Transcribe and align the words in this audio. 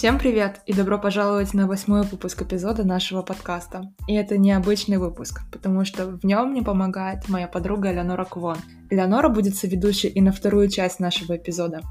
Всем 0.00 0.18
привет 0.18 0.62
и 0.64 0.72
добро 0.72 0.98
пожаловать 0.98 1.52
на 1.52 1.66
восьмой 1.66 2.04
выпуск 2.04 2.40
эпизода 2.40 2.84
нашего 2.84 3.20
подкаста. 3.20 3.92
И 4.08 4.14
это 4.14 4.38
необычный 4.38 4.96
выпуск, 4.96 5.42
потому 5.52 5.84
что 5.84 6.06
в 6.06 6.24
нем 6.24 6.52
мне 6.52 6.62
помогает 6.62 7.28
моя 7.28 7.46
подруга 7.46 7.92
Элеонора 7.92 8.24
Квон. 8.24 8.56
Элеонора 8.88 9.28
будет 9.28 9.56
соведущей 9.56 10.08
и 10.08 10.22
на 10.22 10.32
вторую 10.32 10.70
часть 10.70 11.00
нашего 11.00 11.36
эпизода. 11.36 11.82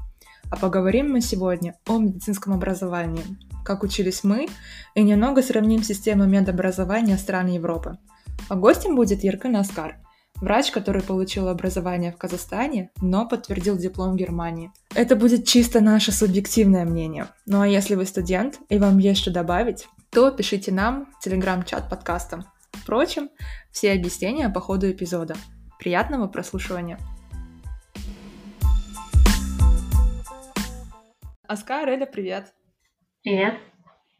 А 0.50 0.56
поговорим 0.56 1.12
мы 1.12 1.20
сегодня 1.20 1.76
о 1.86 1.98
медицинском 1.98 2.52
образовании, 2.52 3.22
как 3.64 3.84
учились 3.84 4.24
мы, 4.24 4.48
и 4.96 5.02
немного 5.04 5.40
сравним 5.40 5.84
систему 5.84 6.26
медобразования 6.26 7.16
стран 7.16 7.46
Европы. 7.46 7.96
А 8.48 8.56
гостем 8.56 8.96
будет 8.96 9.22
Еркин 9.22 9.54
Аскар– 9.54 9.98
Врач, 10.40 10.70
который 10.70 11.02
получил 11.02 11.48
образование 11.48 12.12
в 12.12 12.16
Казахстане, 12.16 12.90
но 13.02 13.28
подтвердил 13.28 13.76
диплом 13.76 14.12
в 14.12 14.16
Германии. 14.16 14.72
Это 14.94 15.14
будет 15.14 15.46
чисто 15.46 15.80
наше 15.80 16.12
субъективное 16.12 16.86
мнение. 16.86 17.26
Ну 17.44 17.60
а 17.60 17.68
если 17.68 17.94
вы 17.94 18.06
студент 18.06 18.58
и 18.70 18.78
вам 18.78 18.98
есть 18.98 19.20
что 19.20 19.30
добавить, 19.30 19.86
то 20.10 20.30
пишите 20.30 20.72
нам 20.72 21.12
в 21.12 21.22
телеграм-чат 21.22 21.90
подкаста. 21.90 22.46
Впрочем, 22.72 23.28
все 23.70 23.92
объяснения 23.92 24.48
по 24.48 24.60
ходу 24.60 24.90
эпизода. 24.90 25.34
Приятного 25.78 26.26
прослушивания! 26.26 26.98
Аскар, 31.46 31.88
Эля, 31.88 32.06
привет! 32.06 32.54
Привет! 33.22 33.58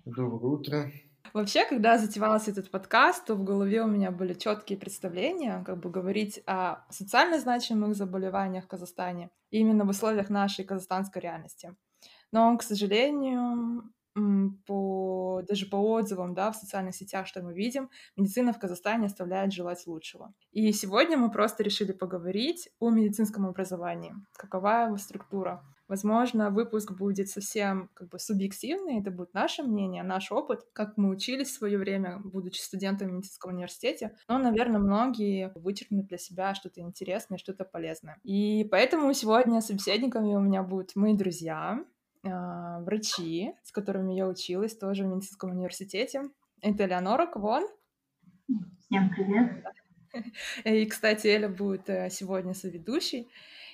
Доброе 0.04 0.52
утро! 0.52 0.92
Вообще, 1.32 1.64
когда 1.64 1.98
затевался 1.98 2.50
этот 2.50 2.70
подкаст, 2.70 3.24
то 3.24 3.34
в 3.34 3.44
голове 3.44 3.82
у 3.82 3.86
меня 3.86 4.10
были 4.10 4.34
четкие 4.34 4.78
представления, 4.78 5.62
как 5.64 5.78
бы 5.78 5.90
говорить 5.90 6.42
о 6.46 6.84
социально 6.90 7.38
значимых 7.38 7.94
заболеваниях 7.94 8.64
в 8.64 8.68
Казахстане, 8.68 9.30
именно 9.50 9.84
в 9.84 9.88
условиях 9.88 10.28
нашей 10.28 10.64
казахстанской 10.64 11.22
реальности. 11.22 11.74
Но, 12.32 12.56
к 12.56 12.62
сожалению, 12.62 13.82
по, 14.66 15.42
даже 15.48 15.66
по 15.66 15.76
отзывам 15.76 16.34
да, 16.34 16.50
в 16.50 16.56
социальных 16.56 16.94
сетях, 16.94 17.26
что 17.26 17.42
мы 17.42 17.54
видим, 17.54 17.90
медицина 18.16 18.52
в 18.52 18.58
Казахстане 18.58 19.06
оставляет 19.06 19.52
желать 19.52 19.86
лучшего. 19.86 20.34
И 20.50 20.72
сегодня 20.72 21.16
мы 21.16 21.30
просто 21.30 21.62
решили 21.62 21.92
поговорить 21.92 22.68
о 22.80 22.90
медицинском 22.90 23.46
образовании. 23.46 24.14
Какова 24.36 24.86
его 24.86 24.96
структура? 24.96 25.62
Возможно, 25.90 26.50
выпуск 26.50 26.92
будет 26.92 27.28
совсем 27.28 27.90
как 27.94 28.10
бы 28.10 28.20
субъективный, 28.20 29.00
это 29.00 29.10
будет 29.10 29.34
наше 29.34 29.64
мнение, 29.64 30.04
наш 30.04 30.30
опыт, 30.30 30.60
как 30.72 30.96
мы 30.96 31.08
учились 31.10 31.48
в 31.48 31.54
свое 31.54 31.78
время, 31.78 32.20
будучи 32.22 32.60
студентами 32.60 33.10
в 33.10 33.14
медицинском 33.14 33.54
университете. 33.54 34.14
Но, 34.28 34.38
наверное, 34.38 34.78
многие 34.78 35.50
вычеркнут 35.56 36.06
для 36.06 36.16
себя 36.16 36.54
что-то 36.54 36.80
интересное, 36.80 37.38
что-то 37.38 37.64
полезное. 37.64 38.20
И 38.22 38.68
поэтому 38.70 39.12
сегодня 39.14 39.60
собеседниками 39.60 40.32
у 40.36 40.40
меня 40.40 40.62
будут 40.62 40.94
мои 40.94 41.16
друзья, 41.16 41.84
а, 42.22 42.78
врачи, 42.82 43.52
с 43.64 43.72
которыми 43.72 44.12
я 44.12 44.28
училась 44.28 44.76
тоже 44.76 45.02
в 45.02 45.08
медицинском 45.08 45.50
университете. 45.50 46.22
Это 46.62 46.84
Леонора 46.84 47.26
Квон. 47.26 47.64
Всем 48.78 49.10
привет. 49.10 49.64
И, 50.64 50.86
кстати, 50.86 51.26
Эля 51.26 51.48
будет 51.48 51.90
э, 51.90 52.10
сегодня 52.10 52.54
соведущей. 52.54 53.28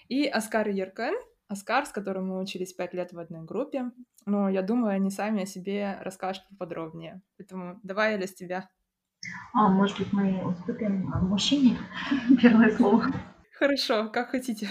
И 0.08 0.26
Оскар 0.26 0.68
Еркен, 0.68 1.14
Оскар, 1.48 1.86
с 1.86 1.90
которым 1.90 2.28
мы 2.28 2.40
учились 2.40 2.72
пять 2.72 2.92
лет 2.92 3.12
в 3.12 3.18
одной 3.18 3.44
группе. 3.44 3.92
Но 4.24 4.48
я 4.48 4.62
думаю, 4.62 4.94
они 4.94 5.10
сами 5.10 5.44
о 5.44 5.46
себе 5.46 5.98
расскажут 6.00 6.42
поподробнее. 6.50 7.22
Поэтому 7.38 7.78
давай, 7.84 8.14
Эля, 8.14 8.26
с 8.26 8.34
тебя. 8.34 8.68
А, 9.54 9.68
может 9.68 9.98
быть, 9.98 10.12
мы 10.12 10.44
уступим 10.44 11.08
мужчине 11.22 11.78
первое 12.42 12.70
слово? 12.76 13.06
Хорошо, 13.52 14.08
как 14.12 14.30
хотите. 14.30 14.68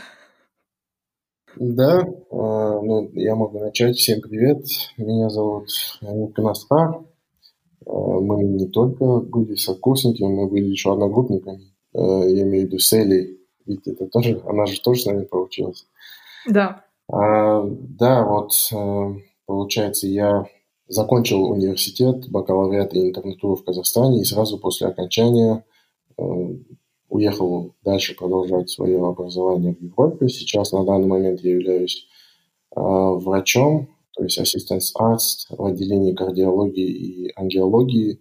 Да, 1.55 2.01
э, 2.01 2.05
ну, 2.31 3.09
я 3.13 3.35
могу 3.35 3.59
начать. 3.59 3.95
Всем 3.95 4.19
привет. 4.19 4.65
Меня 4.97 5.29
зовут 5.29 5.69
Никон 6.01 6.47
Оскар. 6.49 6.99
Э, 6.99 7.03
мы 7.85 8.43
не 8.43 8.67
только 8.67 9.21
были 9.21 9.55
сокурсниками, 9.55 10.27
мы 10.27 10.49
были 10.49 10.65
еще 10.65 10.91
одногруппниками. 10.91 11.73
Я 11.93 12.43
имею 12.43 12.65
в 12.65 12.67
виду 12.67 12.79
с 12.79 12.91
Элей. 12.91 13.39
Ведь 13.65 13.87
это 13.87 14.07
тоже, 14.07 14.41
она 14.45 14.65
же 14.65 14.81
тоже 14.81 15.01
с 15.01 15.05
нами 15.05 15.23
получилась. 15.23 15.87
Да. 16.47 16.83
А, 17.11 17.63
да, 17.65 18.25
вот 18.25 18.51
э, 18.71 19.19
получается, 19.45 20.07
я 20.07 20.45
закончил 20.87 21.43
университет, 21.51 22.29
бакалавриат 22.29 22.93
и 22.93 23.09
интернатуру 23.09 23.55
в 23.55 23.63
Казахстане, 23.63 24.21
и 24.21 24.25
сразу 24.25 24.57
после 24.57 24.87
окончания 24.87 25.63
э, 26.17 26.23
уехал 27.09 27.75
дальше 27.83 28.15
продолжать 28.15 28.69
свое 28.69 29.03
образование 29.03 29.75
в 29.75 29.81
Европе. 29.81 30.29
Сейчас 30.29 30.71
на 30.71 30.83
данный 30.83 31.07
момент 31.07 31.41
я 31.41 31.51
являюсь 31.51 32.07
э, 32.75 32.79
врачом, 32.79 33.89
то 34.15 34.23
есть 34.23 34.37
ассистент-арст 34.39 35.47
в 35.49 35.63
отделении 35.65 36.13
кардиологии 36.13 36.87
и 36.87 37.31
ангиологии 37.35 38.19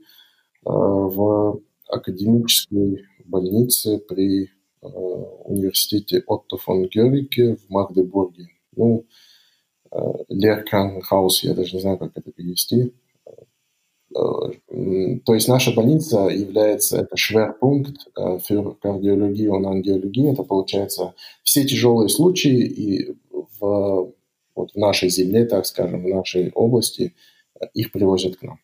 в 0.66 1.60
академической 1.90 3.04
больнице 3.26 3.98
при 3.98 4.48
Э, 4.48 4.53
университете 4.88 6.22
Отто 6.26 6.56
фон 6.56 6.86
Герике 6.88 7.56
в 7.56 7.70
Магдебурге. 7.70 8.48
Ну, 8.76 9.04
э, 9.90 9.98
Леркранхаус, 10.28 11.44
я 11.44 11.54
даже 11.54 11.76
не 11.76 11.80
знаю, 11.80 11.98
как 11.98 12.16
это 12.16 12.30
перевести. 12.32 12.92
Э, 13.26 14.20
то 15.24 15.34
есть 15.34 15.48
наша 15.48 15.72
больница 15.72 16.28
является, 16.28 16.98
это 16.98 17.16
шверпункт 17.16 18.08
für 18.16 18.76
кардиологию 18.80 19.52
und 19.52 19.66
ангиологию. 19.66 20.32
Это 20.32 20.44
получается 20.44 21.14
все 21.42 21.64
тяжелые 21.64 22.08
случаи 22.08 22.60
и 22.60 23.16
в, 23.30 24.12
вот 24.54 24.72
в 24.72 24.76
нашей 24.76 25.08
земле, 25.08 25.46
так 25.46 25.66
скажем, 25.66 26.04
в 26.04 26.08
нашей 26.08 26.50
области 26.52 27.14
их 27.72 27.92
привозят 27.92 28.36
к 28.36 28.42
нам. 28.42 28.60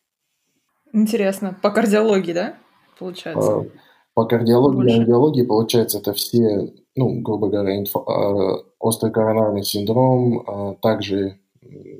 Интересно. 0.93 1.57
По 1.61 1.71
кардиологии, 1.71 2.33
да, 2.33 2.57
получается? 2.99 3.69
По 4.13 4.25
кардиологии 4.25 4.91
и 4.91 4.99
ангиологии, 4.99 5.43
получается, 5.43 5.99
это 5.99 6.13
все, 6.13 6.73
ну, 6.95 7.21
грубо 7.21 7.49
говоря, 7.49 7.77
инфо, 7.77 8.01
э, 8.01 8.71
острый 8.79 9.11
коронарный 9.11 9.63
синдром, 9.63 10.41
э, 10.41 10.75
также 10.81 11.39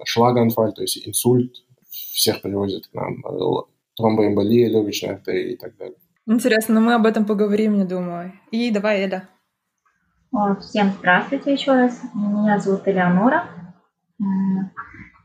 шлаганфаль, 0.04 0.74
то 0.74 0.82
есть 0.82 1.08
инсульт, 1.08 1.54
всех 1.90 2.42
привозят 2.42 2.88
к 2.88 2.94
нам, 2.94 3.26
э, 3.26 3.64
тромбоэмболия, 3.96 4.70
легочная 4.70 5.14
артерия 5.14 5.54
и 5.54 5.56
так 5.56 5.78
далее. 5.78 5.96
Интересно, 6.28 6.82
мы 6.82 6.94
об 6.96 7.06
этом 7.06 7.26
поговорим, 7.26 7.78
я 7.78 7.86
думаю. 7.86 8.34
И 8.52 8.72
давай, 8.72 9.02
Эля. 9.02 9.30
Всем 10.62 10.92
здравствуйте 11.00 11.54
еще 11.54 11.74
раз. 11.74 12.02
Меня 12.14 12.60
зовут 12.60 12.88
Элеонора. 12.88 13.48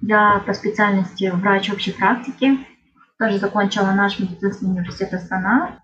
Я 0.02 0.42
по 0.46 0.52
специальности 0.52 1.30
врач 1.32 1.70
общей 1.70 1.92
практики. 1.92 2.58
Тоже 3.18 3.38
закончила 3.38 3.92
наш 3.92 4.18
медицинский 4.18 4.66
университет 4.66 5.12
Астана. 5.14 5.80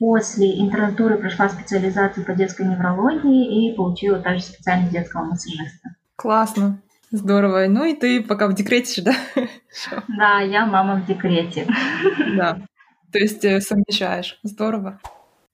После 0.00 0.58
интернатуры 0.58 1.18
прошла 1.18 1.50
специализацию 1.50 2.24
по 2.24 2.32
детской 2.32 2.66
неврологии 2.66 3.68
и 3.70 3.76
получила 3.76 4.18
также 4.18 4.44
специальность 4.44 4.92
детского 4.92 5.24
массажиста. 5.24 5.90
Классно. 6.16 6.80
Здорово. 7.10 7.66
Ну 7.68 7.84
и 7.84 7.94
ты 7.94 8.22
пока 8.22 8.48
в 8.48 8.54
декрете, 8.54 9.02
да? 9.02 9.12
Да, 10.08 10.40
я 10.40 10.64
мама 10.64 10.96
в 10.96 11.06
декрете. 11.06 11.66
Да. 12.34 12.62
То 13.12 13.18
есть 13.18 13.44
э, 13.44 13.60
совмещаешь. 13.60 14.38
Здорово. 14.42 15.00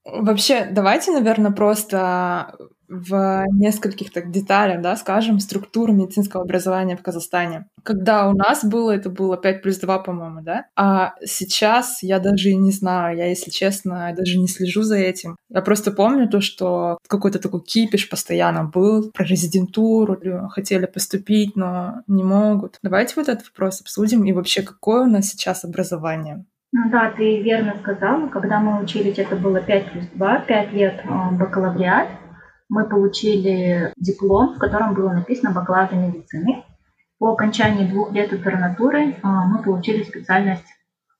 Вообще, 0.05 0.69
давайте, 0.71 1.11
наверное, 1.11 1.51
просто 1.51 2.55
в 2.87 3.45
нескольких 3.51 4.11
так 4.11 4.31
деталях, 4.31 4.81
да, 4.81 4.95
скажем, 4.95 5.39
структуру 5.39 5.93
медицинского 5.93 6.43
образования 6.43 6.95
в 6.95 7.01
Казахстане. 7.01 7.65
Когда 7.83 8.29
у 8.29 8.33
нас 8.33 8.63
было, 8.63 8.91
это 8.91 9.09
было 9.09 9.37
5 9.37 9.61
плюс 9.61 9.77
2, 9.77 9.99
по-моему, 9.99 10.41
да? 10.41 10.65
А 10.75 11.13
сейчас 11.23 12.01
я 12.01 12.19
даже 12.19 12.53
не 12.53 12.71
знаю, 12.71 13.17
я, 13.17 13.27
если 13.27 13.51
честно, 13.51 14.13
даже 14.15 14.37
не 14.37 14.47
слежу 14.47 14.83
за 14.83 14.97
этим. 14.97 15.35
Я 15.49 15.61
просто 15.61 15.91
помню 15.91 16.29
то, 16.29 16.41
что 16.41 16.97
какой-то 17.07 17.39
такой 17.39 17.61
кипиш 17.61 18.09
постоянно 18.09 18.63
был 18.63 19.11
про 19.11 19.25
резидентуру, 19.25 20.17
хотели 20.49 20.85
поступить, 20.85 21.55
но 21.55 22.01
не 22.07 22.23
могут. 22.23 22.77
Давайте 22.83 23.15
вот 23.15 23.29
этот 23.29 23.47
вопрос 23.47 23.81
обсудим 23.81 24.23
и 24.25 24.33
вообще, 24.33 24.61
какое 24.61 25.03
у 25.03 25.07
нас 25.07 25.27
сейчас 25.27 25.63
образование? 25.63 26.45
Ну 26.73 26.89
да, 26.91 27.11
ты 27.15 27.41
верно 27.41 27.75
сказала. 27.81 28.27
Когда 28.27 28.59
мы 28.59 28.83
учились, 28.83 29.17
это 29.17 29.35
было 29.35 29.61
5 29.61 29.91
плюс 29.91 30.05
2, 30.15 30.39
5 30.39 30.73
лет 30.73 31.01
э, 31.03 31.35
бакалавриат 31.37 32.09
мы 32.69 32.87
получили 32.87 33.93
диплом, 33.97 34.55
в 34.55 34.59
котором 34.59 34.93
было 34.93 35.11
написано 35.11 35.51
бакалавр 35.51 35.95
медицины. 35.95 36.63
По 37.19 37.31
окончании 37.31 37.87
двух 37.87 38.11
лет 38.11 38.31
интернатуры 38.33 39.15
а, 39.23 39.45
мы 39.45 39.63
получили 39.63 40.03
специальность 40.03 40.65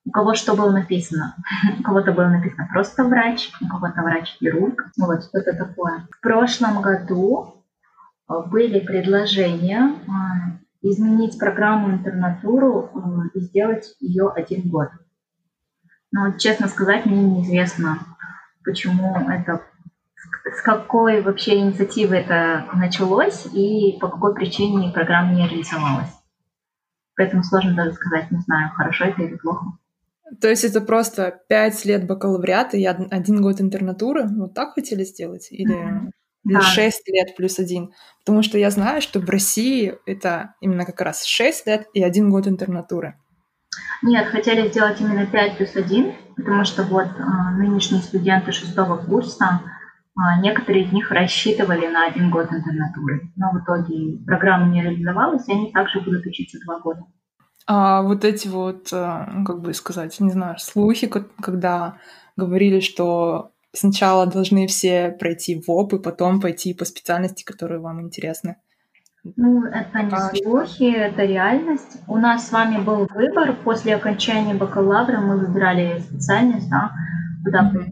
у 0.07 0.11
кого 0.11 0.35
что 0.35 0.55
было 0.55 0.71
написано. 0.71 1.35
У 1.79 1.83
кого-то 1.83 2.13
было 2.13 2.27
написано 2.27 2.67
просто 2.71 3.03
врач, 3.03 3.51
у 3.59 3.67
кого-то 3.67 4.01
врач-хирург. 4.01 4.85
Вот 4.97 5.23
что-то 5.23 5.53
такое. 5.53 6.07
В 6.11 6.21
прошлом 6.21 6.81
году 6.81 7.65
а, 8.25 8.41
были 8.41 8.79
предложения 8.79 9.95
а, 10.07 10.57
изменить 10.81 11.37
программу 11.37 11.91
интернатуру 11.91 13.29
и 13.33 13.39
сделать 13.41 13.95
ее 13.99 14.29
один 14.29 14.69
год. 14.69 14.89
Но, 16.11 16.31
честно 16.37 16.69
сказать, 16.69 17.05
мне 17.05 17.23
неизвестно, 17.23 17.99
почему 18.63 19.29
это 19.29 19.61
с 20.55 20.61
какой 20.61 21.21
вообще 21.21 21.57
инициативы 21.57 22.15
это 22.15 22.65
началось 22.73 23.45
и 23.53 23.97
по 23.99 24.07
какой 24.09 24.33
причине 24.35 24.91
программа 24.91 25.33
не 25.33 25.47
реализовалась? 25.47 26.11
Поэтому 27.15 27.43
сложно 27.43 27.75
даже 27.75 27.93
сказать, 27.93 28.31
не 28.31 28.39
знаю, 28.39 28.71
хорошо 28.75 29.05
это 29.05 29.23
или 29.23 29.35
плохо. 29.35 29.65
То 30.41 30.49
есть 30.49 30.63
это 30.63 30.81
просто 30.81 31.39
пять 31.47 31.83
лет 31.85 32.05
бакалавриата 32.05 32.77
и 32.77 32.85
один 32.85 33.41
год 33.41 33.61
интернатуры? 33.61 34.27
Вот 34.27 34.53
так 34.53 34.73
хотели 34.73 35.03
сделать? 35.03 35.47
Или, 35.51 35.75
mm-hmm. 35.75 36.91
лет 37.07 37.35
плюс 37.35 37.59
один? 37.59 37.93
Потому 38.19 38.43
что 38.43 38.57
я 38.57 38.69
знаю, 38.69 39.01
что 39.01 39.19
в 39.19 39.29
России 39.29 39.95
это 40.05 40.55
именно 40.61 40.85
как 40.85 41.01
раз 41.01 41.23
шесть 41.23 41.65
лет 41.65 41.87
и 41.93 42.03
один 42.03 42.29
год 42.29 42.47
интернатуры. 42.47 43.15
Нет, 44.03 44.27
хотели 44.27 44.67
сделать 44.67 44.99
именно 45.01 45.25
5 45.25 45.57
плюс 45.57 45.75
1, 45.75 46.13
потому 46.35 46.65
что 46.65 46.83
вот 46.83 47.07
а, 47.19 47.51
нынешние 47.51 48.01
студенты 48.01 48.51
шестого 48.51 48.97
курса, 48.97 49.61
некоторые 50.41 50.85
из 50.85 50.91
них 50.91 51.11
рассчитывали 51.11 51.87
на 51.87 52.07
один 52.07 52.31
год 52.31 52.51
интернатуры, 52.51 53.31
но 53.35 53.51
в 53.51 53.63
итоге 53.63 54.17
программа 54.25 54.71
не 54.71 54.81
реализовалась, 54.81 55.47
и 55.47 55.51
они 55.51 55.71
также 55.71 56.01
будут 56.01 56.25
учиться 56.25 56.57
два 56.65 56.79
года. 56.79 57.01
А 57.67 58.01
вот 58.01 58.23
эти 58.23 58.47
вот, 58.47 58.87
а, 58.93 59.43
как 59.45 59.61
бы 59.61 59.73
сказать, 59.73 60.19
не 60.19 60.31
знаю, 60.31 60.57
слухи, 60.57 61.07
когда 61.07 61.97
говорили, 62.35 62.79
что 62.79 63.51
сначала 63.73 64.25
должны 64.25 64.67
все 64.67 65.11
пройти 65.11 65.61
в 65.61 65.69
ОП, 65.69 65.93
и 65.93 65.99
потом 65.99 66.39
пойти 66.39 66.73
по 66.73 66.85
специальности, 66.85 67.43
которые 67.43 67.79
вам 67.79 68.01
интересны. 68.01 68.55
Ну, 69.35 69.65
это 69.65 70.01
не 70.01 70.13
а, 70.13 70.31
слухи, 70.33 70.89
это 70.89 71.25
реальность. 71.25 72.01
У 72.07 72.17
нас 72.17 72.47
с 72.47 72.51
вами 72.51 72.81
был 72.81 73.07
выбор. 73.13 73.53
После 73.63 73.95
окончания 73.95 74.53
бакалавра 74.53 75.19
мы 75.19 75.37
выбирали 75.37 75.99
специальность, 75.99 76.69
да, 76.69 76.91
куда 77.43 77.69
mm-hmm. 77.69 77.91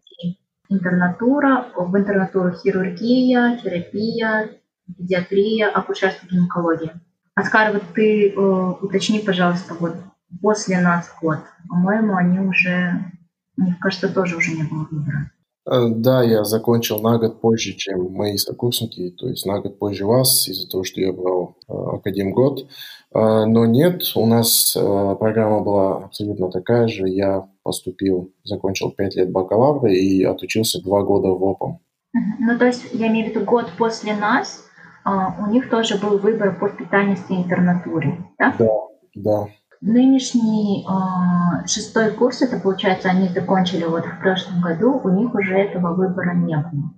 Интернатура, 0.70 1.68
в 1.76 1.96
интернатуру 1.98 2.54
хирургия, 2.54 3.60
терапия, 3.64 4.50
педиатрия, 4.98 5.70
акушерство, 5.70 6.28
гинекология. 6.28 7.02
Оскар, 7.36 7.74
вот 7.74 7.84
ты 7.94 8.30
э, 8.30 8.40
уточни, 8.82 9.20
пожалуйста, 9.20 9.76
вот 9.80 9.96
после 10.42 10.80
нас 10.80 11.14
год, 11.22 11.40
по-моему, 11.68 12.16
они 12.16 12.40
уже, 12.40 13.12
мне 13.58 13.78
кажется, 13.80 14.14
тоже 14.14 14.38
уже 14.38 14.52
не 14.52 14.64
было 14.64 14.88
выбора. 14.90 15.32
Э, 15.68 15.88
да, 15.90 16.24
я 16.24 16.44
закончил 16.44 17.02
на 17.02 17.18
год 17.18 17.42
позже, 17.42 17.74
чем 17.74 18.12
мои 18.12 18.38
сокурсники, 18.38 19.10
то 19.18 19.28
есть 19.28 19.46
на 19.46 19.60
год 19.60 19.80
позже 19.80 20.06
вас, 20.06 20.48
из-за 20.48 20.70
того, 20.70 20.84
что 20.84 21.02
я 21.02 21.12
брал 21.12 21.58
э, 21.68 21.74
академгод. 21.74 22.62
Э, 22.62 23.46
но 23.46 23.66
нет, 23.66 24.04
у 24.16 24.26
нас 24.26 24.78
программа 25.20 25.62
была 25.62 26.06
абсолютно 26.06 26.50
такая 26.52 26.88
же. 26.88 27.10
Я 27.10 27.48
поступил, 27.66 28.32
закончил 28.44 28.92
5 28.92 29.16
лет 29.16 29.32
бакалавра 29.32 29.92
и 29.92 30.24
отучился 30.24 30.82
2 30.82 31.04
года 31.04 31.30
в 31.30 31.44
ОПом. 31.44 31.80
Ну, 32.14 32.58
то 32.58 32.66
есть, 32.66 32.86
я 32.94 33.08
имею 33.08 33.28
в 33.28 33.30
виду 33.32 33.44
год 33.44 33.72
после 33.78 34.16
нас, 34.16 34.64
у 35.06 35.48
них 35.48 35.70
тоже 35.70 35.98
был 35.98 36.18
выбор 36.20 36.58
по 36.58 36.70
специальности 36.70 37.34
интернатуре, 37.34 38.18
да? 38.40 38.56
Да, 38.58 38.72
да. 39.16 39.48
Нынешний 39.82 40.86
э, 40.88 41.68
шестой 41.68 42.12
курс, 42.12 42.42
это 42.42 42.60
получается, 42.60 43.10
они 43.10 43.28
закончили 43.28 43.84
вот 43.84 44.06
в 44.06 44.20
прошлом 44.20 44.62
году, 44.62 45.00
у 45.04 45.10
них 45.10 45.34
уже 45.36 45.56
этого 45.58 45.94
выбора 45.94 46.34
не 46.34 46.56
было. 46.56 46.94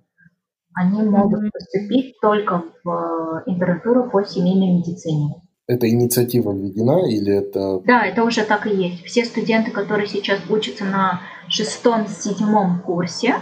Они 0.73 1.01
могут 1.01 1.43
mm-hmm. 1.43 1.51
поступить 1.51 2.15
только 2.21 2.63
в 2.83 3.43
э, 3.45 3.51
интернатуру 3.51 4.09
по 4.09 4.23
семейной 4.23 4.77
медицине. 4.77 5.41
Это 5.67 5.89
инициатива 5.89 6.53
введена 6.53 7.09
или 7.09 7.33
это... 7.33 7.79
Да, 7.81 8.05
это 8.05 8.23
уже 8.23 8.43
так 8.43 8.67
и 8.67 8.75
есть. 8.75 9.03
Все 9.03 9.25
студенты, 9.25 9.71
которые 9.71 10.07
сейчас 10.07 10.39
учатся 10.49 10.85
на 10.85 11.21
шестом-седьмом 11.49 12.81
курсе 12.81 13.35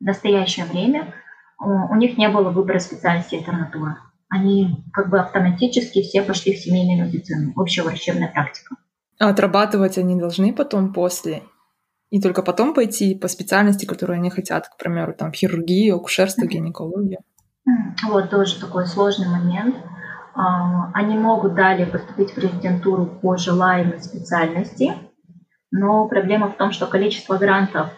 в 0.00 0.04
настоящее 0.04 0.64
время, 0.64 1.14
у 1.60 1.94
них 1.94 2.16
не 2.16 2.28
было 2.28 2.50
выбора 2.50 2.78
специальности 2.78 3.36
интернатуры 3.36 3.96
они 4.32 4.82
как 4.94 5.10
бы 5.10 5.20
автоматически 5.20 6.02
все 6.02 6.22
пошли 6.22 6.54
в 6.54 6.58
семейную 6.58 7.06
медицину, 7.06 7.52
общая 7.54 7.82
врачебная 7.82 8.28
практика. 8.28 8.76
А 9.20 9.28
отрабатывать 9.28 9.98
они 9.98 10.18
должны 10.18 10.54
потом 10.54 10.94
после? 10.94 11.42
И 12.08 12.18
только 12.18 12.42
потом 12.42 12.72
пойти 12.72 13.14
по 13.14 13.28
специальности, 13.28 13.84
которую 13.84 14.16
они 14.16 14.30
хотят, 14.30 14.68
к 14.68 14.78
примеру, 14.78 15.12
там 15.12 15.32
хирургия, 15.32 15.94
акушерство, 15.94 16.46
гинекология? 16.46 17.20
Вот 18.08 18.30
тоже 18.30 18.58
такой 18.58 18.86
сложный 18.86 19.28
момент. 19.28 19.76
А, 20.34 20.90
они 20.94 21.16
могут 21.16 21.54
далее 21.54 21.86
поступить 21.86 22.32
в 22.32 22.38
резидентуру 22.38 23.06
по 23.06 23.36
желаемой 23.36 24.00
специальности, 24.00 24.94
но 25.70 26.06
проблема 26.08 26.48
в 26.48 26.56
том, 26.56 26.72
что 26.72 26.86
количество 26.86 27.36
грантов 27.36 27.90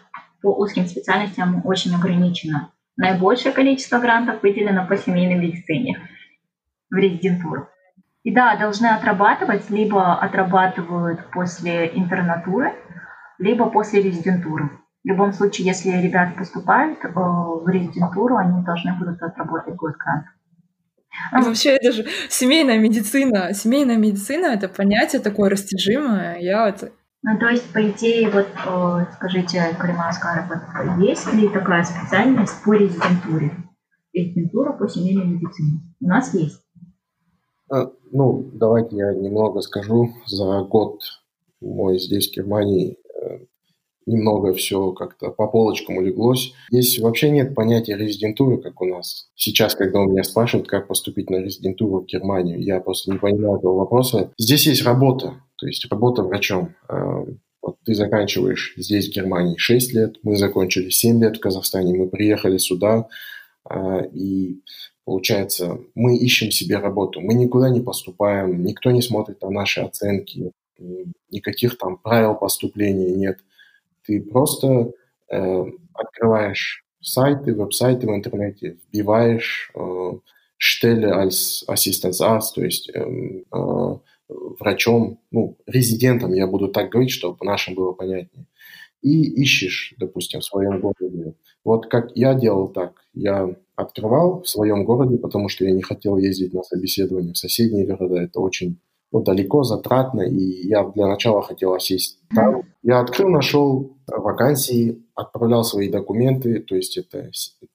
по 0.43 0.49
узким 0.49 0.87
специальностям 0.87 1.63
очень 1.65 1.95
ограничено. 1.95 2.71
Наибольшее 2.97 3.53
количество 3.53 3.99
грантов 3.99 4.43
выделено 4.43 4.87
по 4.87 4.97
семейной 4.97 5.37
медицине 5.37 6.09
в 6.91 6.97
резидентуру. 6.97 7.69
И 8.23 8.33
да, 8.33 8.57
должны 8.57 8.87
отрабатывать, 8.87 9.69
либо 9.71 10.15
отрабатывают 10.15 11.21
после 11.31 11.91
интернатуры, 11.95 12.73
либо 13.39 13.69
после 13.69 14.03
резидентуры. 14.03 14.71
В 15.05 15.09
любом 15.09 15.33
случае, 15.33 15.67
если 15.67 15.91
ребята 15.91 16.33
поступают 16.37 17.05
э, 17.05 17.09
в 17.09 17.69
резидентуру, 17.69 18.37
они 18.37 18.65
должны 18.65 18.95
будут 18.95 19.23
отработать 19.23 19.75
год 19.75 19.97
грант. 19.97 20.25
А 21.33 21.43
вообще, 21.43 21.71
это 21.71 21.93
же 21.93 22.07
семейная 22.29 22.79
медицина. 22.79 23.53
Семейная 23.55 23.97
медицина— 23.97 24.47
это 24.55 24.69
понятие 24.69 25.23
такое 25.23 25.51
растяжимое. 25.51 26.39
Я 26.39 26.67
вот 26.67 26.93
ну, 27.27 27.39
то 27.39 27.49
есть, 27.49 27.73
по 27.73 27.81
идее, 27.91 28.29
вот 28.29 28.47
э, 28.67 29.07
скажите, 29.15 29.75
Карима 29.79 30.09
Аскаров, 30.09 30.47
вот, 30.47 31.03
есть 31.03 31.33
ли 31.33 31.49
такая 31.49 31.83
специальность 31.83 32.63
по 32.63 32.75
резидентуре? 32.75 33.51
Резидентура 34.13 34.75
по 34.75 34.87
семейной 34.87 35.25
медицине. 35.25 35.81
У 36.03 36.07
нас 36.07 36.35
есть. 36.35 36.61
А, 37.71 37.91
ну, 38.13 38.51
давайте 38.53 38.97
я 38.97 39.15
немного 39.15 39.63
скажу. 39.63 40.11
За 40.27 40.65
год 40.65 41.01
мой 41.63 41.99
здесь, 41.99 42.31
в 42.31 42.37
Германии, 42.37 42.99
э, 42.99 43.47
немного 44.07 44.53
все 44.55 44.93
как-то 44.93 45.31
по 45.31 45.47
полочкам 45.47 45.99
улеглось. 45.99 46.53
Здесь 46.71 46.99
вообще 46.99 47.31
нет 47.31 47.55
понятия 47.55 47.97
резидентуры, 47.97 48.59
как 48.59 48.81
у 48.81 48.87
нас. 48.87 49.29
Сейчас, 49.35 49.75
когда 49.75 50.01
у 50.01 50.09
меня 50.09 50.23
спрашивают, 50.23 50.69
как 50.69 50.89
поступить 50.89 51.31
на 51.31 51.37
резидентуру 51.37 52.03
в 52.03 52.07
Германию, 52.07 52.63
я 52.63 52.81
просто 52.81 53.13
не 53.13 53.19
понимаю 53.19 53.59
этого 53.59 53.75
вопроса. 53.75 54.33
Здесь 54.39 54.67
есть 54.67 54.85
работа, 54.85 55.35
то 55.57 55.67
есть 55.67 55.87
работа 55.91 56.23
врачом. 56.23 56.75
А, 56.89 57.25
вот 57.63 57.77
ты 57.85 57.95
заканчиваешь 57.95 58.75
здесь, 58.77 59.09
в 59.09 59.15
Германии, 59.15 59.57
6 59.57 59.95
лет, 59.95 60.17
мы 60.23 60.37
закончили 60.37 60.91
7 60.91 61.21
лет 61.23 61.37
в 61.37 61.41
Казахстане, 61.41 61.95
мы 61.95 62.09
приехали 62.09 62.59
сюда, 62.59 63.09
а, 63.65 64.01
и 64.01 64.61
Получается, 65.05 65.81
мы 65.95 66.17
ищем 66.17 66.51
себе 66.51 66.79
работу, 66.79 67.21
мы 67.21 67.35
никуда 67.35 67.69
не 67.69 67.81
поступаем, 67.81 68.65
никто 68.65 68.91
не 68.91 69.03
смотрит 69.03 69.43
на 69.43 69.51
наши 69.51 69.81
оценки, 69.83 70.51
никаких 71.31 71.77
там 71.77 71.99
правил 71.99 72.35
поступления 72.35 73.15
нет. 73.15 73.39
Ты 74.07 74.23
просто 74.23 74.93
э, 75.31 75.65
открываешь 75.95 76.85
сайты, 77.01 77.55
веб-сайты 77.55 78.07
в 78.07 78.15
интернете, 78.15 78.79
вбиваешь 78.89 79.71
э, 79.75 80.13
Stelle 80.59 81.11
als 81.11 81.65
Assistenzarzt, 81.69 82.55
то 82.55 82.65
есть 82.65 82.91
э, 82.95 83.01
э, 83.01 83.97
врачом, 84.29 85.21
ну, 85.31 85.59
резидентом, 85.67 86.33
я 86.33 86.47
буду 86.47 86.69
так 86.69 86.91
говорить, 86.91 87.11
чтобы 87.11 87.45
нашим 87.45 87.75
было 87.75 87.93
понятнее, 87.93 88.47
и 89.03 89.43
ищешь, 89.43 89.95
допустим, 89.99 90.41
в 90.41 90.45
своем 90.45 90.81
городе. 90.81 91.35
Вот 91.63 91.87
как 91.87 92.11
я 92.15 92.35
делал 92.35 92.69
так, 92.69 93.05
я 93.13 93.55
открывал 93.77 94.43
в 94.43 94.49
своем 94.49 94.85
городе, 94.85 95.19
потому 95.19 95.49
что 95.49 95.65
я 95.65 95.73
не 95.73 95.83
хотел 95.83 96.17
ездить 96.17 96.55
на 96.55 96.63
собеседование 96.63 97.35
в 97.35 97.39
соседние 97.39 97.87
города. 97.87 98.17
Это 98.17 98.41
очень 98.41 98.79
ну, 99.15 99.23
далеко, 99.23 99.63
затратно, 99.63 100.23
и 100.23 100.67
я 100.67 100.83
для 100.83 101.07
начала 101.07 101.41
хотел 101.41 101.73
осесть 101.73 102.19
там. 102.35 102.63
Я 102.83 102.99
открыл, 102.99 103.29
нашел 103.29 103.97
вакансии, 104.09 105.05
отправлял 105.15 105.63
свои 105.63 105.89
документы, 105.89 106.59
то 106.59 106.75
есть 106.75 106.99
это 106.99 107.31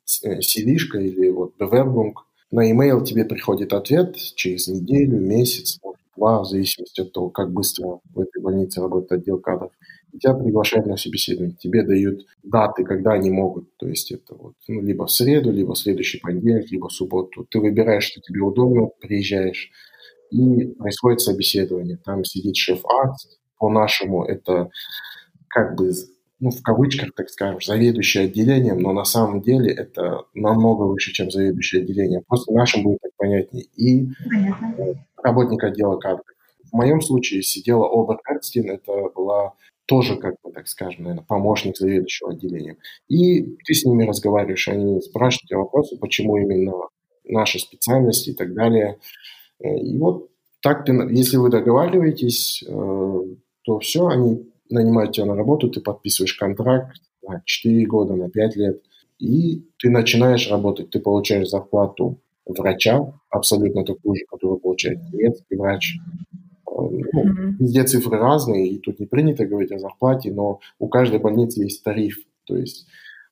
cv 0.05 0.77
или 0.96 1.29
вот 1.29 1.53
Bewerbung. 1.58 2.13
На 2.51 2.67
e-mail 2.67 3.05
тебе 3.05 3.24
приходит 3.24 3.72
ответ 3.72 4.17
через 4.36 4.67
неделю, 4.67 5.17
месяц, 5.17 5.79
два, 6.17 6.41
в 6.41 6.46
зависимости 6.46 7.00
от 7.00 7.13
того, 7.13 7.29
как 7.29 7.53
быстро 7.53 8.00
в 8.13 8.19
этой 8.19 8.41
больнице 8.41 8.81
работает 8.81 9.22
отдел 9.22 9.39
кадров 9.39 9.72
тебя 10.17 10.34
приглашают 10.34 10.88
на 10.88 10.98
собеседование, 10.98 11.55
тебе 11.60 11.84
дают 11.84 12.25
даты, 12.43 12.84
когда 12.84 13.13
они 13.13 13.29
могут, 13.29 13.75
то 13.77 13.88
есть 13.88 14.12
это 14.12 14.36
вот, 14.36 14.53
ну, 14.67 14.81
либо 14.81 15.05
в 15.05 15.12
среду, 15.12 15.51
либо 15.51 15.74
в 15.74 15.77
следующий 15.77 16.19
понедельник, 16.19 16.72
либо 16.72 16.89
в 16.89 16.93
субботу. 16.93 17.46
Ты 17.50 17.60
выбираешь, 17.60 18.05
что 18.05 18.22
тебе 18.22 18.41
удобно, 18.41 18.88
приезжаешь, 19.00 19.72
и 20.31 20.67
происходит 20.74 21.21
собеседование. 21.21 21.98
Там 21.98 22.24
сидит 22.24 22.55
шеф-арт, 22.55 23.15
по-нашему 23.57 24.24
это 24.24 24.69
как 25.50 25.75
бы, 25.75 25.91
ну, 26.39 26.51
в 26.51 26.62
кавычках, 26.62 27.13
так 27.15 27.29
скажем, 27.29 27.59
заведующий 27.62 28.19
отделением, 28.19 28.79
но 28.79 28.93
на 28.93 29.03
самом 29.03 29.41
деле 29.41 29.71
это 29.71 30.24
намного 30.33 30.83
выше, 30.83 31.12
чем 31.12 31.29
заведующее 31.29 31.83
отделение. 31.83 32.21
Просто 32.27 32.53
нашим 32.53 32.83
будет 32.83 33.00
так 33.01 33.12
понятнее. 33.17 33.65
И 33.75 34.07
Понятно. 34.29 35.05
работник 35.21 35.63
отдела 35.63 35.98
кадров. 35.98 36.25
В 36.71 36.75
моем 36.75 37.01
случае 37.01 37.41
сидела 37.41 37.88
Оберкарстин, 37.88 38.69
это 38.69 39.09
была 39.15 39.53
тоже, 39.86 40.17
как 40.17 40.36
бы, 40.43 40.51
так 40.51 40.67
скажем, 40.67 41.03
наверное, 41.03 41.25
помощник 41.25 41.75
заведующего 41.75 42.31
отделением. 42.31 42.77
И 43.07 43.41
ты 43.65 43.74
с 43.74 43.83
ними 43.83 44.05
разговариваешь, 44.05 44.67
они 44.67 45.01
спрашивают 45.01 45.50
тебя 45.50 45.57
вопросы, 45.57 45.98
почему 45.98 46.38
именно 46.38 46.74
наша 47.25 47.57
специальность 47.57 48.27
и 48.27 48.33
так 48.33 48.53
далее. 48.53 49.00
Э, 49.63 49.78
и 49.78 49.98
вот 49.98 50.30
так 50.62 50.86
ты, 50.86 50.92
если 51.12 51.38
вы 51.38 51.50
договариваетесь, 51.50 52.63
э, 52.68 53.22
то 53.63 53.80
все, 53.80 54.08
они 54.08 54.50
нанимают 54.70 55.13
тебя 55.13 55.25
на 55.25 55.36
работу, 55.36 55.70
ты 55.70 55.82
подписываешь 55.82 56.34
контракт 56.34 57.01
на 57.28 57.42
4 57.46 57.86
года, 57.86 58.16
на 58.16 58.30
5 58.30 58.56
лет, 58.56 58.82
и 59.20 59.63
ты 59.78 59.89
начинаешь 59.89 60.50
работать, 60.50 60.89
ты 60.89 61.00
получаешь 61.00 61.50
зарплату 61.50 62.20
врача, 62.46 63.13
абсолютно 63.30 63.86
такую 63.86 64.16
же, 64.16 64.25
которую 64.25 64.60
получает 64.60 65.00
немецкий 65.12 65.56
врач. 65.56 65.96
Э, 65.96 66.72
ну, 66.72 67.24
mm-hmm. 67.24 67.56
Везде 67.60 67.84
цифры 67.84 68.18
разные, 68.18 68.68
и 68.68 68.80
тут 68.80 69.00
не 69.00 69.06
принято 69.06 69.46
говорить 69.46 69.72
о 69.72 69.80
зарплате, 69.80 70.32
но 70.32 70.60
у 70.80 70.88
каждой 70.88 71.20
больницы 71.20 71.63
есть 71.63 71.84
тариф. 71.84 72.18
То 72.46 72.58
есть 72.58 72.88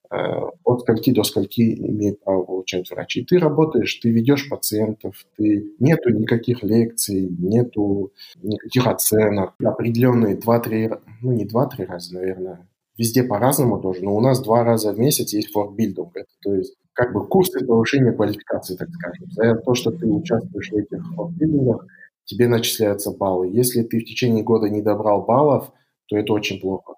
от 0.09 0.81
скольки 0.81 1.11
до 1.11 1.23
скольки 1.23 1.61
имеет 1.61 2.23
право 2.23 2.43
получать 2.43 2.89
врачи. 2.89 3.25
Ты 3.25 3.39
работаешь, 3.39 3.95
ты 3.95 4.09
ведешь 4.09 4.49
пациентов, 4.49 5.25
ты 5.35 5.73
нету 5.79 6.09
никаких 6.09 6.63
лекций, 6.63 7.27
нету 7.39 8.11
никаких 8.41 8.87
оценок. 8.87 9.53
Определенные 9.63 10.37
2-3, 10.37 11.01
ну 11.21 11.31
не 11.31 11.45
2-3 11.45 11.85
раза, 11.85 12.13
наверное, 12.13 12.67
везде 12.97 13.23
по-разному 13.23 13.79
тоже, 13.79 14.03
но 14.03 14.15
у 14.15 14.21
нас 14.21 14.41
два 14.41 14.63
раза 14.63 14.93
в 14.93 14.99
месяц 14.99 15.33
есть 15.33 15.51
форбилдинг. 15.51 16.13
То 16.41 16.53
есть 16.53 16.75
как 16.93 17.13
бы 17.13 17.27
курсы 17.27 17.65
повышения 17.65 18.11
квалификации, 18.11 18.75
так 18.75 18.89
скажем. 18.89 19.29
За 19.31 19.55
то, 19.55 19.73
что 19.75 19.91
ты 19.91 20.07
участвуешь 20.07 20.71
в 20.71 20.75
этих 20.75 21.03
форбилдингах, 21.15 21.85
тебе 22.25 22.47
начисляются 22.47 23.11
баллы. 23.11 23.49
Если 23.49 23.83
ты 23.83 23.99
в 23.99 24.05
течение 24.05 24.43
года 24.43 24.69
не 24.69 24.81
добрал 24.81 25.23
баллов, 25.23 25.71
то 26.07 26.17
это 26.17 26.33
очень 26.33 26.59
плохо. 26.59 26.95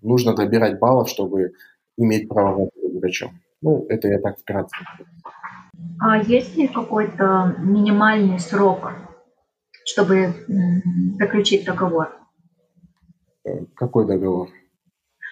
Нужно 0.00 0.34
добирать 0.34 0.78
баллов, 0.78 1.08
чтобы 1.08 1.52
иметь 1.96 2.28
право 2.28 2.50
работать 2.50 2.94
врачом. 2.94 3.40
Ну, 3.60 3.86
это 3.88 4.08
я 4.08 4.20
так 4.20 4.38
вкратце. 4.38 4.76
А 6.00 6.18
есть 6.18 6.56
ли 6.56 6.68
какой-то 6.68 7.54
минимальный 7.58 8.38
срок, 8.38 8.92
чтобы 9.84 10.34
заключить 11.18 11.64
договор? 11.64 12.12
Э, 13.44 13.64
какой 13.74 14.06
договор? 14.06 14.48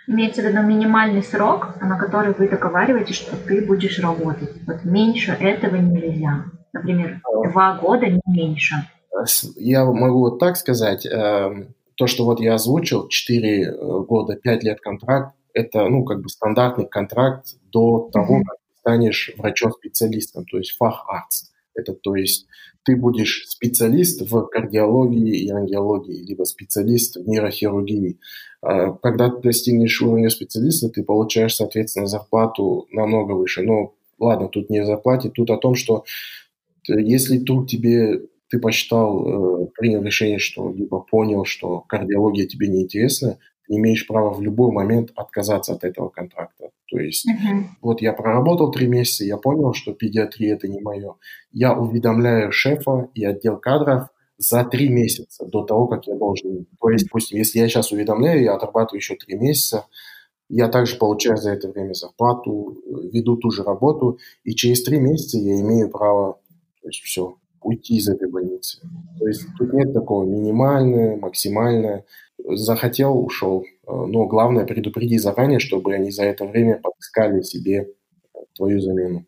Имеется 0.06 0.42
в 0.42 0.44
виду 0.46 0.62
минимальный 0.62 1.22
срок, 1.22 1.80
на 1.80 1.98
который 1.98 2.34
вы 2.34 2.48
договариваетесь, 2.48 3.16
что 3.16 3.36
ты 3.36 3.64
будешь 3.64 3.98
работать. 4.00 4.50
Вот 4.66 4.84
меньше 4.84 5.32
этого 5.32 5.76
нельзя. 5.76 6.44
Например, 6.72 7.20
два 7.52 7.78
года, 7.78 8.06
не 8.06 8.20
меньше. 8.26 8.74
Я 9.56 9.84
могу 9.84 10.20
вот 10.20 10.38
так 10.38 10.56
сказать. 10.56 11.06
Эм, 11.06 11.74
то, 11.96 12.06
что 12.06 12.24
вот 12.24 12.40
я 12.40 12.54
озвучил, 12.54 13.08
4 13.08 13.64
э, 13.64 14.00
года, 14.08 14.34
5 14.36 14.64
лет 14.64 14.80
контракт, 14.80 15.34
это, 15.54 15.88
ну, 15.88 16.04
как 16.04 16.22
бы 16.22 16.28
стандартный 16.28 16.86
контракт 16.86 17.56
до 17.72 18.10
того, 18.12 18.42
как 18.44 18.56
ты 18.56 18.78
станешь 18.78 19.30
врачом-специалистом, 19.36 20.44
то 20.44 20.58
есть 20.58 20.76
фах-арц. 20.76 21.50
Это, 21.74 21.94
то 21.94 22.16
есть, 22.16 22.46
ты 22.84 22.96
будешь 22.96 23.44
специалист 23.46 24.22
в 24.28 24.46
кардиологии 24.46 25.36
и 25.36 25.50
ангиологии, 25.50 26.24
либо 26.24 26.44
специалист 26.44 27.16
в 27.16 27.28
нейрохирургии. 27.28 28.18
А, 28.60 28.92
когда 28.92 29.30
ты 29.30 29.40
достигнешь 29.40 30.02
уровня 30.02 30.30
специалиста, 30.30 30.88
ты 30.88 31.02
получаешь, 31.04 31.54
соответственно, 31.54 32.06
зарплату 32.06 32.86
намного 32.90 33.32
выше. 33.32 33.62
Но 33.62 33.94
ладно, 34.18 34.48
тут 34.48 34.70
не 34.70 34.78
о 34.78 34.86
зарплате, 34.86 35.30
тут 35.30 35.50
о 35.50 35.58
том, 35.58 35.74
что 35.74 36.04
если 36.88 37.38
тут 37.38 37.70
тебе 37.70 38.22
ты 38.52 38.58
посчитал, 38.58 39.62
э, 39.64 39.66
принял 39.78 40.02
решение, 40.02 40.38
что 40.38 40.70
либо 40.70 41.00
понял, 41.00 41.46
что 41.46 41.80
кардиология 41.88 42.46
тебе 42.46 42.68
не 42.68 42.82
интересна, 42.82 43.38
имеешь 43.68 44.06
право 44.06 44.32
в 44.32 44.42
любой 44.42 44.72
момент 44.72 45.10
отказаться 45.14 45.72
от 45.72 45.84
этого 45.84 46.08
контракта. 46.08 46.70
То 46.90 46.98
есть 46.98 47.26
uh-huh. 47.26 47.64
вот 47.80 48.02
я 48.02 48.12
проработал 48.12 48.70
три 48.70 48.86
месяца, 48.86 49.24
я 49.24 49.36
понял, 49.36 49.72
что 49.72 49.92
педиатрия 49.92 50.54
это 50.54 50.68
не 50.68 50.80
мое. 50.80 51.14
Я 51.50 51.74
уведомляю 51.74 52.52
шефа 52.52 53.08
и 53.14 53.24
отдел 53.24 53.56
кадров 53.56 54.08
за 54.38 54.64
три 54.64 54.88
месяца 54.88 55.46
до 55.46 55.64
того, 55.64 55.86
как 55.86 56.06
я 56.06 56.16
должен. 56.16 56.66
То 56.80 56.90
есть, 56.90 57.04
допустим, 57.06 57.38
если 57.38 57.60
я 57.60 57.68
сейчас 57.68 57.92
уведомляю, 57.92 58.42
я 58.42 58.54
отрабатываю 58.54 58.98
еще 58.98 59.14
три 59.14 59.36
месяца, 59.36 59.86
я 60.48 60.68
также 60.68 60.96
получаю 60.96 61.38
за 61.38 61.52
это 61.52 61.70
время 61.70 61.94
зарплату, 61.94 62.76
веду 63.10 63.36
ту 63.36 63.50
же 63.50 63.62
работу, 63.62 64.18
и 64.44 64.54
через 64.54 64.82
три 64.82 64.98
месяца 64.98 65.38
я 65.38 65.60
имею 65.60 65.88
право, 65.88 66.40
то 66.82 66.88
есть 66.88 67.00
все, 67.00 67.36
уйти 67.62 67.96
из 67.96 68.08
этой 68.08 68.28
больницы. 68.28 68.80
То 69.18 69.26
есть 69.26 69.46
тут 69.56 69.72
нет 69.72 69.92
такого 69.92 70.24
минимальное, 70.24 71.16
максимальное. 71.16 72.04
Захотел, 72.44 73.18
ушел. 73.18 73.64
Но 73.86 74.26
главное 74.26 74.66
предупреди 74.66 75.18
заранее, 75.18 75.58
чтобы 75.58 75.94
они 75.94 76.10
за 76.10 76.24
это 76.24 76.44
время 76.44 76.80
подыскали 76.80 77.42
себе 77.42 77.88
твою 78.54 78.80
замену. 78.80 79.24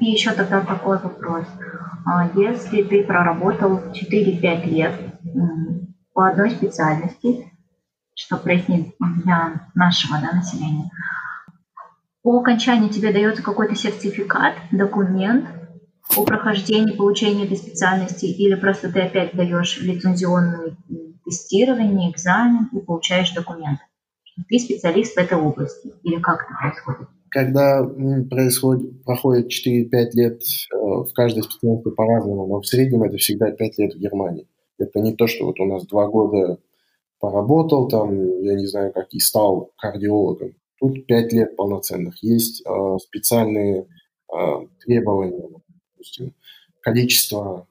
И 0.00 0.06
еще 0.06 0.32
тогда 0.32 0.60
такой 0.60 0.98
вопрос. 0.98 1.46
А 2.06 2.30
если 2.34 2.82
ты 2.82 3.04
проработал 3.04 3.78
4-5 3.92 4.64
лет 4.66 4.92
по 6.12 6.28
одной 6.28 6.50
специальности, 6.50 7.50
что 8.14 8.36
прояснить 8.36 8.94
для 9.24 9.68
нашего 9.74 10.18
да, 10.20 10.36
населения, 10.36 10.90
по 12.22 12.38
окончании 12.40 12.88
тебе 12.88 13.12
дается 13.12 13.42
какой-то 13.42 13.74
сертификат, 13.74 14.54
документ 14.72 15.46
о 16.16 16.24
прохождении, 16.24 16.96
получении 16.96 17.44
этой 17.44 17.56
специальности, 17.56 18.26
или 18.26 18.54
просто 18.56 18.92
ты 18.92 19.00
опять 19.00 19.34
даешь 19.34 19.80
лицензионное 19.80 20.76
тестирование, 21.30 22.10
экзамен 22.10 22.68
и 22.72 22.80
получаешь 22.80 23.32
документ. 23.32 23.78
Ты 24.48 24.58
специалист 24.58 25.14
в 25.14 25.18
этой 25.18 25.38
области, 25.38 25.92
или 26.02 26.20
как 26.20 26.42
это 26.42 26.54
происходит? 26.60 27.08
когда 27.30 27.84
происходит, 28.28 29.04
проходит 29.04 29.46
4-5 29.46 30.10
лет 30.14 30.42
э, 30.42 30.76
в 30.76 31.12
каждой 31.14 31.42
специальности 31.44 31.90
по-разному, 31.90 32.46
но 32.46 32.60
в 32.60 32.66
среднем 32.66 33.04
это 33.04 33.16
всегда 33.16 33.50
5 33.52 33.78
лет 33.78 33.94
в 33.94 33.98
Германии. 33.98 34.48
Это 34.78 35.00
не 35.00 35.14
то, 35.14 35.26
что 35.26 35.46
вот 35.46 35.60
у 35.60 35.64
нас 35.64 35.86
2 35.86 36.08
года 36.08 36.58
поработал 37.20 37.88
там, 37.88 38.42
я 38.42 38.54
не 38.54 38.66
знаю, 38.66 38.92
как 38.92 39.12
и 39.12 39.20
стал 39.20 39.70
кардиологом. 39.78 40.54
Тут 40.80 41.06
5 41.06 41.32
лет 41.32 41.56
полноценных. 41.56 42.22
Есть 42.22 42.62
э, 42.66 42.96
специальные 42.98 43.86
э, 44.32 44.36
требования, 44.84 45.48
допустим, 45.92 46.34
количество 46.80 47.68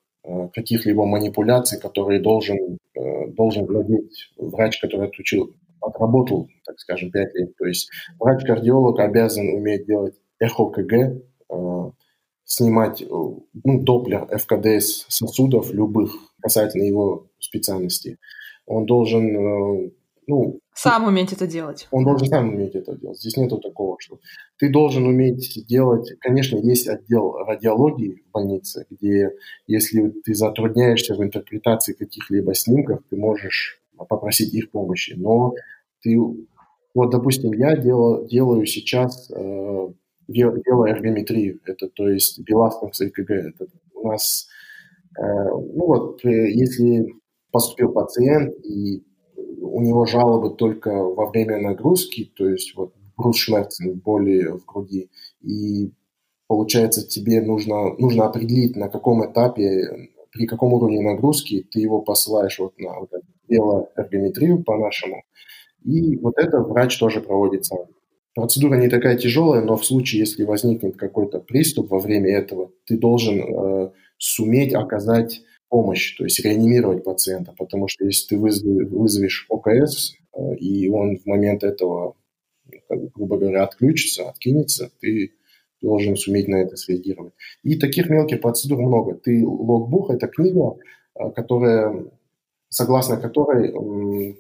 каких-либо 0.54 1.06
манипуляций, 1.06 1.80
которые 1.80 2.22
должен, 2.22 2.78
э, 2.96 3.28
должен 3.30 3.66
владеть 3.66 4.32
врач, 4.38 4.80
который 4.80 5.08
отучил 5.08 5.56
отработал, 5.82 6.50
так 6.66 6.80
скажем, 6.80 7.12
5 7.12 7.36
лет. 7.36 7.56
То 7.58 7.66
есть 7.66 7.90
врач-кардиолог 8.20 9.00
обязан 9.00 9.48
уметь 9.50 9.86
делать 9.86 10.16
эхо-КГ, 10.40 11.22
э, 11.50 11.92
снимать 12.44 13.02
э, 13.02 13.06
ну, 13.10 13.82
доплер 13.82 14.28
ФКДС 14.38 15.06
сосудов 15.08 15.72
любых 15.74 16.12
касательно 16.42 16.84
его 16.84 17.28
специальности. 17.40 18.18
Он 18.66 18.86
должен 18.86 19.36
э, 19.36 19.92
ну, 20.28 20.60
сам 20.82 21.08
уметь 21.08 21.34
это 21.34 21.46
делать. 21.46 21.88
Он 21.92 22.06
должен 22.06 22.28
сам 22.28 22.50
уметь 22.50 22.74
это 22.74 22.96
делать. 22.96 23.20
Здесь 23.20 23.36
нету 23.36 23.58
такого, 23.58 23.98
что 24.00 24.20
ты 24.58 24.70
должен 24.70 25.06
уметь 25.06 25.66
делать. 25.68 26.10
Конечно, 26.20 26.58
есть 26.58 26.88
отдел 26.88 27.34
радиологии 27.34 28.24
в 28.28 28.32
больнице, 28.32 28.86
где 28.90 29.32
если 29.68 30.10
ты 30.24 30.34
затрудняешься 30.34 31.16
в 31.16 31.24
интерпретации 31.24 31.94
каких-либо 31.94 32.54
снимков, 32.56 33.02
ты 33.10 33.18
можешь 33.18 33.82
попросить 34.08 34.54
их 34.54 34.72
помощи. 34.72 35.16
Но 35.18 35.54
ты, 36.02 36.18
вот, 36.94 37.10
допустим, 37.10 37.52
я 37.52 37.76
делаю, 37.76 38.26
делаю 38.28 38.66
сейчас 38.66 39.30
э, 39.32 39.88
велоэргометрию, 40.30 41.60
это 41.66 41.90
то 41.90 42.08
есть 42.08 42.40
беластом 42.40 42.92
ЭКГ. 42.98 43.30
Это 43.32 43.68
у 43.96 44.08
нас, 44.08 44.48
э, 45.18 45.22
ну 45.24 45.86
вот, 45.86 46.24
э, 46.24 46.52
если 46.52 47.14
поступил 47.52 47.92
пациент 47.92 48.54
и 48.64 49.04
у 49.80 49.82
него 49.82 50.06
жалобы 50.06 50.52
только 50.52 50.92
во 50.92 51.30
время 51.30 51.58
нагрузки, 51.58 52.32
то 52.36 52.48
есть 52.48 52.76
вот 52.76 52.94
брусшмерцен, 53.18 54.00
боли 54.00 54.48
в 54.48 54.66
груди, 54.66 55.10
и 55.42 55.92
получается 56.48 57.08
тебе 57.08 57.42
нужно, 57.42 57.96
нужно 57.98 58.26
определить, 58.26 58.76
на 58.76 58.90
каком 58.90 59.26
этапе, 59.26 60.10
при 60.32 60.46
каком 60.46 60.74
уровне 60.74 61.02
нагрузки 61.02 61.66
ты 61.72 61.80
его 61.80 62.02
посылаешь 62.02 62.60
вот 62.60 62.78
на 62.78 63.00
вот 63.00 63.10
велоэргометрию 63.48 64.64
по-нашему. 64.64 65.24
И 65.84 66.18
вот 66.18 66.38
это 66.38 66.60
врач 66.60 66.98
тоже 67.00 67.22
проводит 67.22 67.66
сам. 67.66 67.86
Процедура 68.36 68.76
не 68.76 68.90
такая 68.90 69.18
тяжелая, 69.18 69.62
но 69.62 69.76
в 69.76 69.86
случае, 69.86 70.20
если 70.20 70.44
возникнет 70.44 70.98
какой-то 70.98 71.40
приступ 71.40 71.90
во 71.90 72.00
время 72.00 72.32
этого, 72.32 72.72
ты 72.86 72.98
должен 72.98 73.42
э, 73.42 73.92
суметь 74.18 74.74
оказать 74.74 75.42
помощь, 75.70 76.18
то 76.18 76.24
есть 76.24 76.44
реанимировать 76.44 77.04
пациента, 77.04 77.54
потому 77.58 77.88
что 77.88 78.06
если 78.06 78.36
ты 78.36 78.38
вызовешь, 78.38 79.46
ОКС, 79.50 80.16
э, 80.36 80.56
и 80.56 80.90
он 80.90 81.18
в 81.18 81.26
момент 81.26 81.64
этого, 81.64 82.16
грубо 83.16 83.38
говоря, 83.38 83.64
отключится, 83.64 84.30
откинется, 84.30 84.92
ты 85.00 85.34
должен 85.82 86.18
суметь 86.18 86.48
на 86.48 86.58
это 86.58 86.76
среагировать. 86.76 87.34
И 87.64 87.78
таких 87.78 88.10
мелких 88.10 88.42
процедур 88.42 88.82
много. 88.82 89.16
Ты 89.16 89.46
логбук– 89.46 90.10
это 90.12 90.28
книга, 90.28 90.76
э, 91.16 91.32
которая 91.32 92.10
согласно 92.70 93.18
которой 93.18 94.38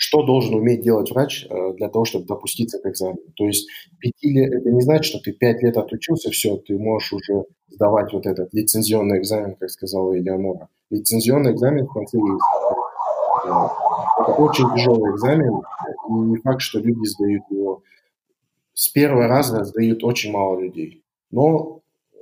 что 0.00 0.22
должен 0.22 0.54
уметь 0.54 0.80
делать 0.80 1.10
врач 1.10 1.46
э, 1.50 1.72
для 1.74 1.90
того, 1.90 2.06
чтобы 2.06 2.24
допуститься 2.24 2.78
к 2.78 2.86
экзамену. 2.86 3.20
То 3.36 3.44
есть 3.44 3.68
пяти 3.98 4.30
лет, 4.30 4.50
это 4.50 4.70
не 4.70 4.80
значит, 4.80 5.04
что 5.04 5.18
ты 5.18 5.32
пять 5.32 5.62
лет 5.62 5.76
отучился, 5.76 6.30
все, 6.30 6.56
ты 6.56 6.78
можешь 6.78 7.12
уже 7.12 7.44
сдавать 7.68 8.10
вот 8.14 8.24
этот 8.24 8.48
лицензионный 8.54 9.18
экзамен, 9.18 9.56
как 9.56 9.68
сказала 9.68 10.18
Элеонора. 10.18 10.70
Лицензионный 10.88 11.52
экзамен 11.52 11.84
в 11.86 11.92
конце 11.92 12.16
есть. 12.16 12.44
Это 13.44 14.32
очень 14.38 14.74
тяжелый 14.74 15.12
экзамен, 15.12 15.60
и 16.08 16.12
не 16.12 16.36
факт, 16.38 16.62
что 16.62 16.78
люди 16.78 17.06
сдают 17.06 17.42
его. 17.50 17.82
С 18.72 18.88
первого 18.88 19.28
раза 19.28 19.64
сдают 19.64 20.02
очень 20.02 20.32
мало 20.32 20.60
людей, 20.60 21.04
но 21.30 21.82
э, 22.14 22.18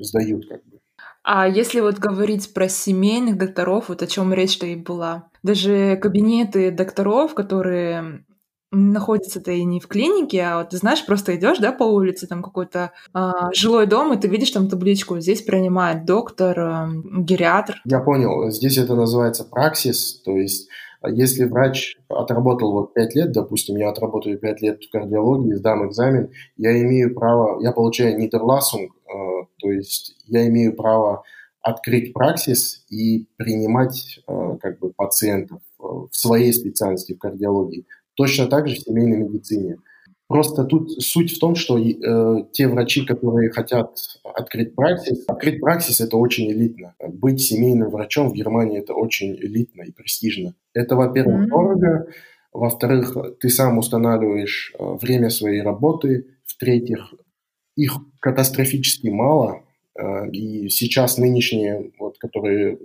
сдают 0.00 0.46
как 0.50 0.62
бы. 0.66 0.79
А 1.22 1.46
если 1.46 1.80
вот 1.80 1.98
говорить 1.98 2.52
про 2.54 2.68
семейных 2.68 3.36
докторов, 3.36 3.88
вот 3.88 4.02
о 4.02 4.06
чем 4.06 4.32
речь-то 4.32 4.66
и 4.66 4.76
была, 4.76 5.28
даже 5.42 5.96
кабинеты 5.96 6.70
докторов, 6.70 7.34
которые 7.34 8.24
находятся-то 8.72 9.50
и 9.50 9.64
не 9.64 9.80
в 9.80 9.88
клинике, 9.88 10.42
а 10.42 10.58
вот 10.58 10.70
ты 10.70 10.76
знаешь, 10.76 11.04
просто 11.04 11.34
идешь, 11.34 11.58
да, 11.58 11.72
по 11.72 11.82
улице, 11.82 12.26
там 12.26 12.42
какой-то 12.42 12.92
а, 13.12 13.52
жилой 13.52 13.86
дом, 13.86 14.12
и 14.12 14.20
ты 14.20 14.28
видишь 14.28 14.52
там 14.52 14.68
табличку, 14.68 15.18
здесь 15.18 15.42
принимает 15.42 16.04
доктор, 16.04 16.60
а, 16.60 16.88
гериатр. 17.18 17.80
Я 17.84 18.00
понял, 18.00 18.48
здесь 18.50 18.78
это 18.78 18.94
называется 18.94 19.44
праксис, 19.44 20.22
то 20.24 20.36
есть 20.36 20.68
если 21.08 21.44
врач 21.44 21.96
отработал 22.08 22.72
вот 22.72 22.94
5 22.94 23.14
лет, 23.14 23.32
допустим, 23.32 23.76
я 23.76 23.90
отработаю 23.90 24.38
5 24.38 24.62
лет 24.62 24.82
в 24.82 24.90
кардиологии, 24.90 25.54
сдам 25.54 25.88
экзамен, 25.88 26.30
я 26.56 26.78
имею 26.82 27.14
право, 27.14 27.60
я 27.62 27.72
получаю 27.72 28.18
нидерласунг, 28.18 28.92
э, 28.92 29.10
то 29.58 29.70
есть 29.70 30.16
я 30.26 30.46
имею 30.48 30.76
право 30.76 31.22
открыть 31.62 32.12
праксис 32.12 32.84
и 32.90 33.26
принимать 33.36 34.20
э, 34.26 34.56
как 34.60 34.78
бы 34.78 34.92
пациентов 34.92 35.60
э, 35.78 35.82
в 35.82 36.10
своей 36.12 36.52
специальности 36.52 37.14
в 37.14 37.18
кардиологии. 37.18 37.86
Точно 38.14 38.46
так 38.46 38.68
же 38.68 38.76
в 38.76 38.80
семейной 38.80 39.18
медицине. 39.18 39.78
Просто 40.30 40.62
тут 40.62 40.92
суть 41.02 41.32
в 41.36 41.40
том, 41.40 41.56
что 41.56 41.76
э, 41.76 42.44
те 42.52 42.68
врачи, 42.68 43.04
которые 43.04 43.50
хотят 43.50 43.96
открыть 44.22 44.76
праксис, 44.76 45.24
открыть 45.26 45.60
праксис 45.60 46.00
это 46.00 46.16
очень 46.16 46.52
элитно. 46.52 46.94
Быть 47.04 47.40
семейным 47.40 47.90
врачом 47.90 48.30
в 48.30 48.34
Германии 48.34 48.78
это 48.78 48.94
очень 48.94 49.34
элитно 49.34 49.82
и 49.82 49.90
престижно. 49.90 50.54
Это, 50.72 50.94
во-первых, 50.94 51.34
mm-hmm. 51.34 51.48
дорого, 51.48 52.06
во-вторых, 52.52 53.16
ты 53.40 53.48
сам 53.48 53.78
устанавливаешь 53.78 54.72
э, 54.78 54.98
время 55.02 55.30
своей 55.30 55.62
работы, 55.62 56.26
в-третьих, 56.44 57.12
их 57.74 57.98
катастрофически 58.20 59.08
мало, 59.08 59.64
э, 59.98 60.30
и 60.30 60.68
сейчас 60.68 61.18
нынешние, 61.18 61.90
вот, 61.98 62.18
которые 62.18 62.78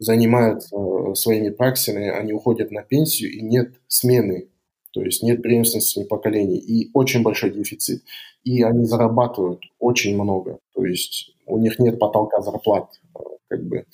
занимаются 0.00 0.74
э, 0.74 1.14
своими 1.14 1.50
праксисами, 1.50 2.08
они 2.08 2.32
уходят 2.32 2.72
на 2.72 2.82
пенсию, 2.82 3.30
и 3.30 3.40
нет 3.40 3.76
смены 3.86 4.48
то 4.96 5.02
есть 5.02 5.22
нет 5.22 5.42
преемственности 5.42 6.04
поколений 6.04 6.56
и 6.56 6.90
очень 6.94 7.22
большой 7.22 7.50
дефицит. 7.50 8.02
И 8.44 8.62
они 8.62 8.86
зарабатывают 8.86 9.60
очень 9.78 10.14
много, 10.14 10.58
то 10.74 10.86
есть 10.86 11.34
у 11.44 11.58
них 11.58 11.78
нет 11.78 11.98
потолка 11.98 12.40
зарплат, 12.40 12.88
э, 13.14 13.18
как 13.48 13.62
бы. 13.66 13.84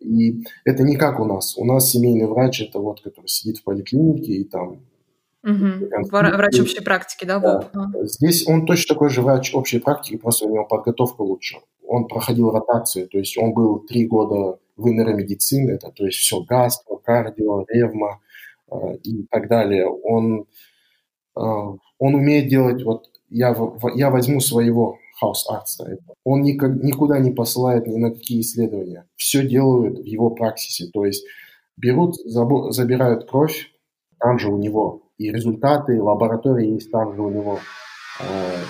И 0.00 0.44
это 0.66 0.82
не 0.82 0.96
как 0.96 1.18
у 1.18 1.24
нас. 1.24 1.56
У 1.56 1.64
нас 1.64 1.90
семейный 1.90 2.26
врач 2.26 2.60
это 2.60 2.78
вот, 2.78 3.00
который 3.00 3.28
сидит 3.28 3.56
в 3.58 3.64
поликлинике 3.64 4.32
и 4.32 4.44
там 4.44 4.82
Угу. 5.42 5.88
Врач 6.10 6.60
общей 6.60 6.84
практики, 6.84 7.24
да, 7.24 7.38
да. 7.38 7.70
Здесь 8.02 8.46
он 8.46 8.66
точно 8.66 8.94
такой 8.94 9.08
же 9.08 9.22
врач 9.22 9.54
общей 9.54 9.78
практики, 9.78 10.18
просто 10.18 10.44
у 10.44 10.52
него 10.52 10.66
подготовка 10.66 11.22
лучше. 11.22 11.56
Он 11.88 12.06
проходил 12.08 12.50
ротацию, 12.50 13.08
то 13.08 13.16
есть 13.16 13.38
он 13.38 13.54
был 13.54 13.78
три 13.78 14.06
года 14.06 14.58
в 14.76 14.86
нейромедицине, 14.86 15.72
это 15.72 15.90
то 15.92 16.04
есть 16.04 16.18
все 16.18 16.42
гастро, 16.42 16.96
кардио, 16.96 17.64
ревма, 17.70 18.20
и 19.02 19.26
так 19.30 19.48
далее. 19.48 19.86
Он, 19.86 20.46
э, 21.36 21.40
он 21.40 22.14
умеет 22.14 22.48
делать, 22.48 22.82
вот 22.82 23.06
я, 23.28 23.56
я 23.94 24.10
возьму 24.10 24.40
своего 24.40 24.98
Hausarzt 25.20 25.82
а, 25.82 25.98
он 26.24 26.42
никак, 26.42 26.82
никуда 26.82 27.18
не 27.18 27.30
посылает 27.30 27.86
ни 27.86 27.96
на 27.96 28.10
какие 28.10 28.40
исследования. 28.40 29.06
Все 29.16 29.46
делают 29.46 29.98
в 29.98 30.04
его 30.04 30.30
практике. 30.30 30.90
То 30.92 31.04
есть 31.04 31.24
берут, 31.76 32.16
забирают 32.74 33.28
кровь, 33.28 33.72
там 34.18 34.38
же 34.38 34.48
у 34.48 34.58
него. 34.58 35.02
И 35.18 35.30
результаты 35.30 36.02
лаборатории 36.02 36.72
есть 36.74 36.90
там 36.90 37.14
же 37.14 37.22
у 37.22 37.30
него. 37.30 37.58
Э, 38.20 38.62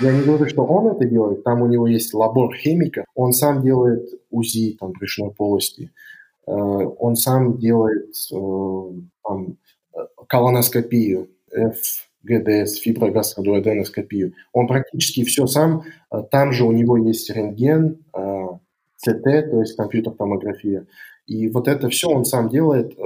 я 0.00 0.12
не 0.12 0.22
говорю, 0.22 0.46
что 0.46 0.64
он 0.64 0.88
это 0.94 1.06
делает, 1.06 1.42
там 1.42 1.62
у 1.62 1.66
него 1.66 1.86
есть 1.86 2.12
лабор 2.12 2.54
химика, 2.54 3.06
он 3.14 3.32
сам 3.32 3.62
делает 3.62 4.06
УЗИ 4.30 4.76
там, 4.78 4.92
брюшной 4.92 5.32
полости. 5.32 5.90
Э, 6.46 6.52
он 6.52 7.16
сам 7.16 7.58
делает 7.58 8.14
э, 8.32 8.90
там, 9.24 9.56
колоноскопию, 10.28 11.28
ФГДС, 11.50 12.76
фиброгастродуоденоскопию. 12.76 14.34
Он 14.52 14.66
практически 14.66 15.24
все 15.24 15.46
сам. 15.46 15.84
Э, 16.12 16.22
там 16.30 16.52
же 16.52 16.64
у 16.64 16.72
него 16.72 16.96
есть 16.96 17.30
рентген, 17.30 17.98
ЦТ, 18.98 19.22
то 19.22 19.60
есть 19.60 19.76
компьютер-томография. 19.76 20.86
И 21.26 21.48
вот 21.48 21.66
это 21.66 21.88
все 21.88 22.08
он 22.08 22.24
сам 22.24 22.48
делает. 22.48 22.96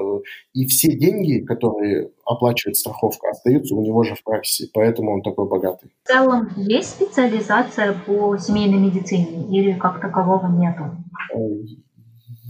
И 0.53 0.67
все 0.67 0.95
деньги, 0.95 1.41
которые 1.41 2.11
оплачивает 2.27 2.77
страховка, 2.77 3.31
остаются 3.31 3.75
у 3.75 3.83
него 3.83 4.05
же 4.05 4.15
в 4.15 4.23
практике. 4.23 4.71
Поэтому 4.75 5.15
он 5.15 5.23
такой 5.23 5.49
богатый. 5.49 5.91
В 6.05 6.09
целом 6.09 6.51
есть 6.57 6.91
специализация 6.91 7.95
по 8.07 8.37
семейной 8.37 8.79
медицине 8.79 9.49
или 9.49 9.73
как 9.73 10.01
такового 10.03 10.47
нету? 10.49 10.85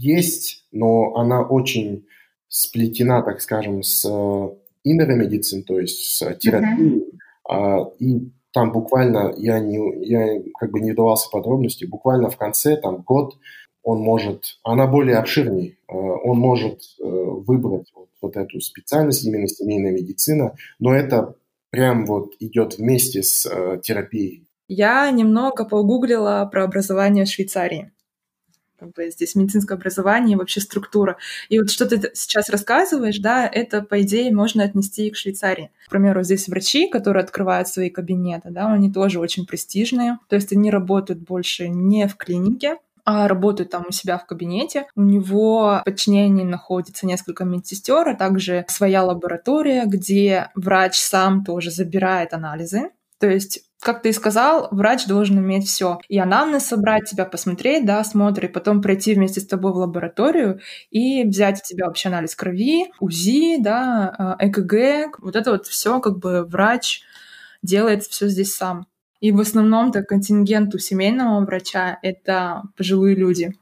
Есть, 0.01 0.65
но 0.71 1.15
она 1.15 1.41
очень 1.41 2.05
сплетена, 2.47 3.21
так 3.21 3.41
скажем, 3.41 3.83
с 3.83 4.05
inner 4.05 5.07
medicine, 5.07 5.61
то 5.61 5.79
есть 5.79 6.15
с 6.15 6.35
терапией. 6.35 7.05
Uh-huh. 7.49 7.91
И 7.99 8.31
там 8.53 8.71
буквально, 8.71 9.33
я, 9.37 9.59
не, 9.59 10.05
я 10.05 10.41
как 10.59 10.71
бы 10.71 10.79
не 10.79 10.91
вдавался 10.91 11.27
в 11.27 11.31
подробности, 11.31 11.85
буквально 11.85 12.29
в 12.29 12.37
конце, 12.37 12.75
там 12.77 13.01
год, 13.01 13.37
он 13.83 13.99
может, 13.99 14.59
она 14.63 14.87
более 14.87 15.17
обширней, 15.17 15.77
а, 15.87 15.95
он 15.95 16.37
может 16.37 16.81
э, 16.99 17.03
выбрать 17.03 17.91
вот, 17.95 18.09
вот 18.21 18.37
эту 18.37 18.59
специальность, 18.59 19.25
именно 19.25 19.47
семейная 19.47 19.91
медицина, 19.91 20.55
но 20.79 20.93
это 20.93 21.35
прям 21.71 22.05
вот 22.05 22.33
идет 22.39 22.77
вместе 22.77 23.23
с 23.23 23.45
э, 23.45 23.79
терапией. 23.81 24.47
Я 24.67 25.09
немного 25.11 25.65
погуглила 25.65 26.47
про 26.51 26.65
образование 26.65 27.25
в 27.25 27.29
Швейцарии 27.29 27.91
как 28.81 28.93
бы 28.93 29.11
здесь 29.11 29.35
медицинское 29.35 29.75
образование 29.75 30.35
вообще 30.35 30.59
структура. 30.59 31.17
И 31.49 31.59
вот 31.59 31.69
что 31.69 31.85
ты 31.85 32.11
сейчас 32.15 32.49
рассказываешь, 32.49 33.19
да, 33.19 33.47
это, 33.47 33.83
по 33.83 34.01
идее, 34.01 34.33
можно 34.33 34.63
отнести 34.63 35.07
и 35.07 35.11
к 35.11 35.15
Швейцарии. 35.15 35.69
К 35.85 35.91
примеру, 35.91 36.23
здесь 36.23 36.47
врачи, 36.47 36.89
которые 36.89 37.23
открывают 37.23 37.67
свои 37.67 37.91
кабинеты, 37.91 38.49
да, 38.49 38.73
они 38.73 38.91
тоже 38.91 39.19
очень 39.19 39.45
престижные, 39.45 40.17
то 40.29 40.35
есть 40.35 40.51
они 40.51 40.71
работают 40.71 41.21
больше 41.21 41.69
не 41.69 42.07
в 42.07 42.15
клинике, 42.15 42.77
а 43.05 43.27
работают 43.27 43.69
там 43.71 43.85
у 43.89 43.91
себя 43.91 44.17
в 44.17 44.25
кабинете. 44.25 44.87
У 44.95 45.01
него 45.01 45.79
в 45.81 45.83
подчинении 45.85 46.43
находится 46.43 47.05
несколько 47.05 47.45
медсестер, 47.45 48.07
а 48.07 48.15
также 48.15 48.65
своя 48.67 49.03
лаборатория, 49.03 49.85
где 49.85 50.49
врач 50.55 50.99
сам 50.99 51.43
тоже 51.43 51.71
забирает 51.71 52.33
анализы. 52.33 52.91
То 53.21 53.29
есть 53.29 53.71
как 53.81 54.03
ты 54.03 54.09
и 54.09 54.13
сказал, 54.13 54.67
врач 54.69 55.07
должен 55.07 55.39
уметь 55.39 55.67
все. 55.67 55.99
И 56.07 56.19
анамнез 56.19 56.65
собрать, 56.65 57.09
тебя 57.09 57.25
посмотреть, 57.25 57.83
да, 57.83 57.99
осмотр, 57.99 58.45
и 58.45 58.47
потом 58.47 58.79
пройти 58.79 59.15
вместе 59.15 59.41
с 59.41 59.47
тобой 59.47 59.73
в 59.73 59.77
лабораторию 59.77 60.59
и 60.91 61.23
взять 61.23 61.61
у 61.61 61.67
тебя 61.67 61.87
вообще 61.87 62.09
анализ 62.09 62.35
крови, 62.35 62.91
УЗИ, 62.99 63.57
да, 63.59 64.37
э, 64.39 64.47
ЭКГ. 64.47 65.19
Вот 65.19 65.35
это 65.35 65.51
вот 65.51 65.65
все 65.65 65.99
как 65.99 66.19
бы 66.19 66.43
врач 66.43 67.01
делает 67.63 68.03
все 68.03 68.27
здесь 68.27 68.55
сам. 68.55 68.85
И 69.19 69.31
в 69.31 69.39
основном-то 69.39 70.03
контингент 70.03 70.75
у 70.75 70.77
семейного 70.77 71.43
врача— 71.43 71.97
это 72.03 72.63
пожилые 72.77 73.15
люди. 73.15 73.55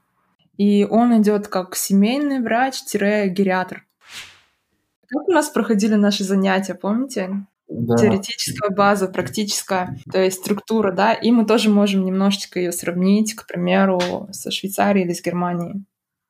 И 0.58 0.86
он 0.90 1.22
идет 1.22 1.48
как 1.48 1.78
семейный 1.78 2.42
врач-гериатр. 2.42 3.86
Как 5.08 5.28
у 5.30 5.32
нас 5.32 5.50
проходили 5.50 5.96
наши 5.96 6.26
занятия, 6.26 6.76
помните? 6.76 7.46
Да. 7.70 7.96
теоретическая 7.96 8.70
база, 8.70 9.08
практическая, 9.08 9.98
то 10.12 10.22
есть 10.22 10.40
структура, 10.40 10.92
да, 10.92 11.14
и 11.14 11.32
мы 11.32 11.46
тоже 11.46 11.70
можем 11.70 12.04
немножечко 12.04 12.60
ее 12.60 12.72
сравнить, 12.72 13.36
к 13.36 13.48
примеру, 13.48 14.28
со 14.32 14.52
Швейцарией 14.52 15.06
или 15.06 15.14
с 15.14 15.24
Германией. 15.24 15.86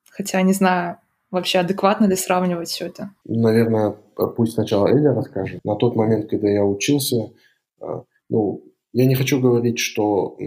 Хотя 0.10 0.42
не 0.42 0.54
знаю, 0.54 0.98
вообще 1.32 1.60
адекватно 1.60 2.06
ли 2.06 2.16
сравнивать 2.16 2.70
все 2.70 2.88
это. 2.88 3.12
Наверное, 3.24 3.96
пусть 4.36 4.54
сначала 4.54 4.88
Эля 4.88 5.14
расскажет. 5.14 5.64
На 5.64 5.76
тот 5.76 5.96
момент, 5.96 6.30
когда 6.30 6.50
я 6.50 6.66
учился, 6.66 7.32
а, 7.80 8.04
ну, 8.30 8.64
я 8.92 9.06
не 9.06 9.16
хочу 9.16 9.40
говорить, 9.40 9.80
что 9.80 10.38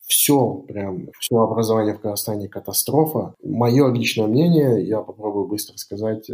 все, 0.00 0.54
прям, 0.68 1.08
все 1.18 1.36
образование 1.36 1.94
в 1.94 2.00
Казахстане 2.00 2.48
катастрофа. 2.48 3.34
Мое 3.42 3.92
личное 3.92 4.26
мнение, 4.26 4.86
я 4.86 5.00
попробую 5.00 5.46
быстро 5.46 5.76
сказать, 5.76 6.30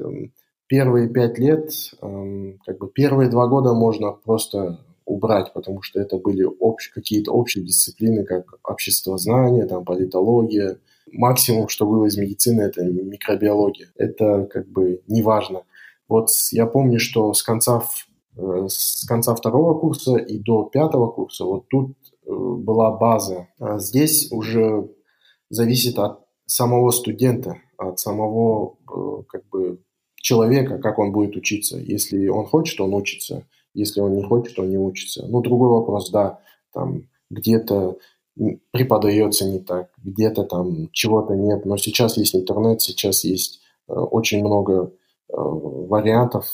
первые 0.68 1.09
пять 1.09 1.38
лет, 1.38 1.70
эм, 2.02 2.59
как 2.64 2.78
бы 2.78 2.88
первые 2.88 3.28
два 3.31 3.48
года 3.48 3.72
можно 3.72 4.12
просто 4.12 4.78
убрать, 5.04 5.52
потому 5.54 5.83
что 5.83 6.00
это 6.00 6.18
были 6.18 6.44
общ, 6.44 6.90
какие-то 6.90 7.33
общие 7.33 7.64
дисциплины, 7.64 8.24
как 8.24 8.59
обществознание, 8.62 9.66
там, 9.66 9.85
политология. 9.85 10.78
Максимум, 11.11 11.68
что 11.68 11.87
было 11.87 12.04
из 12.04 12.18
медицины, 12.18 12.62
это 12.62 12.85
микробиология. 12.85 13.88
Это 13.96 14.46
как 14.52 14.68
бы 14.68 15.02
не 15.09 15.22
важно. 15.22 15.62
Вот 16.07 16.28
я 16.52 16.66
помню, 16.66 17.00
что 17.00 17.33
с 17.33 17.42
конца, 17.42 17.83
э, 18.37 18.66
с 18.68 19.07
конца 19.07 19.35
второго 19.35 19.78
курса 19.78 20.16
и 20.16 20.38
до 20.38 20.64
пятого 20.64 21.11
курса 21.11 21.44
вот 21.44 21.68
тут 21.68 21.92
э, 22.26 22.31
была 22.31 22.90
база. 22.90 23.48
А 23.59 23.78
здесь 23.78 24.31
уже 24.31 24.90
зависит 25.48 25.98
от 25.98 26.20
самого 26.44 26.90
студента, 26.90 27.57
от 27.78 27.98
самого 27.98 28.76
э, 28.87 29.22
как 29.28 29.48
бы 29.48 29.81
человека, 30.28 30.78
как 30.78 30.98
он 30.98 31.10
будет 31.12 31.36
учиться. 31.36 31.78
Если 31.78 32.28
он 32.28 32.44
хочет, 32.44 32.80
он 32.80 32.92
учится. 32.92 33.46
Если 33.72 34.00
он 34.00 34.14
не 34.14 34.22
хочет, 34.22 34.58
он 34.58 34.68
не 34.68 34.76
учится. 34.76 35.26
Ну, 35.26 35.40
другой 35.40 35.70
вопрос, 35.70 36.10
да, 36.10 36.40
там 36.74 37.08
где-то 37.30 37.96
преподается 38.70 39.48
не 39.48 39.58
так, 39.58 39.88
где-то 40.04 40.44
там 40.44 40.90
чего-то 40.92 41.34
нет. 41.34 41.64
Но 41.64 41.76
сейчас 41.76 42.18
есть 42.18 42.36
интернет, 42.36 42.82
сейчас 42.82 43.24
есть 43.24 43.60
э, 43.88 43.92
очень 43.92 44.40
много 44.44 44.74
э, 44.82 45.32
вариантов 45.32 46.44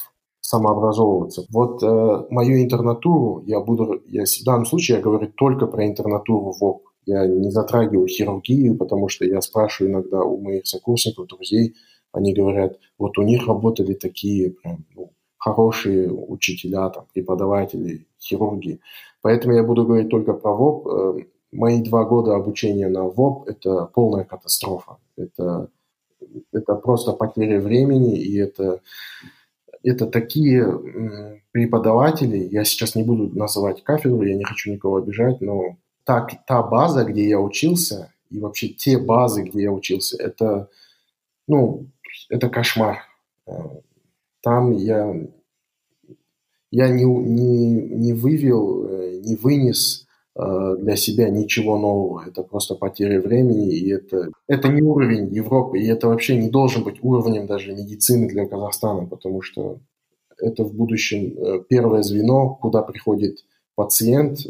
самообразовываться. 0.41 1.45
Вот 1.51 1.83
э, 1.83 2.27
мою 2.31 2.63
интернатуру 2.63 3.43
я 3.47 3.61
буду, 3.61 4.03
я 4.07 4.25
в 4.25 4.45
данном 4.45 4.67
случае 4.67 4.99
я 4.99 5.03
говорю 5.03 5.33
только 5.37 5.67
про 5.67 5.85
интернатуру 5.85 6.53
в 6.53 6.65
ОП. 6.65 6.83
Я 7.07 7.27
не 7.27 7.51
затрагиваю 7.51 8.07
хирургию, 8.07 8.77
потому 8.77 9.09
что 9.09 9.25
я 9.25 9.41
спрашиваю 9.41 9.93
иногда 9.93 10.23
у 10.23 10.41
моих 10.41 10.67
сокурсников, 10.67 11.27
друзей, 11.27 11.75
они 12.15 12.33
говорят, 12.33 12.79
вот 12.99 13.19
у 13.19 13.23
них 13.23 13.47
работали 13.47 13.95
такие 13.95 14.51
прям 14.51 14.85
ну, 14.95 15.11
хорошие 15.39 16.11
учителя, 16.11 16.89
там, 16.91 17.07
преподаватели, 17.13 18.07
хирурги. 18.21 18.81
Поэтому 19.23 19.55
я 19.55 19.63
буду 19.63 19.85
говорить 19.85 20.09
только 20.09 20.33
про 20.33 20.53
ВОП. 20.53 20.87
Э, 20.87 21.25
мои 21.53 21.83
два 21.83 22.05
года 22.05 22.35
обучения 22.35 22.89
на 22.89 23.05
ВОП– 23.05 23.47
это 23.49 23.87
полная 23.95 24.25
катастрофа. 24.25 24.97
Это, 25.17 25.69
это 26.53 26.75
просто 26.75 27.13
потеря 27.13 27.61
времени, 27.61 28.17
и 28.17 28.37
это, 28.39 28.81
это 29.83 30.07
такие 30.07 31.43
преподаватели, 31.53 32.49
я 32.51 32.65
сейчас 32.65 32.97
не 32.97 33.05
буду 33.05 33.29
называть 33.39 33.85
кафедру, 33.85 34.23
я 34.25 34.35
не 34.35 34.45
хочу 34.45 34.73
никого 34.73 34.97
обижать, 34.97 35.41
но 35.41 35.77
так, 36.05 36.33
та 36.47 36.63
база, 36.63 37.05
где 37.05 37.29
я 37.29 37.39
учился, 37.39 38.13
и 38.29 38.41
вообще 38.41 38.69
те 38.69 38.99
базы, 38.99 39.45
где 39.45 39.63
я 39.63 39.73
учился, 39.73 40.21
это, 40.21 40.69
ну, 41.47 41.87
это 42.29 42.49
кошмар. 42.49 42.99
Э, 43.47 43.53
там 44.43 44.73
я, 44.73 45.15
я 46.71 46.89
не, 46.89 47.05
не, 47.05 47.67
не 47.83 48.13
вывел, 48.13 48.87
э, 48.87 49.21
не 49.25 49.37
вынес 49.37 50.07
э, 50.37 50.77
для 50.79 50.97
себя 50.97 51.31
ничего 51.31 51.79
нового. 51.79 52.25
Это 52.27 52.43
просто 52.43 52.75
потеря 52.75 53.21
времени, 53.21 53.75
и 53.75 53.91
это, 53.91 54.31
это 54.49 54.69
не 54.69 54.83
уровень 54.83 55.33
Европы, 55.35 55.79
и 55.79 55.87
это 55.87 56.09
вообще 56.09 56.37
не 56.37 56.51
должен 56.51 56.85
быть 56.85 57.03
уровнем 57.03 57.47
даже 57.47 57.73
медицины 57.73 58.29
для 58.29 58.47
Казахстана, 58.47 59.07
потому 59.07 59.43
что 59.43 59.79
это 60.39 60.65
в 60.65 60.75
будущем 60.75 61.65
первое 61.69 62.03
звено, 62.03 62.59
куда 62.61 62.83
приходит 62.83 63.45
пациент, 63.77 64.41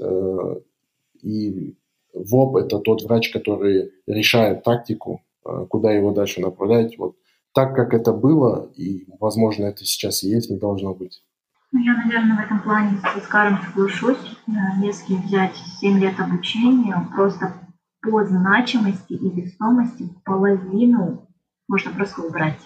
и 1.20 1.74
ВОП– 2.14 2.56
это 2.64 2.78
тот 2.78 3.02
врач, 3.02 3.30
который 3.30 3.92
решает 4.06 4.62
тактику, 4.62 5.20
куда 5.68 5.92
его 5.92 6.10
дальше 6.12 6.40
направлять. 6.40 6.96
Вот 6.96 7.16
так, 7.54 7.74
как 7.74 7.94
это 7.94 8.12
было, 8.12 8.70
и, 8.74 9.06
возможно, 9.20 9.66
это 9.66 9.84
сейчас 9.84 10.24
и 10.24 10.28
есть, 10.28 10.50
не 10.50 10.58
должно 10.58 10.94
быть. 10.94 11.22
Ну, 11.70 11.80
я, 11.80 11.94
наверное, 11.94 12.36
в 12.36 12.40
этом 12.40 12.60
плане 12.60 12.98
с 12.98 13.16
Оскаром 13.16 13.60
соглашусь. 13.64 14.18
Если 14.80 15.14
взять 15.14 15.56
7 15.80 15.98
лет 15.98 16.18
обучения, 16.20 16.96
просто 17.14 17.52
по 18.02 18.24
значимости 18.24 19.14
и 19.14 19.30
весомости 19.30 20.08
половину 20.24 21.28
можно 21.68 21.92
просто 21.92 22.22
убрать. 22.22 22.60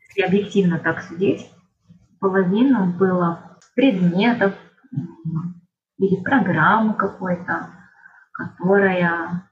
Если 0.00 0.22
объективно 0.22 0.78
так 0.78 1.02
судить, 1.02 1.50
половину 2.20 2.92
было 2.92 3.58
предметов 3.74 4.54
или 5.98 6.22
программы 6.22 6.94
какой-то, 6.94 7.70
которая, 8.32 9.48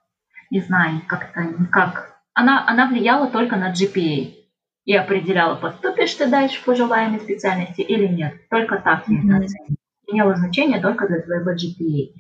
не 0.50 0.60
знаю, 0.60 1.00
как-то 1.06 1.42
никак... 1.42 2.20
Она, 2.34 2.66
она 2.66 2.88
влияла 2.88 3.28
только 3.28 3.56
на 3.56 3.72
GPA 3.72 4.43
и 4.84 4.94
определяла, 4.94 5.56
поступишь 5.56 6.14
ты 6.14 6.28
дальше 6.28 6.62
по 6.64 6.74
желаемой 6.74 7.20
специальности 7.20 7.80
или 7.80 8.06
нет. 8.06 8.34
Только 8.50 8.76
так 8.76 9.08
mm-hmm. 9.08 9.26
это 9.26 9.44
оценивать. 9.44 9.78
Имело 10.06 10.36
значение 10.36 10.80
только 10.80 11.08
для 11.08 11.22
твоего 11.22 11.52
GPA. 11.52 12.12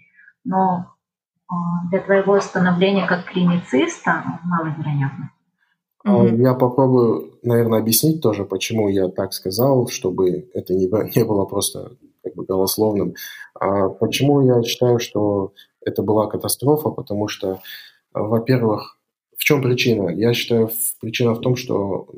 Но 0.44 0.86
э, 1.50 1.54
для 1.90 2.00
твоего 2.00 2.40
становления 2.40 3.06
как 3.06 3.26
клинициста 3.26 4.24
маловероятно. 4.44 5.30
Mm-hmm. 6.06 6.36
Я 6.36 6.54
попробую, 6.54 7.38
наверное, 7.42 7.80
объяснить 7.80 8.22
тоже, 8.22 8.44
почему 8.44 8.88
я 8.88 9.08
так 9.08 9.32
сказал, 9.32 9.88
чтобы 9.88 10.48
это 10.54 10.74
не, 10.74 10.86
не 10.86 11.24
было 11.24 11.44
просто 11.44 11.92
как 12.22 12.34
бы 12.34 12.44
голословным. 12.44 13.14
А 13.54 13.90
почему 13.90 14.40
я 14.40 14.62
считаю, 14.62 14.98
что 14.98 15.52
это 15.84 16.02
была 16.02 16.26
катастрофа? 16.26 16.88
Потому 16.88 17.28
что, 17.28 17.60
во-первых, 18.14 18.98
в 19.36 19.44
чем 19.44 19.62
причина? 19.62 20.08
Я 20.10 20.32
считаю, 20.34 20.70
причина 21.00 21.34
в 21.34 21.40
том, 21.40 21.56
что 21.56 22.08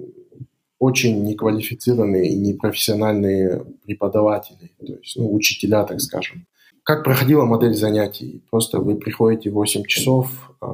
очень 0.78 1.24
неквалифицированные 1.24 2.28
и 2.28 2.36
непрофессиональные 2.36 3.64
преподаватели, 3.84 4.72
то 4.78 4.94
есть 4.94 5.16
ну, 5.16 5.32
учителя, 5.32 5.84
так 5.84 6.00
скажем. 6.00 6.46
Как 6.82 7.02
проходила 7.02 7.44
модель 7.44 7.74
занятий? 7.74 8.44
Просто 8.50 8.78
вы 8.78 8.96
приходите 8.96 9.50
8 9.50 9.84
часов 9.86 10.52
э, 10.62 10.66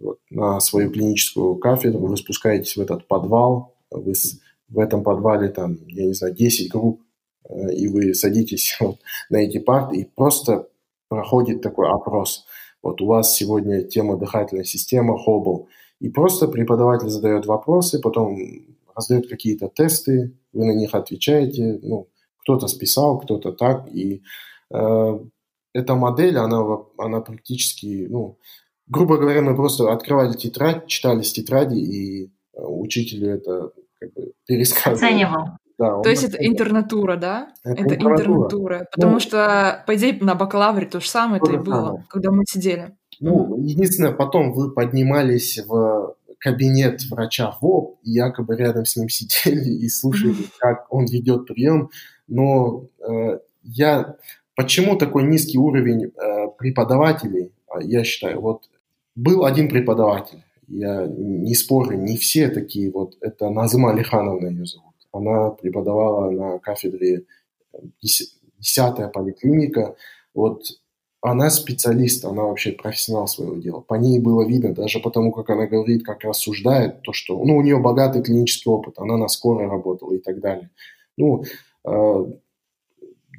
вот, 0.00 0.18
на 0.30 0.60
свою 0.60 0.90
клиническую 0.90 1.56
кафедру, 1.56 2.06
вы 2.06 2.16
спускаетесь 2.16 2.76
в 2.76 2.80
этот 2.80 3.06
подвал, 3.06 3.74
вы 3.90 4.14
с, 4.14 4.40
в 4.68 4.78
этом 4.78 5.02
подвале 5.02 5.48
там, 5.48 5.76
я 5.88 6.06
не 6.06 6.14
знаю, 6.14 6.34
10 6.34 6.70
групп, 6.70 7.02
э, 7.48 7.74
и 7.74 7.88
вы 7.88 8.14
садитесь 8.14 8.76
вот, 8.80 8.98
на 9.28 9.38
эти 9.38 9.58
парты, 9.58 9.96
и 9.96 10.04
просто 10.04 10.68
проходит 11.08 11.60
такой 11.60 11.90
опрос. 11.90 12.46
Вот 12.82 13.00
у 13.02 13.06
вас 13.06 13.34
сегодня 13.34 13.82
тема 13.82 14.16
дыхательная 14.16 14.64
система, 14.64 15.18
Хоббл, 15.18 15.68
и 16.00 16.08
просто 16.08 16.48
преподаватель 16.48 17.08
задает 17.08 17.46
вопросы, 17.46 18.00
потом 18.00 18.38
раздает 18.94 19.28
какие-то 19.28 19.68
тесты, 19.68 20.34
вы 20.52 20.64
на 20.64 20.72
них 20.72 20.94
отвечаете, 20.94 21.78
ну, 21.82 22.08
кто-то 22.38 22.68
списал, 22.68 23.18
кто-то 23.18 23.52
так, 23.52 23.86
и 23.92 24.22
э, 24.70 25.18
эта 25.74 25.94
модель, 25.94 26.38
она, 26.38 26.78
она 26.98 27.20
практически, 27.20 28.06
ну, 28.08 28.38
грубо 28.86 29.18
говоря, 29.18 29.42
мы 29.42 29.54
просто 29.54 29.92
открывали 29.92 30.36
тетрадь, 30.36 30.86
читали 30.86 31.22
с 31.22 31.32
тетради, 31.32 31.78
и 31.78 32.24
э, 32.24 32.28
учителю 32.62 33.34
это 33.34 33.72
как 33.98 34.12
бы 34.14 34.32
пересказывал. 34.46 34.96
Оценивал. 34.96 35.44
Да, 35.80 36.02
То 36.02 36.10
есть 36.10 36.24
это 36.24 36.36
интернатура, 36.46 37.16
да? 37.16 37.54
Это, 37.64 37.84
это 37.84 37.94
интернатура. 37.94 38.20
интернатура. 38.20 38.88
Потому 38.92 39.14
ну, 39.14 39.20
что, 39.20 39.82
по 39.86 39.96
идее, 39.96 40.18
на 40.20 40.34
бакалавре 40.34 40.84
то 40.84 41.00
же 41.00 41.08
самое 41.08 41.40
то 41.40 41.50
и 41.50 41.56
было, 41.56 41.86
самое. 41.86 42.06
когда 42.10 42.30
мы 42.30 42.44
сидели. 42.46 42.94
Ну, 43.18 43.56
единственное, 43.56 44.12
потом 44.12 44.52
вы 44.52 44.72
поднимались 44.72 45.58
в 45.66 46.16
кабинет 46.38 47.02
врача 47.08 47.56
ВОП, 47.62 47.98
и 48.02 48.10
якобы 48.10 48.56
рядом 48.56 48.84
с 48.84 48.94
ним 48.96 49.08
сидели 49.08 49.70
и 49.70 49.88
слушали, 49.88 50.34
как 50.58 50.92
он 50.92 51.06
ведет 51.06 51.46
прием. 51.46 51.88
Но 52.28 52.84
э, 52.98 53.38
я... 53.62 54.16
Почему 54.56 54.98
такой 54.98 55.22
низкий 55.22 55.56
уровень 55.56 56.12
э, 56.14 56.48
преподавателей, 56.58 57.52
а, 57.70 57.82
я 57.82 58.04
считаю, 58.04 58.42
вот 58.42 58.68
был 59.14 59.46
один 59.46 59.70
преподаватель, 59.70 60.44
я 60.68 61.06
не 61.06 61.54
спорю, 61.54 61.96
не 61.96 62.18
все 62.18 62.50
такие, 62.50 62.90
вот 62.90 63.16
это 63.22 63.48
Назыма 63.48 63.92
Алихановна 63.92 64.48
ее 64.48 64.66
зовут. 64.66 64.89
Она 65.12 65.50
преподавала 65.50 66.30
на 66.30 66.58
кафедре 66.58 67.24
10-я 67.74 69.06
э, 69.06 69.08
поликлиника. 69.08 69.96
Вот 70.34 70.62
она 71.22 71.50
специалист, 71.50 72.24
она 72.24 72.44
вообще 72.44 72.72
профессионал 72.72 73.28
своего 73.28 73.56
дела. 73.56 73.80
По 73.80 73.94
ней 73.94 74.18
было 74.18 74.46
видно, 74.46 74.74
даже 74.74 75.00
потому, 75.00 75.32
как 75.32 75.50
она 75.50 75.66
говорит, 75.66 76.04
как 76.04 76.24
рассуждает, 76.24 77.02
то, 77.02 77.12
что 77.12 77.36
ну, 77.44 77.56
у 77.56 77.62
нее 77.62 77.78
богатый 77.78 78.22
клинический 78.22 78.70
опыт, 78.70 78.94
она 78.98 79.16
на 79.16 79.28
скорой 79.28 79.68
работала 79.68 80.14
и 80.14 80.18
так 80.18 80.40
далее. 80.40 80.70
Ну, 81.18 81.44
э, 81.84 82.26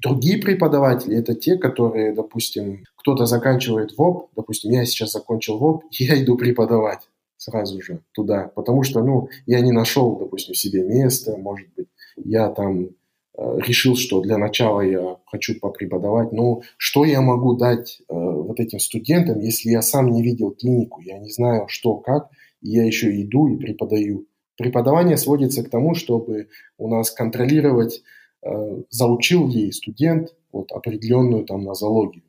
другие 0.04 0.38
преподаватели– 0.40 1.18
это 1.18 1.34
те, 1.34 1.58
которые, 1.58 2.14
допустим, 2.14 2.84
кто-то 2.98 3.26
заканчивает 3.26 3.98
ВОП, 3.98 4.30
допустим, 4.36 4.72
я 4.72 4.86
сейчас 4.86 5.14
закончил 5.14 5.58
ВОП, 5.58 5.86
я 5.92 6.22
иду 6.22 6.38
преподавать 6.38 7.11
сразу 7.42 7.82
же 7.82 8.02
туда, 8.12 8.52
потому 8.56 8.84
что, 8.84 9.04
ну, 9.04 9.30
я 9.46 9.62
не 9.62 9.72
нашел, 9.72 10.18
допустим, 10.18 10.54
себе 10.54 10.84
места, 10.84 11.38
может 11.38 11.68
быть, 11.76 11.88
я 12.18 12.50
там 12.50 12.90
Э, 13.38 13.58
решил, 13.66 13.96
что 13.96 14.22
для 14.22 14.38
начала 14.38 14.82
я 14.82 15.18
хочу 15.26 15.60
попреподавать. 15.60 16.32
Но 16.32 16.62
что 16.78 17.06
я 17.06 17.22
могу 17.22 17.56
дать 17.56 18.02
э, 18.02 18.14
вот 18.14 18.60
этим 18.60 18.80
студентам, 18.80 19.40
если 19.40 19.70
я 19.70 19.82
сам 19.82 20.12
не 20.12 20.22
видел 20.22 20.52
клинику, 20.52 21.02
я 21.02 21.18
не 21.18 21.32
знаю, 21.32 21.66
что, 21.68 21.96
как, 21.96 22.30
и 22.62 22.72
я 22.72 22.86
еще 22.86 23.10
иду 23.22 23.48
и 23.48 23.58
преподаю. 23.58 24.28
Преподавание 24.58 25.18
сводится 25.18 25.64
к 25.64 25.70
тому, 25.70 25.96
чтобы 25.96 26.50
у 26.78 26.90
нас 26.90 27.10
контролировать, 27.10 28.04
э, 28.44 28.82
заучил 28.90 29.48
ли 29.48 29.72
студент 29.72 30.36
вот, 30.52 30.72
определенную 30.72 31.46
там 31.46 31.64
нозологию. 31.64 32.24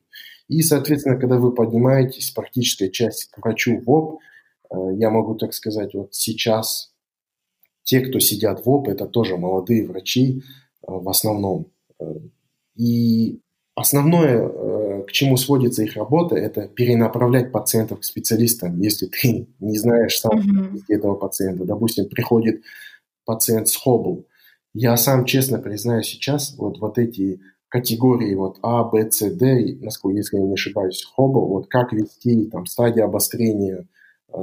И, 0.47 0.61
соответственно, 0.61 1.17
когда 1.17 1.37
вы 1.37 1.53
поднимаетесь 1.53 2.27
с 2.27 2.31
практической 2.31 2.89
части 2.89 3.29
к 3.29 3.37
врачу 3.39 3.81
в 3.85 3.89
ОП, 3.89 4.19
я 4.95 5.09
могу 5.09 5.35
так 5.35 5.53
сказать, 5.53 5.93
вот 5.93 6.13
сейчас 6.13 6.93
те, 7.83 8.01
кто 8.01 8.19
сидят 8.19 8.65
в 8.65 8.69
ОП, 8.69 8.87
это 8.87 9.05
тоже 9.05 9.37
молодые 9.37 9.87
врачи 9.87 10.43
в 10.81 11.07
основном. 11.09 11.67
И 12.75 13.39
основное, 13.75 15.03
к 15.03 15.11
чему 15.11 15.37
сводится 15.37 15.83
их 15.83 15.95
работа, 15.95 16.35
это 16.35 16.67
перенаправлять 16.67 17.51
пациентов 17.51 17.99
к 17.99 18.03
специалистам, 18.03 18.79
если 18.79 19.07
ты 19.07 19.47
не 19.59 19.77
знаешь 19.77 20.19
сам 20.19 20.39
mm-hmm. 20.39 20.81
этого 20.89 21.15
пациента. 21.15 21.65
Допустим, 21.65 22.07
приходит 22.09 22.63
пациент 23.25 23.67
с 23.69 23.75
Хоббл. 23.75 24.25
Я 24.73 24.97
сам 24.97 25.25
честно 25.25 25.59
признаю 25.59 26.01
сейчас, 26.01 26.55
вот, 26.57 26.79
вот 26.79 26.97
эти 26.97 27.41
категории 27.69 28.33
вот 28.35 28.57
А, 28.61 28.83
Б, 28.83 29.09
С, 29.09 29.29
Д, 29.31 29.77
насколько, 29.81 30.17
если 30.17 30.37
я 30.37 30.43
не 30.43 30.53
ошибаюсь, 30.53 31.03
Хоббл, 31.15 31.47
вот 31.47 31.67
как 31.67 31.93
вести, 31.93 32.45
там, 32.45 32.65
стадия 32.65 33.05
обострения, 33.05 33.77
э, 33.79 33.85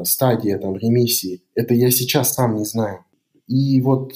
стадия, 0.05 0.59
там, 0.59 0.77
ремиссии, 0.77 1.43
это 1.55 1.75
я 1.75 1.91
сейчас 1.91 2.35
сам 2.35 2.57
не 2.57 2.65
знаю. 2.65 3.05
И 3.47 3.81
вот 3.81 4.13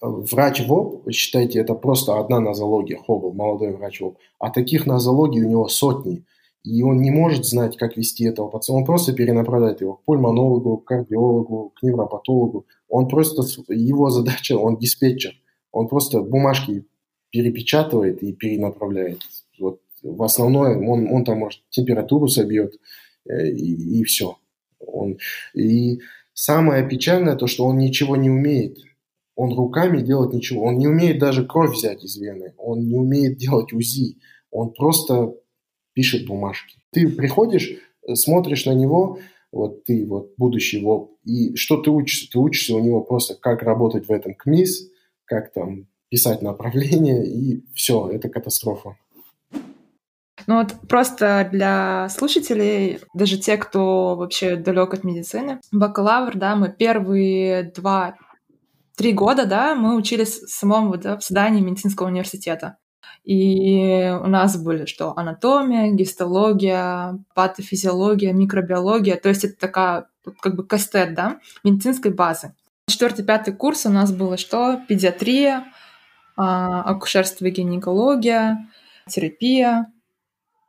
врач 0.00 0.66
ВОП, 0.66 1.10
считайте, 1.12 1.58
это 1.58 1.74
просто 1.74 2.18
одна 2.18 2.40
нозология, 2.40 2.98
Хоббл, 2.98 3.34
молодой 3.34 3.72
врач 3.76 4.00
ВОП, 4.00 4.16
а 4.38 4.50
таких 4.50 4.86
нозологий 4.86 5.42
у 5.42 5.48
него 5.48 5.68
сотни. 5.68 6.24
И 6.64 6.82
он 6.82 7.00
не 7.00 7.10
может 7.10 7.44
знать, 7.44 7.76
как 7.76 7.96
вести 7.96 8.24
этого 8.24 8.48
пациента. 8.48 8.78
Он 8.78 8.86
просто 8.86 9.12
перенаправляет 9.12 9.82
его 9.82 9.94
к 9.94 10.04
пульмонологу, 10.04 10.78
к 10.78 10.84
кардиологу, 10.84 11.74
к 11.76 11.82
невропатологу. 11.82 12.66
Он 12.88 13.06
просто, 13.08 13.42
его 13.68 14.10
задача, 14.10 14.56
он 14.56 14.78
диспетчер. 14.78 15.34
Он 15.70 15.86
просто 15.86 16.22
бумажки 16.22 16.86
перепечатывает 17.30 18.22
и 18.22 18.32
перенаправляет. 18.32 19.18
Вот 19.60 19.80
в 20.02 20.22
основное 20.22 20.76
он, 20.76 21.08
он 21.12 21.24
там 21.24 21.38
может 21.38 21.60
температуру 21.68 22.26
собьет 22.28 22.74
э, 23.28 23.48
и, 23.50 24.00
и 24.00 24.04
все. 24.04 24.36
Он, 24.78 25.18
и 25.54 26.00
самое 26.32 26.88
печальное 26.88 27.36
то, 27.36 27.46
что 27.46 27.64
он 27.64 27.78
ничего 27.78 28.16
не 28.16 28.30
умеет. 28.30 28.78
Он 29.34 29.52
руками 29.54 30.00
делать 30.00 30.32
ничего. 30.32 30.64
Он 30.64 30.78
не 30.78 30.88
умеет 30.88 31.18
даже 31.18 31.46
кровь 31.46 31.74
взять 31.74 32.02
из 32.02 32.16
вены. 32.16 32.54
Он 32.56 32.86
не 32.88 32.94
умеет 32.94 33.36
делать 33.36 33.72
УЗИ. 33.72 34.18
Он 34.50 34.72
просто 34.72 35.34
пишет 35.92 36.26
бумажки. 36.26 36.78
Ты 36.90 37.08
приходишь, 37.08 37.78
смотришь 38.14 38.64
на 38.66 38.72
него, 38.72 39.18
вот 39.52 39.84
ты 39.84 40.06
вот 40.06 40.32
будущий 40.36 40.80
ВОП, 40.80 41.18
и 41.24 41.54
что 41.56 41.78
ты 41.78 41.90
учишься? 41.90 42.30
Ты 42.30 42.38
учишься 42.38 42.74
у 42.74 42.80
него 42.80 43.02
просто, 43.02 43.34
как 43.34 43.62
работать 43.62 44.06
в 44.06 44.12
этом 44.12 44.34
КМИС, 44.34 44.90
как 45.24 45.52
там 45.52 45.86
писать 46.08 46.42
направление, 46.42 47.26
и 47.26 47.64
все, 47.74 48.08
это 48.08 48.28
катастрофа. 48.28 48.96
Ну 50.46 50.58
вот 50.58 50.74
просто 50.88 51.48
для 51.50 52.08
слушателей, 52.08 53.00
даже 53.14 53.36
те, 53.36 53.56
кто 53.56 54.14
вообще 54.16 54.56
далек 54.56 54.94
от 54.94 55.02
медицины, 55.02 55.60
бакалавр, 55.72 56.36
да, 56.36 56.54
мы 56.54 56.72
первые 56.72 57.72
два, 57.74 58.14
три 58.96 59.12
года, 59.12 59.44
да, 59.46 59.74
мы 59.74 59.96
учились 59.96 60.40
в 60.40 60.48
самом 60.48 60.88
вот, 60.88 61.00
да, 61.00 61.18
в 61.18 61.24
здании 61.24 61.60
медицинского 61.60 62.06
университета. 62.06 62.76
И 63.24 64.16
у 64.22 64.28
нас 64.28 64.56
были 64.56 64.86
что? 64.86 65.12
Анатомия, 65.16 65.90
гистология, 65.90 67.18
патофизиология, 67.34 68.32
микробиология. 68.32 69.16
То 69.16 69.28
есть 69.28 69.44
это 69.44 69.58
такая 69.58 70.06
как 70.40 70.54
бы 70.54 70.64
кастет, 70.64 71.14
да, 71.14 71.40
медицинской 71.64 72.12
базы. 72.12 72.54
Четвертый, 72.88 73.24
пятый 73.24 73.52
курс 73.52 73.84
у 73.84 73.90
нас 73.90 74.12
было 74.12 74.36
что? 74.36 74.80
Педиатрия, 74.88 75.64
а, 76.36 76.82
акушерство 76.82 77.46
и 77.46 77.50
гинекология, 77.50 78.68
терапия 79.08 79.86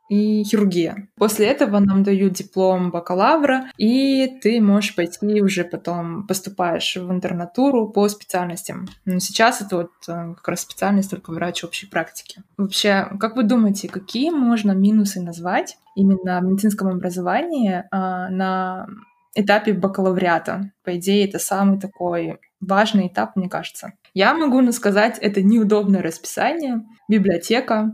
и 0.08 0.42
хирургия. 0.44 1.08
После 1.16 1.46
этого 1.46 1.78
нам 1.78 2.02
дают 2.02 2.34
диплом 2.34 2.90
бакалавра, 2.90 3.70
и 3.76 4.38
ты 4.42 4.60
можешь 4.60 4.94
пойти 4.94 5.42
уже 5.42 5.64
потом 5.64 6.26
поступаешь 6.26 6.96
в 6.96 7.10
интернатуру 7.10 7.88
по 7.88 8.08
специальностям. 8.08 8.88
Но 9.04 9.18
сейчас 9.18 9.60
это 9.60 9.76
вот 9.76 9.90
э, 10.08 10.34
как 10.34 10.48
раз 10.48 10.60
специальность 10.60 11.10
только 11.10 11.30
врач 11.30 11.64
общей 11.64 11.86
практики. 11.86 12.42
Вообще, 12.56 13.08
как 13.18 13.36
вы 13.36 13.42
думаете, 13.42 13.88
какие 13.88 14.30
можно 14.30 14.72
минусы 14.72 15.20
назвать 15.20 15.76
именно 15.94 16.40
в 16.40 16.44
медицинском 16.44 16.88
образовании 16.88 17.84
а, 17.90 18.28
на 18.30 18.86
этапе 19.34 19.72
бакалавриата? 19.72 20.72
По 20.84 20.96
идее, 20.96 21.26
это 21.26 21.38
самый 21.38 21.80
такой 21.80 22.38
важный 22.60 23.08
этап, 23.08 23.36
мне 23.36 23.48
кажется. 23.48 23.92
Я 24.14 24.34
могу 24.34 24.70
сказать, 24.72 25.18
это 25.20 25.42
неудобное 25.42 26.02
расписание, 26.02 26.82
библиотека 27.08 27.92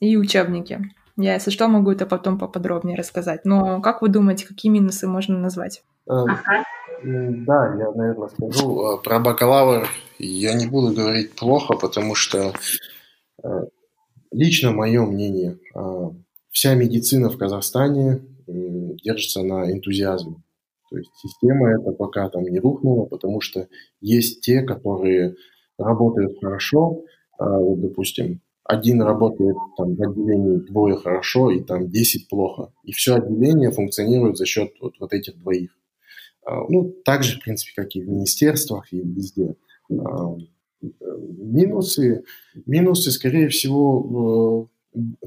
и 0.00 0.16
учебники. 0.16 0.90
Я, 1.16 1.34
если 1.34 1.50
что, 1.50 1.68
могу 1.68 1.92
это 1.92 2.04
потом 2.04 2.38
поподробнее 2.38 2.96
рассказать. 2.96 3.44
Но 3.44 3.80
как 3.80 4.02
вы 4.02 4.08
думаете, 4.08 4.46
какие 4.46 4.70
минусы 4.70 5.06
можно 5.06 5.38
назвать? 5.38 5.82
Эм, 6.08 7.44
да, 7.44 7.74
я, 7.78 7.90
наверное, 7.92 8.28
скажу. 8.28 8.98
Э, 8.98 9.02
про 9.02 9.18
бакалавр 9.18 9.88
я 10.18 10.54
не 10.54 10.66
буду 10.66 10.94
говорить 10.94 11.34
плохо, 11.34 11.74
потому 11.74 12.14
что 12.14 12.52
э, 13.42 13.48
лично 14.30 14.72
мое 14.72 15.04
мнение, 15.04 15.58
э, 15.74 16.10
вся 16.50 16.74
медицина 16.74 17.30
в 17.30 17.38
Казахстане 17.38 18.20
держится 18.46 19.42
на 19.42 19.72
энтузиазме. 19.72 20.36
То 20.88 20.98
есть 20.98 21.10
система 21.16 21.70
эта 21.70 21.90
пока 21.90 22.28
там 22.28 22.44
не 22.44 22.60
рухнула, 22.60 23.06
потому 23.06 23.40
что 23.40 23.66
есть 24.00 24.40
те, 24.40 24.62
которые 24.62 25.34
работают 25.78 26.38
хорошо, 26.40 27.02
вот, 27.38 27.80
допустим, 27.80 28.40
один 28.68 29.00
работает 29.02 29.56
там 29.76 29.94
в 29.94 30.02
отделении 30.02 30.58
двое 30.58 30.96
хорошо 30.96 31.50
и 31.50 31.60
там 31.60 31.88
10 31.88 32.28
плохо. 32.28 32.72
И 32.82 32.92
все 32.92 33.14
отделение 33.14 33.70
функционирует 33.70 34.36
за 34.36 34.46
счет 34.46 34.72
вот, 34.80 34.94
вот 34.98 35.12
этих 35.12 35.38
двоих. 35.38 35.70
А, 36.44 36.62
ну, 36.68 36.94
так 37.04 37.22
же, 37.22 37.38
в 37.38 37.44
принципе, 37.44 37.72
как 37.76 37.94
и 37.94 38.02
в 38.02 38.08
министерствах, 38.08 38.92
и 38.92 39.00
везде. 39.00 39.56
А, 39.90 40.36
минусы, 41.10 42.24
минусы, 42.66 43.10
скорее 43.12 43.48
всего, 43.48 44.68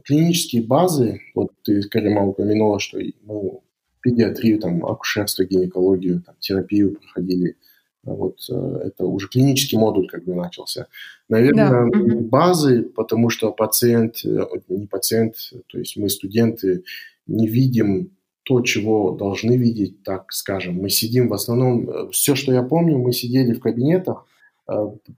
клинические 0.04 0.64
базы. 0.64 1.22
Вот 1.36 1.52
ты, 1.64 1.82
Карима, 1.84 2.26
упомянула, 2.26 2.80
что 2.80 3.00
ну, 3.24 3.64
педиатрию, 4.02 4.60
там, 4.60 4.86
акушерство, 4.86 5.44
гинекологию, 5.44 6.22
там, 6.22 6.36
терапию 6.40 6.96
проходили. 6.96 7.56
Вот 8.04 8.38
э, 8.50 8.80
это 8.86 9.06
уже 9.06 9.28
клинический 9.28 9.78
модуль 9.78 10.08
как 10.08 10.24
бы 10.24 10.34
начался. 10.34 10.88
Наверное, 11.28 11.90
да. 11.92 12.16
базы, 12.22 12.84
потому 12.84 13.30
что 13.30 13.52
пациент, 13.52 14.24
э, 14.24 14.46
не 14.70 14.88
пациент, 14.88 15.36
то 15.68 15.78
есть 15.78 15.98
мы 15.98 16.10
студенты 16.10 16.84
не 17.28 17.48
видим 17.48 18.12
то, 18.44 18.62
чего 18.62 19.12
должны 19.12 19.58
видеть, 19.58 20.02
так 20.04 20.32
скажем. 20.32 20.76
Мы 20.76 20.90
сидим 20.90 21.28
в 21.28 21.34
основном, 21.34 21.90
э, 21.90 22.10
все, 22.12 22.36
что 22.36 22.54
я 22.54 22.64
помню, 22.64 22.98
мы 22.98 23.12
сидели 23.12 23.54
в 23.54 23.60
кабинетах, 23.60 24.26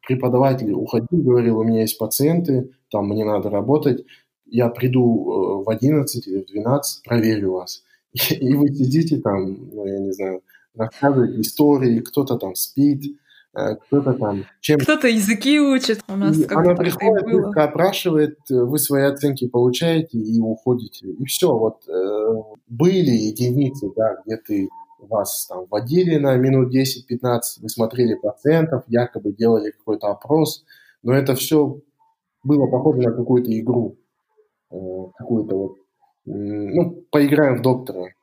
преподаватель 0.07 0.71
уходил, 0.71 1.07
говорил, 1.11 1.59
у 1.59 1.63
меня 1.65 1.81
есть 1.81 1.97
пациенты, 1.97 2.71
там 2.89 3.09
мне 3.09 3.25
надо 3.25 3.49
работать, 3.49 4.05
я 4.45 4.69
приду 4.69 5.63
в 5.65 5.69
11 5.69 6.25
или 6.25 6.43
в 6.43 6.45
12, 6.45 7.03
проверю 7.03 7.51
вас. 7.51 7.83
И 8.29 8.53
вы 8.53 8.73
сидите 8.73 9.17
там, 9.17 9.57
ну, 9.73 9.85
я 9.85 9.99
не 9.99 10.13
знаю, 10.13 10.41
рассказываете 10.75 11.41
истории, 11.41 11.99
кто-то 11.99 12.37
там 12.37 12.55
спит, 12.55 13.17
э, 13.53 13.75
кто-то 13.75 14.13
там 14.13 14.45
чем... 14.59 14.79
Кто-то 14.79 15.07
языки 15.07 15.59
учит. 15.59 16.01
У 16.07 16.15
нас 16.15 16.37
как 16.45 16.57
Она 16.57 16.75
приходит, 16.75 17.25
было. 17.25 17.51
опрашивает, 17.63 18.37
вы 18.49 18.79
свои 18.79 19.03
оценки 19.03 19.47
получаете 19.47 20.17
и 20.17 20.39
уходите. 20.39 21.07
И 21.07 21.25
все, 21.25 21.55
вот 21.55 21.87
э, 21.87 22.33
были 22.67 23.11
единицы, 23.11 23.91
да, 23.95 24.17
где 24.25 24.37
ты 24.37 24.69
вас 24.99 25.47
там 25.47 25.65
водили 25.69 26.17
на 26.17 26.35
минут 26.37 26.73
10-15, 26.73 27.41
вы 27.61 27.69
смотрели 27.69 28.15
пациентов, 28.15 28.83
якобы 28.87 29.33
делали 29.33 29.71
какой-то 29.71 30.07
опрос, 30.07 30.63
но 31.03 31.13
это 31.13 31.35
все 31.35 31.79
было 32.43 32.67
похоже 32.67 33.01
на 33.01 33.11
какую-то 33.11 33.57
игру, 33.59 33.97
э, 34.71 34.75
какую-то 35.17 35.55
вот 35.55 35.77
ну, 36.25 37.03
поиграем 37.09 37.57
в 37.57 37.61
доктора. 37.61 38.13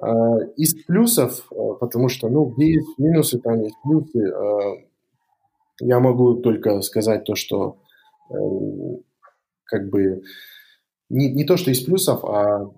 А, 0.00 0.38
из 0.56 0.74
плюсов, 0.84 1.46
а, 1.50 1.74
потому 1.74 2.08
что, 2.08 2.28
ну, 2.28 2.46
где 2.46 2.74
есть 2.74 2.98
минусы, 2.98 3.38
там 3.38 3.60
есть 3.62 3.76
плюсы. 3.82 4.32
А, 4.32 4.74
я 5.80 6.00
могу 6.00 6.36
только 6.36 6.80
сказать 6.82 7.24
то, 7.24 7.34
что 7.34 7.78
э, 8.30 8.34
как 9.64 9.88
бы 9.90 10.22
не, 11.08 11.32
не 11.32 11.44
то, 11.44 11.56
что 11.56 11.72
из 11.72 11.80
плюсов, 11.80 12.24
а 12.24 12.70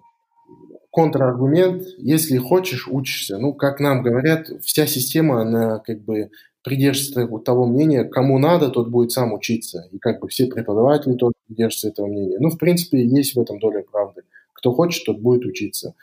контраргумент, 0.91 1.83
если 1.99 2.39
хочешь, 2.39 2.89
учишься. 2.89 3.37
Ну, 3.37 3.53
как 3.53 3.81
нам 3.81 4.03
говорят, 4.03 4.49
вся 4.63 4.87
система, 4.87 5.43
она 5.43 5.79
как 5.81 6.03
бы 6.05 6.31
придерживается 6.65 7.45
того 7.45 7.67
мнения, 7.67 8.05
кому 8.05 8.39
надо, 8.39 8.71
тот 8.71 8.89
будет 8.89 9.13
сам 9.13 9.35
учиться. 9.35 9.89
И 9.93 9.99
как 9.99 10.21
бы 10.21 10.29
все 10.29 10.47
преподаватели 10.47 11.13
тоже 11.15 11.35
придерживаются 11.47 11.89
этого 11.89 12.07
мнения. 12.07 12.39
Ну, 12.41 12.49
в 12.49 12.57
принципе, 12.57 13.05
есть 13.05 13.37
в 13.37 13.41
этом 13.41 13.59
доля 13.59 13.85
правды. 13.89 14.23
Кто 14.55 14.73
хочет, 14.73 15.05
тот 15.05 15.21
будет 15.21 15.45
учиться. 15.45 15.95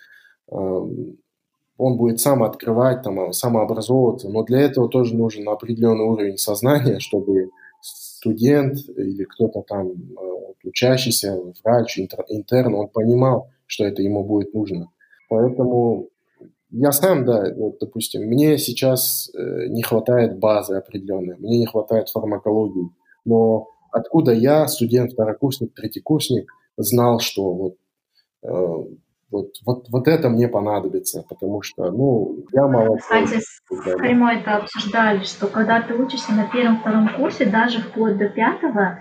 Он 0.55 1.97
будет 1.97 2.19
сам 2.19 2.43
открывать, 2.43 3.01
там, 3.01 3.33
самообразовываться, 3.33 4.29
но 4.29 4.43
для 4.43 4.61
этого 4.61 4.87
тоже 4.89 5.15
нужен 5.15 5.47
определенный 5.49 6.05
уровень 6.05 6.37
сознания, 6.37 6.99
чтобы 6.99 7.49
студент 7.81 8.77
или 8.95 9.23
кто-то 9.25 9.63
там 9.67 9.89
э, 9.89 10.33
учащийся, 10.63 11.37
врач, 11.63 11.99
интерн, 11.99 12.75
он 12.75 12.87
понимал, 12.87 13.49
что 13.65 13.85
это 13.85 14.01
ему 14.01 14.23
будет 14.23 14.53
нужно. 14.53 14.89
Поэтому 15.29 16.09
я 16.69 16.91
сам, 16.91 17.25
да, 17.25 17.53
вот, 17.55 17.77
допустим, 17.79 18.23
мне 18.23 18.57
сейчас 18.57 19.29
э, 19.35 19.67
не 19.67 19.83
хватает 19.83 20.39
базы 20.39 20.75
определенной, 20.75 21.37
мне 21.37 21.59
не 21.59 21.65
хватает 21.65 22.09
фармакологии, 22.09 22.89
но 23.25 23.67
откуда 23.91 24.31
я, 24.31 24.67
студент, 24.67 25.13
второкурсник, 25.13 25.73
третьекурсник, 25.73 26.51
знал, 26.77 27.19
что 27.19 27.53
вот, 27.53 27.75
э, 28.43 28.85
вот, 29.33 29.55
вот, 29.65 29.87
вот 29.89 30.07
это 30.07 30.29
мне 30.29 30.47
понадобится, 30.47 31.25
потому 31.27 31.61
что, 31.61 31.91
ну, 31.91 32.45
я 32.53 32.67
мало... 32.67 32.97
Кстати, 32.97 33.39
с 33.39 33.61
Каримой 33.97 34.37
это 34.39 34.57
обсуждали, 34.57 35.23
что 35.23 35.47
когда 35.47 35.81
ты 35.81 35.95
учишься 35.95 36.31
на 36.33 36.47
первом-втором 36.47 37.09
курсе, 37.17 37.45
даже 37.45 37.79
вплоть 37.79 38.17
до 38.17 38.29
пятого, 38.29 38.99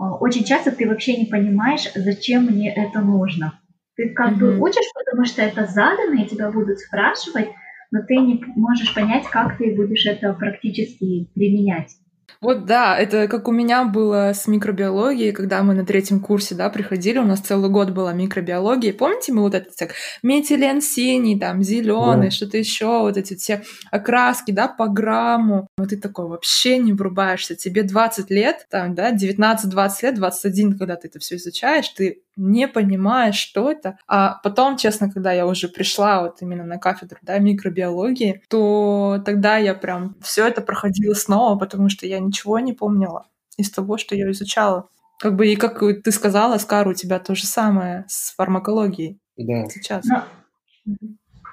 э, 0.00 0.02
очень 0.20 0.44
часто 0.44 0.72
ты 0.72 0.88
вообще 0.88 1.16
не 1.18 1.26
понимаешь, 1.26 1.92
зачем 1.94 2.46
мне 2.46 2.74
это 2.74 3.00
нужно. 3.00 3.60
Ты 3.96 4.14
как 4.14 4.32
mm-hmm. 4.32 4.38
бы 4.38 4.58
учишь, 4.60 4.90
потому 4.94 5.26
что 5.26 5.42
это 5.42 5.66
задано, 5.66 6.14
и 6.14 6.26
тебя 6.26 6.50
будут 6.50 6.78
спрашивать, 6.80 7.50
но 7.92 8.00
ты 8.02 8.16
не 8.16 8.42
можешь 8.56 8.92
понять, 8.94 9.26
как 9.26 9.58
ты 9.58 9.76
будешь 9.76 10.06
это 10.06 10.32
практически 10.32 11.30
применять. 11.34 11.92
Вот 12.40 12.66
да, 12.66 12.98
это 12.98 13.28
как 13.28 13.48
у 13.48 13.52
меня 13.52 13.84
было 13.84 14.32
с 14.34 14.46
микробиологией, 14.46 15.32
когда 15.32 15.62
мы 15.62 15.74
на 15.74 15.86
третьем 15.86 16.20
курсе, 16.20 16.54
да, 16.54 16.68
приходили, 16.70 17.18
у 17.18 17.24
нас 17.24 17.40
целый 17.40 17.70
год 17.70 17.90
была 17.90 18.12
микробиология. 18.12 18.92
Помните, 18.92 19.32
мы 19.32 19.42
вот 19.42 19.54
этот 19.54 19.76
так, 19.76 19.94
метилен 20.22 20.80
синий, 20.80 21.38
там, 21.38 21.62
зеленый, 21.62 22.28
да. 22.28 22.30
что-то 22.30 22.58
еще, 22.58 23.00
вот 23.00 23.16
эти 23.16 23.34
все 23.34 23.62
окраски, 23.90 24.50
да, 24.50 24.68
по 24.68 24.88
грамму. 24.88 25.68
Вот 25.76 25.90
ты 25.90 25.96
такой 25.96 26.26
вообще 26.26 26.78
не 26.78 26.92
врубаешься. 26.92 27.54
Тебе 27.54 27.82
20 27.82 28.30
лет, 28.30 28.66
там, 28.70 28.94
да, 28.94 29.12
19-20 29.12 29.90
лет, 30.02 30.14
21, 30.14 30.78
когда 30.78 30.96
ты 30.96 31.08
это 31.08 31.18
все 31.18 31.36
изучаешь, 31.36 31.88
ты 31.88 32.23
не 32.36 32.68
понимаешь, 32.68 33.36
что 33.36 33.70
это. 33.70 33.98
А 34.06 34.40
потом, 34.42 34.76
честно, 34.76 35.10
когда 35.10 35.32
я 35.32 35.46
уже 35.46 35.68
пришла 35.68 36.22
вот 36.22 36.42
именно 36.42 36.64
на 36.64 36.78
кафедру 36.78 37.18
да, 37.22 37.38
микробиологии, 37.38 38.42
то 38.48 39.22
тогда 39.24 39.56
я 39.56 39.74
прям 39.74 40.16
все 40.20 40.46
это 40.46 40.60
проходила 40.60 41.14
снова, 41.14 41.58
потому 41.58 41.88
что 41.88 42.06
я 42.06 42.18
ничего 42.18 42.58
не 42.58 42.72
помнила 42.72 43.26
из 43.56 43.70
того, 43.70 43.98
что 43.98 44.14
я 44.14 44.30
изучала. 44.30 44.88
Как 45.18 45.36
бы 45.36 45.46
и 45.46 45.56
как 45.56 45.78
ты 45.78 46.10
сказала, 46.10 46.58
Скар, 46.58 46.88
у 46.88 46.94
тебя 46.94 47.18
то 47.18 47.34
же 47.34 47.46
самое 47.46 48.04
с 48.08 48.34
фармакологией 48.34 49.20
да. 49.36 49.66
сейчас. 49.66 50.04
Но, 50.04 50.24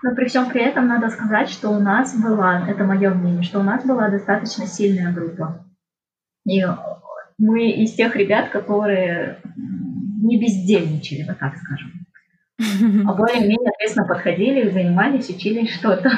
но 0.04 0.15
при 0.15 0.28
всем 0.28 0.50
при 0.50 0.63
этом 0.63 0.88
надо 0.88 1.10
сказать, 1.10 1.50
что 1.50 1.70
у 1.70 1.80
нас 1.80 2.20
была, 2.20 2.67
это 2.67 2.84
мое 2.84 3.12
мнение, 3.12 3.44
что 3.44 3.60
у 3.60 3.63
нас 3.63 3.86
была 3.86 4.10
достаточно 4.10 4.65
сильная 4.65 5.13
группа. 5.13 5.63
И 6.46 6.65
мы 7.38 7.72
из 7.72 7.94
тех 7.94 8.15
ребят, 8.15 8.50
которые 8.50 9.41
не 10.22 10.40
бездельничали, 10.40 11.26
вот 11.28 11.40
так 11.40 11.54
скажем. 11.58 12.06
А 13.08 13.14
более-менее 13.14 13.70
ответственно 13.70 14.08
подходили, 14.08 14.70
занимались, 14.70 15.30
учились 15.30 15.74
что-то. 15.74 16.12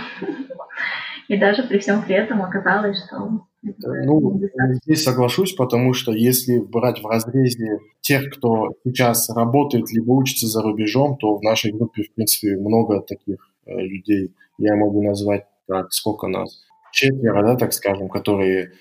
И 1.30 1.38
даже 1.38 1.63
при 1.63 1.80
всем 1.80 2.04
при 2.04 2.16
этом 2.16 2.42
оказалось, 2.42 3.02
что 3.06 3.46
ну, 3.63 4.42
здесь 4.84 5.04
соглашусь, 5.04 5.54
потому 5.54 5.94
что 5.94 6.12
если 6.12 6.60
брать 6.60 7.02
в 7.02 7.08
разрезе 7.08 7.80
тех, 8.02 8.30
кто 8.30 8.72
сейчас 8.84 9.30
работает 9.30 9.89
либо 9.92 10.12
учится 10.12 10.48
за 10.48 10.62
рубежом, 10.62 11.18
то 11.18 11.38
в 11.38 11.42
нашей 11.42 11.72
группе, 11.72 12.04
в 12.04 12.13
принципе, 12.13 12.58
много 12.58 13.02
таких 13.02 13.38
э, 13.66 13.72
людей. 13.74 14.34
Я 14.58 14.76
могу 14.76 15.02
назвать, 15.02 15.46
так, 15.66 15.94
сколько 15.94 16.28
нас? 16.28 16.62
Четверо, 16.92 17.42
да, 17.44 17.56
так 17.56 17.72
скажем, 17.72 18.10
которые 18.10 18.74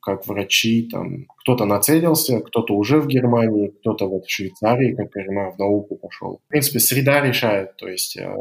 как 0.00 0.26
врачи, 0.26 0.88
там, 0.90 1.26
кто-то 1.42 1.64
нацелился, 1.64 2.40
кто-то 2.40 2.74
уже 2.74 3.00
в 3.00 3.06
Германии, 3.06 3.68
кто-то 3.80 4.06
вот 4.06 4.26
в 4.26 4.30
Швейцарии, 4.30 4.94
как 4.94 5.10
я 5.14 5.24
понимаю, 5.24 5.52
в 5.52 5.58
науку 5.58 5.96
пошел. 5.96 6.40
В 6.46 6.48
принципе, 6.48 6.80
среда 6.80 7.20
решает, 7.20 7.76
то 7.76 7.88
есть 7.88 8.16
э, 8.16 8.34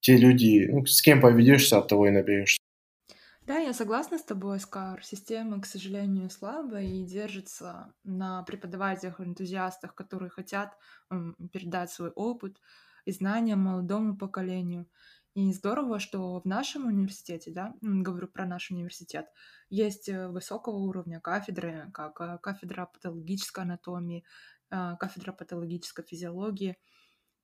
те 0.00 0.16
люди, 0.16 0.68
ну, 0.70 0.86
с 0.86 1.02
кем 1.02 1.20
поведешься, 1.20 1.78
от 1.78 1.88
того 1.88 2.06
и 2.06 2.10
наберешься. 2.10 2.58
Да, 3.46 3.58
я 3.58 3.72
согласна 3.72 4.18
с 4.18 4.24
тобой, 4.24 4.58
Скар. 4.58 5.04
Система, 5.04 5.60
к 5.60 5.66
сожалению, 5.66 6.30
слабая 6.30 6.82
и 6.82 7.04
держится 7.04 7.92
на 8.02 8.42
преподавателях, 8.42 9.20
энтузиастах, 9.20 9.94
которые 9.94 10.30
хотят 10.30 10.76
передать 11.52 11.92
свой 11.92 12.10
опыт 12.10 12.60
и 13.04 13.12
знания 13.12 13.54
молодому 13.54 14.16
поколению. 14.16 14.86
И 15.36 15.52
здорово, 15.52 15.98
что 15.98 16.40
в 16.40 16.46
нашем 16.46 16.86
университете, 16.86 17.50
да, 17.50 17.74
говорю 17.82 18.26
про 18.26 18.46
наш 18.46 18.70
университет, 18.70 19.26
есть 19.68 20.08
э, 20.08 20.28
высокого 20.28 20.76
уровня 20.76 21.20
кафедры, 21.20 21.90
как 21.92 22.22
э, 22.22 22.38
кафедра 22.42 22.86
патологической 22.86 23.64
анатомии, 23.64 24.24
э, 24.70 24.96
кафедра 24.98 25.32
патологической 25.32 26.06
физиологии. 26.06 26.78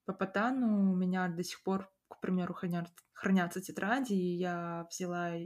По 0.07 0.14
Патану 0.14 0.90
у 0.90 0.96
меня 0.96 1.28
до 1.28 1.44
сих 1.44 1.62
пор, 1.62 1.92
к 2.09 2.18
примеру, 2.22 2.55
хранят, 2.55 2.88
хранятся 3.12 3.61
тетради, 3.61 4.14
и 4.14 4.37
я 4.37 4.87
взяла 4.90 5.37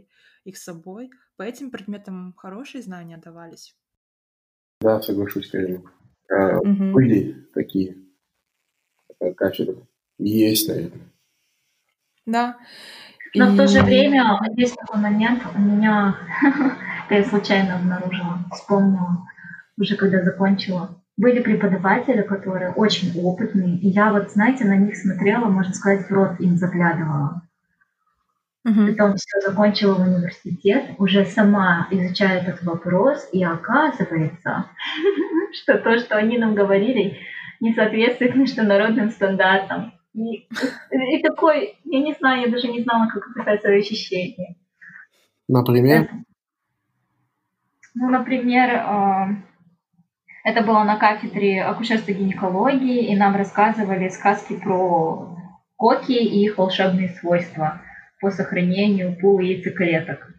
их 0.44 0.56
с 0.56 0.62
собой. 0.62 1.10
По 1.34 1.42
этим 1.42 1.72
предметам 1.72 2.32
хорошие 2.36 2.80
знания 2.80 3.16
давались. 3.16 3.76
Да, 4.80 5.02
соглашусь, 5.02 5.50
Карина. 5.50 5.82
А, 6.30 6.60
угу. 6.60 6.92
Были 6.92 7.48
такие 7.52 7.96
кафедры. 9.36 9.84
Есть, 10.18 10.68
наверное. 10.68 11.15
Да. 12.26 12.56
Но 13.34 13.48
и... 13.48 13.50
в 13.52 13.56
то 13.56 13.66
же 13.66 13.82
время 13.82 14.40
есть 14.56 14.76
такой 14.76 15.00
момент, 15.00 15.42
у 15.54 15.60
меня, 15.60 16.16
я 17.10 17.24
случайно 17.24 17.76
обнаружила, 17.76 18.40
вспомнила, 18.52 19.26
уже 19.78 19.96
когда 19.96 20.22
закончила. 20.22 21.00
Были 21.16 21.40
преподаватели, 21.40 22.20
которые 22.22 22.72
очень 22.72 23.18
опытные, 23.18 23.78
и 23.78 23.88
я 23.88 24.12
вот, 24.12 24.30
знаете, 24.30 24.64
на 24.66 24.76
них 24.76 24.96
смотрела, 24.96 25.46
можно 25.46 25.72
сказать, 25.72 26.06
в 26.06 26.10
рот 26.12 26.38
им 26.40 26.56
заглядывала. 26.56 27.42
Uh-huh. 28.66 28.90
Потом 28.90 29.16
все 29.16 29.40
закончила 29.46 29.94
в 29.94 30.00
университет, 30.00 30.90
уже 30.98 31.24
сама 31.24 31.86
изучаю 31.90 32.42
этот 32.42 32.62
вопрос, 32.64 33.28
и 33.32 33.42
оказывается, 33.44 34.66
что 35.52 35.78
то, 35.78 35.98
что 35.98 36.16
они 36.16 36.36
нам 36.36 36.54
говорили, 36.54 37.18
не 37.60 37.72
соответствует 37.72 38.34
международным 38.34 39.10
стандартам. 39.10 39.92
И, 40.16 40.48
и 40.92 41.22
такой, 41.22 41.78
я 41.84 42.00
не 42.00 42.14
знаю, 42.14 42.46
я 42.46 42.50
даже 42.50 42.68
не 42.68 42.82
знала, 42.82 43.06
как 43.08 43.28
описать 43.28 43.60
свои 43.60 43.80
ощущения. 43.80 44.56
Например? 45.46 46.02
Это, 46.02 46.14
ну, 47.94 48.08
например, 48.08 48.70
э, 48.70 49.36
это 50.44 50.62
было 50.62 50.84
на 50.84 50.96
кафедре 50.96 51.62
акушерства 51.62 52.12
гинекологии, 52.12 53.12
и 53.12 53.16
нам 53.16 53.36
рассказывали 53.36 54.08
сказки 54.08 54.58
про 54.58 55.36
коки 55.76 56.12
и 56.12 56.44
их 56.44 56.56
волшебные 56.56 57.10
свойства 57.10 57.82
по 58.20 58.30
сохранению 58.30 59.18
пула 59.18 59.40
яйцеклеток. 59.40 60.32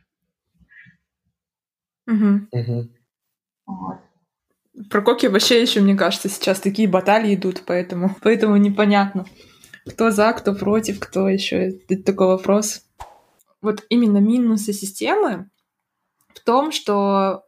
Угу. 2.08 2.48
Угу. 2.52 2.90
Вот. 3.68 3.98
Про 4.90 5.02
коки 5.02 5.28
вообще 5.28 5.62
еще, 5.62 5.82
мне 5.82 5.96
кажется, 5.96 6.30
сейчас 6.30 6.60
такие 6.60 6.88
баталии 6.88 7.36
идут, 7.36 7.62
поэтому, 7.66 8.16
поэтому 8.24 8.58
непонятно. 8.58 9.26
Кто 9.90 10.12
за, 10.12 10.34
кто 10.34 10.54
против, 10.54 11.00
кто 11.00 11.28
еще? 11.30 11.70
Это 11.90 12.04
такой 12.04 12.28
вопрос. 12.28 12.82
Вот 13.62 13.84
именно 13.90 14.18
минусы 14.18 14.74
системы 14.74 15.50
в 16.34 16.40
том, 16.44 16.72
что 16.72 17.44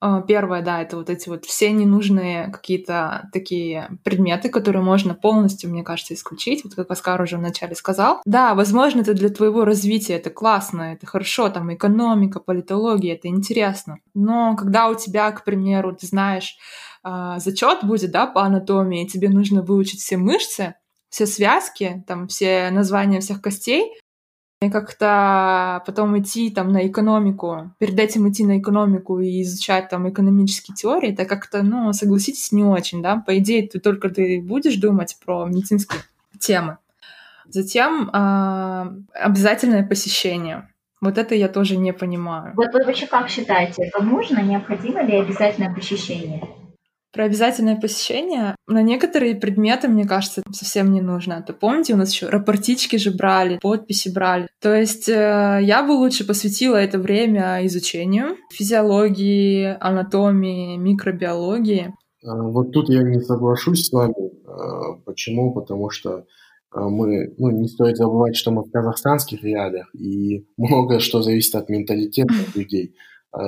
э, 0.00 0.22
первое, 0.28 0.62
да, 0.62 0.80
это 0.80 0.96
вот 0.96 1.10
эти 1.10 1.28
вот 1.28 1.44
все 1.44 1.72
ненужные 1.72 2.48
какие-то 2.52 3.28
такие 3.32 3.90
предметы, 4.04 4.48
которые 4.48 4.82
можно 4.82 5.14
полностью, 5.14 5.70
мне 5.70 5.82
кажется, 5.82 6.14
исключить. 6.14 6.62
Вот 6.64 6.74
как 6.74 6.90
Оскар 6.90 7.20
уже 7.20 7.36
вначале 7.36 7.74
сказал. 7.74 8.20
Да, 8.24 8.54
возможно, 8.54 9.00
это 9.00 9.14
для 9.14 9.30
твоего 9.30 9.64
развития, 9.64 10.14
это 10.14 10.30
классно, 10.30 10.92
это 10.92 11.06
хорошо, 11.06 11.48
там 11.48 11.74
экономика, 11.74 12.38
политология, 12.38 13.14
это 13.14 13.28
интересно. 13.28 13.98
Но 14.14 14.56
когда 14.56 14.88
у 14.88 14.94
тебя, 14.94 15.30
к 15.32 15.44
примеру, 15.44 15.96
ты 15.96 16.06
знаешь, 16.06 16.56
э, 17.04 17.34
зачет 17.38 17.80
будет, 17.82 18.12
да, 18.12 18.26
по 18.26 18.44
анатомии, 18.44 19.06
тебе 19.06 19.28
нужно 19.28 19.62
выучить 19.62 20.00
все 20.00 20.16
мышцы, 20.16 20.76
все 21.10 21.26
связки, 21.26 22.04
там 22.06 22.28
все 22.28 22.70
названия 22.70 23.20
всех 23.20 23.40
костей, 23.40 23.98
и 24.60 24.70
как-то 24.70 25.82
потом 25.86 26.18
идти 26.18 26.50
там 26.50 26.72
на 26.72 26.86
экономику, 26.88 27.72
перед 27.78 27.98
этим 27.98 28.28
идти 28.28 28.44
на 28.44 28.58
экономику 28.58 29.20
и 29.20 29.42
изучать 29.42 29.88
там 29.88 30.08
экономические 30.08 30.74
теории, 30.74 31.12
это 31.12 31.26
как-то, 31.26 31.62
ну, 31.62 31.92
согласитесь, 31.92 32.50
не 32.50 32.64
очень, 32.64 33.00
да, 33.00 33.22
по 33.24 33.38
идее, 33.38 33.68
ты 33.68 33.78
только 33.78 34.10
ты 34.10 34.42
будешь 34.42 34.76
думать 34.76 35.16
про 35.24 35.44
медицинские 35.44 36.00
темы. 36.40 36.78
Затем 37.48 38.10
э, 38.12 38.86
обязательное 39.14 39.86
посещение. 39.86 40.68
Вот 41.00 41.16
это 41.16 41.34
я 41.36 41.48
тоже 41.48 41.76
не 41.76 41.92
понимаю. 41.92 42.52
Вот 42.56 42.72
вы 42.72 42.84
вообще 42.84 43.06
как 43.06 43.28
считаете, 43.28 43.84
это 43.84 44.02
нужно, 44.02 44.42
необходимо 44.42 45.02
ли 45.02 45.16
обязательное 45.16 45.72
посещение? 45.72 46.42
Про 47.18 47.24
обязательное 47.24 47.74
посещение 47.74 48.54
на 48.68 48.80
некоторые 48.80 49.34
предметы, 49.34 49.88
мне 49.88 50.04
кажется, 50.04 50.40
совсем 50.52 50.92
не 50.92 51.00
нужно. 51.00 51.42
То 51.44 51.52
помните, 51.52 51.94
у 51.94 51.96
нас 51.96 52.12
еще 52.12 52.28
рапортички 52.28 52.94
же 52.94 53.10
брали, 53.10 53.58
подписи 53.60 54.08
брали. 54.08 54.46
То 54.60 54.72
есть 54.72 55.08
э, 55.08 55.58
я 55.60 55.82
бы 55.82 55.94
лучше 55.94 56.24
посвятила 56.24 56.76
это 56.76 57.00
время 57.00 57.66
изучению 57.66 58.36
физиологии, 58.52 59.76
анатомии, 59.80 60.76
микробиологии. 60.76 61.92
А, 62.24 62.40
вот 62.40 62.70
тут 62.70 62.88
я 62.88 63.02
не 63.02 63.20
соглашусь 63.20 63.86
с 63.86 63.90
вами. 63.90 64.14
А, 64.46 64.92
почему? 65.04 65.52
Потому 65.52 65.90
что 65.90 66.24
мы, 66.72 67.34
ну, 67.36 67.50
не 67.50 67.66
стоит 67.66 67.96
забывать, 67.96 68.36
что 68.36 68.52
мы 68.52 68.62
в 68.62 68.70
казахстанских 68.70 69.42
реалиях, 69.42 69.92
и 69.92 70.46
многое 70.56 71.00
что 71.00 71.22
зависит 71.22 71.56
от 71.56 71.68
менталитета 71.68 72.32
людей. 72.54 72.94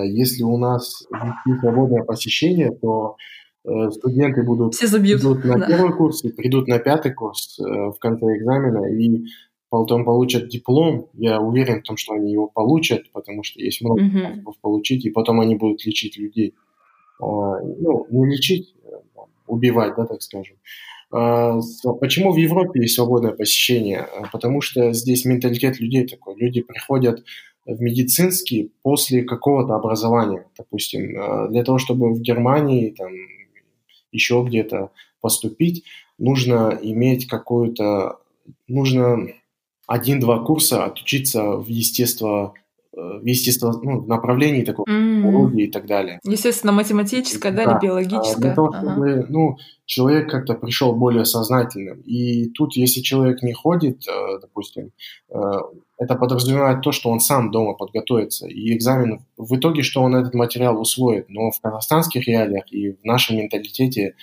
Если 0.07 0.43
у 0.43 0.59
нас 0.59 1.05
свободное 1.61 2.03
посещение, 2.03 2.73
то 2.83 3.15
студенты 3.91 4.43
будут 4.43 4.75
Все 4.75 4.87
забьют. 4.87 5.21
идут 5.21 5.45
на 5.45 5.59
да. 5.59 5.67
первый 5.67 5.93
курс 5.93 6.25
и 6.25 6.33
придут 6.33 6.69
на 6.69 6.79
пятый 6.79 7.13
курс 7.13 7.59
в 7.59 7.97
конце 7.99 8.37
экзамена, 8.37 8.87
и 8.87 9.27
потом 9.71 10.05
получат 10.05 10.49
диплом, 10.49 11.09
я 11.15 11.41
уверен 11.41 11.81
в 11.81 11.85
том, 11.85 11.97
что 11.97 12.15
они 12.15 12.33
его 12.33 12.49
получат, 12.49 13.11
потому 13.13 13.43
что 13.43 13.61
есть 13.61 13.81
много 13.81 14.03
mm-hmm. 14.03 14.33
способов 14.33 14.59
получить, 14.61 15.05
и 15.07 15.11
потом 15.11 15.41
они 15.41 15.55
будут 15.55 15.85
лечить 15.87 16.19
людей. 16.19 16.55
А, 17.21 17.61
ну, 17.61 18.07
не 18.11 18.27
лечить, 18.27 18.75
а, 19.17 19.23
убивать, 19.47 19.95
да, 19.97 20.07
так 20.07 20.23
скажем. 20.23 20.57
А, 21.13 21.61
почему 22.01 22.33
в 22.33 22.37
Европе 22.37 22.81
есть 22.81 22.97
свободное 22.97 23.33
посещение? 23.33 24.09
Потому 24.33 24.61
что 24.61 24.93
здесь 24.93 25.25
менталитет 25.25 25.81
людей 25.81 26.07
такой. 26.07 26.37
Люди 26.37 26.63
приходят 26.63 27.25
в 27.65 27.81
медицинский 27.81 28.73
после 28.83 29.23
какого-то 29.23 29.75
образования, 29.77 30.47
допустим. 30.59 31.51
Для 31.51 31.63
того, 31.63 31.79
чтобы 31.79 32.13
в 32.15 32.21
Германии, 32.21 32.91
там, 32.97 33.11
еще 34.13 34.45
где-то 34.47 34.91
поступить, 35.21 35.85
нужно 36.19 36.79
иметь 36.81 37.27
какую-то, 37.27 38.19
нужно 38.69 39.29
один-два 39.87 40.39
курса 40.45 40.85
отучиться 40.85 41.57
в 41.57 41.67
естество 41.67 42.55
э, 42.93 43.01
в 43.01 43.25
естественно, 43.25 43.73
ну, 43.83 44.01
в 44.01 44.07
направлении 44.07 44.65
такого 44.65 44.87
mm. 44.89 45.55
и 45.57 45.67
так 45.67 45.87
далее. 45.87 46.21
Естественно, 46.23 46.73
математическое, 46.73 47.51
да, 47.51 47.65
да 47.65 47.73
или 47.73 47.87
биологическое. 47.87 48.37
Для 48.37 48.55
того, 48.55 48.73
чтобы 48.73 49.13
ага. 49.13 49.27
ну, 49.29 49.59
человек 49.87 50.31
как-то 50.31 50.55
пришел 50.55 50.95
более 50.95 51.25
сознательным. 51.25 52.01
И 52.03 52.51
тут, 52.51 52.77
если 52.77 53.01
человек 53.01 53.43
не 53.43 53.53
ходит, 53.53 54.07
э, 54.07 54.39
допустим, 54.41 54.93
э, 55.29 55.41
это 56.01 56.15
подразумевает 56.15 56.81
то, 56.81 56.93
что 56.93 57.11
он 57.11 57.21
сам 57.21 57.51
дома 57.51 57.75
подготовится. 57.75 58.47
И 58.49 58.75
экзамен 58.75 59.21
в 59.37 59.55
итоге, 59.55 59.83
что 59.83 60.01
он 60.01 60.17
этот 60.17 60.33
материал 60.35 60.81
усвоит. 60.81 61.29
Но 61.29 61.51
в 61.51 61.61
казахстанских 61.61 62.27
реалиях 62.27 62.73
и 62.73 62.93
в 62.93 63.05
нашем 63.05 63.37
менталитете 63.37 64.15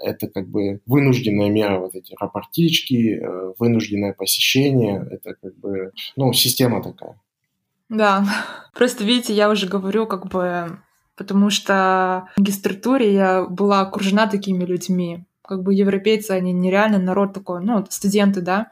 это 0.00 0.28
как 0.28 0.48
бы 0.48 0.80
вынужденная 0.86 1.50
мера, 1.50 1.80
вот 1.80 1.96
эти 1.96 2.14
рапортички, 2.20 3.18
э, 3.20 3.52
вынужденное 3.58 4.12
посещение, 4.12 5.04
это 5.10 5.34
как 5.34 5.56
бы, 5.58 5.90
ну, 6.14 6.32
система 6.32 6.80
такая. 6.84 7.20
Да, 7.88 8.24
просто 8.74 9.02
видите, 9.02 9.34
я 9.34 9.50
уже 9.50 9.66
говорю 9.66 10.06
как 10.06 10.28
бы, 10.28 10.78
потому 11.16 11.50
что 11.50 12.28
в 12.36 12.40
магистратуре 12.40 13.12
я 13.12 13.44
была 13.44 13.80
окружена 13.80 14.28
такими 14.28 14.64
людьми, 14.64 15.24
как 15.42 15.64
бы 15.64 15.74
европейцы, 15.74 16.30
они 16.30 16.52
нереально 16.52 17.00
народ 17.00 17.32
такой, 17.32 17.60
ну, 17.60 17.84
студенты, 17.90 18.40
да, 18.40 18.70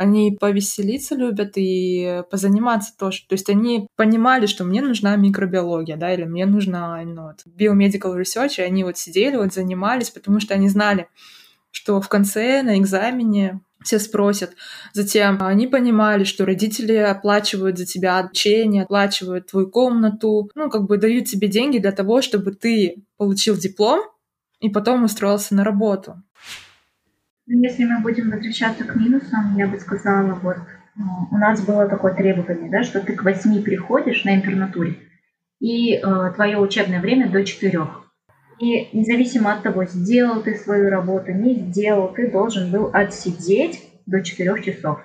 они 0.00 0.34
повеселиться 0.40 1.14
любят 1.14 1.52
и 1.56 2.22
позаниматься 2.30 2.96
тоже. 2.98 3.20
То 3.28 3.34
есть 3.34 3.50
они 3.50 3.86
понимали, 3.96 4.46
что 4.46 4.64
мне 4.64 4.80
нужна 4.80 5.14
микробиология, 5.16 5.98
да, 5.98 6.14
или 6.14 6.24
мне 6.24 6.46
нужна 6.46 7.02
ну, 7.04 7.24
вот, 7.24 7.44
biomedical 7.46 8.18
research, 8.18 8.54
и 8.56 8.62
они 8.62 8.82
вот 8.82 8.96
сидели, 8.96 9.36
вот 9.36 9.52
занимались, 9.52 10.08
потому 10.08 10.40
что 10.40 10.54
они 10.54 10.70
знали, 10.70 11.06
что 11.70 12.00
в 12.00 12.08
конце 12.08 12.62
на 12.62 12.78
экзамене 12.78 13.60
все 13.84 13.98
спросят. 13.98 14.52
Затем 14.94 15.36
они 15.42 15.66
понимали, 15.66 16.24
что 16.24 16.46
родители 16.46 16.94
оплачивают 16.94 17.76
за 17.76 17.84
тебя 17.84 18.20
обучение, 18.20 18.84
оплачивают 18.84 19.48
твою 19.48 19.68
комнату, 19.68 20.50
ну, 20.54 20.70
как 20.70 20.86
бы 20.86 20.96
дают 20.96 21.26
тебе 21.26 21.48
деньги 21.48 21.76
для 21.76 21.92
того, 21.92 22.22
чтобы 22.22 22.52
ты 22.52 23.04
получил 23.18 23.54
диплом 23.54 24.00
и 24.60 24.70
потом 24.70 25.04
устроился 25.04 25.54
на 25.54 25.62
работу. 25.62 26.22
Если 27.52 27.84
мы 27.84 28.00
будем 28.00 28.30
возвращаться 28.30 28.84
к 28.84 28.94
минусам, 28.94 29.56
я 29.56 29.66
бы 29.66 29.76
сказала, 29.80 30.34
вот 30.34 30.56
э, 30.56 31.00
у 31.32 31.36
нас 31.36 31.60
было 31.60 31.88
такое 31.88 32.14
требование, 32.14 32.70
да, 32.70 32.84
что 32.84 33.00
ты 33.00 33.14
к 33.14 33.24
восьми 33.24 33.60
приходишь 33.60 34.22
на 34.22 34.36
интернатуре, 34.36 34.94
и 35.58 35.96
э, 35.96 36.00
твое 36.36 36.58
учебное 36.60 37.00
время 37.00 37.28
до 37.28 37.44
четырех. 37.44 38.08
И 38.60 38.96
независимо 38.96 39.52
от 39.52 39.64
того, 39.64 39.84
сделал 39.84 40.42
ты 40.42 40.54
свою 40.54 40.90
работу, 40.90 41.32
не 41.32 41.56
сделал, 41.56 42.14
ты 42.14 42.30
должен 42.30 42.70
был 42.70 42.88
отсидеть 42.92 43.82
до 44.06 44.22
четырех 44.22 44.62
часов. 44.62 45.00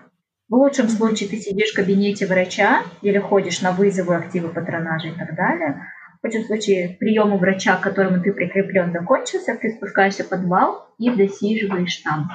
В 0.47 0.53
лучшем 0.53 0.87
случае 0.87 1.29
ты 1.29 1.37
сидишь 1.37 1.71
в 1.71 1.75
кабинете 1.75 2.27
врача 2.27 2.83
или 3.01 3.17
ходишь 3.17 3.63
на 3.63 3.71
вызовы 3.71 4.13
активы 4.13 4.49
патронажа 4.49 5.07
и 5.07 5.13
так 5.13 5.33
далее. 5.33 5.87
В 6.26 6.45
случае 6.47 6.97
прием 6.99 7.34
у 7.34 7.38
врача, 7.38 7.76
к 7.76 7.82
которому 7.82 8.19
ты 8.19 8.34
прикреплен, 8.34 8.91
закончился, 8.91 9.55
ты 9.61 9.69
спускаешься 9.69 10.23
в 10.23 10.30
подвал 10.30 10.89
и 10.97 11.11
досиживаешь 11.11 11.97
там. 11.97 12.32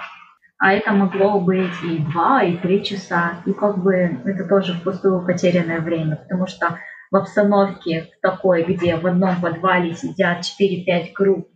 А 0.58 0.74
это 0.74 0.92
могло 0.92 1.40
быть 1.40 1.74
и 1.82 1.98
два, 1.98 2.44
и 2.44 2.56
три 2.56 2.84
часа. 2.84 3.42
И 3.46 3.52
как 3.52 3.82
бы 3.82 3.94
это 4.24 4.44
тоже 4.44 4.74
впустую 4.74 5.26
потерянное 5.26 5.80
время, 5.80 6.16
потому 6.16 6.46
что 6.46 6.78
в 7.10 7.16
обстановке 7.16 8.10
такой, 8.22 8.62
где 8.62 8.94
в 8.94 9.06
одном 9.08 9.40
подвале 9.40 9.94
сидят 9.94 10.44
4-5 10.60 11.12
групп, 11.12 11.48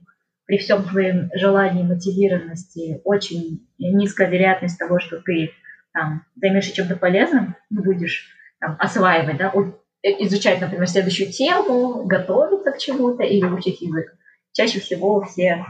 при 0.47 0.59
всем 0.59 0.83
твоем 0.83 1.31
желании, 1.35 1.85
мотивированности, 1.85 3.01
очень 3.05 3.69
низкая 3.79 4.29
вероятность 4.29 4.79
того, 4.79 4.99
что 4.99 5.21
ты 5.21 5.53
там, 5.93 6.25
займешься 6.35 6.75
чем-то 6.75 6.97
полезным, 6.97 7.55
будешь 7.71 8.27
там, 8.59 8.77
осваивать, 8.81 9.39
да, 9.39 9.51
изучать, 10.05 10.61
например, 10.61 10.87
следующую 10.87 11.33
тему, 11.33 12.05
готовиться 12.05 12.71
к 12.73 12.79
чему-то 12.79 13.23
или 13.23 13.47
учить 13.47 13.81
язык. 13.81 14.15
Чаще 14.53 14.81
всего 14.81 15.23
все 15.23 15.65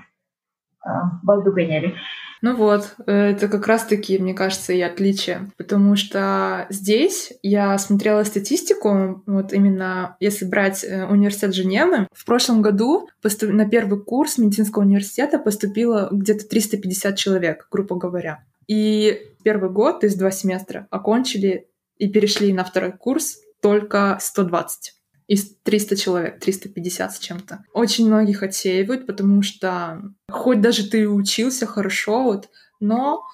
э, 0.84 0.88
балду 1.22 1.52
гоняли. 1.52 1.94
Ну 2.42 2.56
вот, 2.56 2.94
это 3.06 3.48
как 3.48 3.66
раз-таки, 3.66 4.18
мне 4.18 4.34
кажется, 4.34 4.74
и 4.74 4.80
отличие. 4.82 5.50
Потому 5.56 5.96
что 5.96 6.66
здесь 6.68 7.32
я 7.42 7.78
смотрела 7.78 8.22
статистику, 8.24 9.22
вот 9.26 9.54
именно 9.54 10.18
если 10.20 10.44
брать 10.44 10.84
э, 10.84 11.06
университет 11.06 11.54
Женевы, 11.54 12.06
в 12.12 12.26
прошлом 12.26 12.60
году 12.60 13.08
на 13.40 13.66
первый 13.66 13.98
курс 13.98 14.36
медицинского 14.36 14.82
университета 14.82 15.38
поступило 15.38 16.08
где-то 16.12 16.46
350 16.46 17.16
человек, 17.16 17.66
грубо 17.70 17.96
говоря. 17.96 18.44
И 18.66 19.22
первый 19.42 19.70
год, 19.70 20.00
то 20.00 20.06
есть 20.06 20.18
два 20.18 20.30
семестра, 20.30 20.86
окончили 20.90 21.68
и 21.96 22.08
перешли 22.08 22.52
на 22.52 22.64
второй 22.64 22.92
курс 22.92 23.38
только 23.64 24.18
120 24.20 24.94
из 25.26 25.56
300 25.62 25.96
человек, 25.96 26.38
350 26.38 27.14
с 27.14 27.18
чем-то. 27.18 27.64
Очень 27.72 28.08
многих 28.08 28.42
отсеивают, 28.42 29.06
потому 29.06 29.40
что 29.40 30.02
хоть 30.30 30.60
даже 30.60 30.86
ты 30.86 31.08
учился 31.08 31.64
хорошо, 31.64 32.24
вот, 32.24 32.50
но 32.78 33.24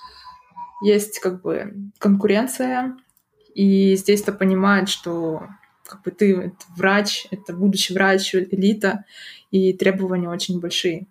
есть 0.84 1.18
как 1.18 1.42
бы 1.42 1.74
конкуренция, 1.98 2.96
и 3.56 3.96
здесь-то 3.96 4.30
понимают, 4.30 4.88
что 4.88 5.48
как 5.84 6.02
бы 6.04 6.12
ты 6.12 6.52
врач, 6.76 7.26
это 7.32 7.52
будущий 7.52 7.92
врач, 7.92 8.32
элита, 8.32 9.04
и 9.50 9.72
требования 9.72 10.28
очень 10.28 10.60
большие. 10.60 11.08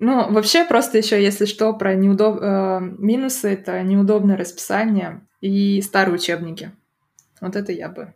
Ну, 0.00 0.30
вообще 0.30 0.66
просто 0.66 0.98
еще, 0.98 1.22
если 1.22 1.46
что, 1.46 1.72
про 1.72 1.94
неудоб... 1.94 2.36
э, 2.42 2.80
минусы— 2.98 3.48
это 3.54 3.82
неудобное 3.82 4.36
расписание 4.36 5.22
и 5.40 5.80
старые 5.80 6.16
учебники. 6.16 6.72
Вот 7.40 7.56
это 7.56 7.72
я 7.72 7.88
бы 7.88 8.14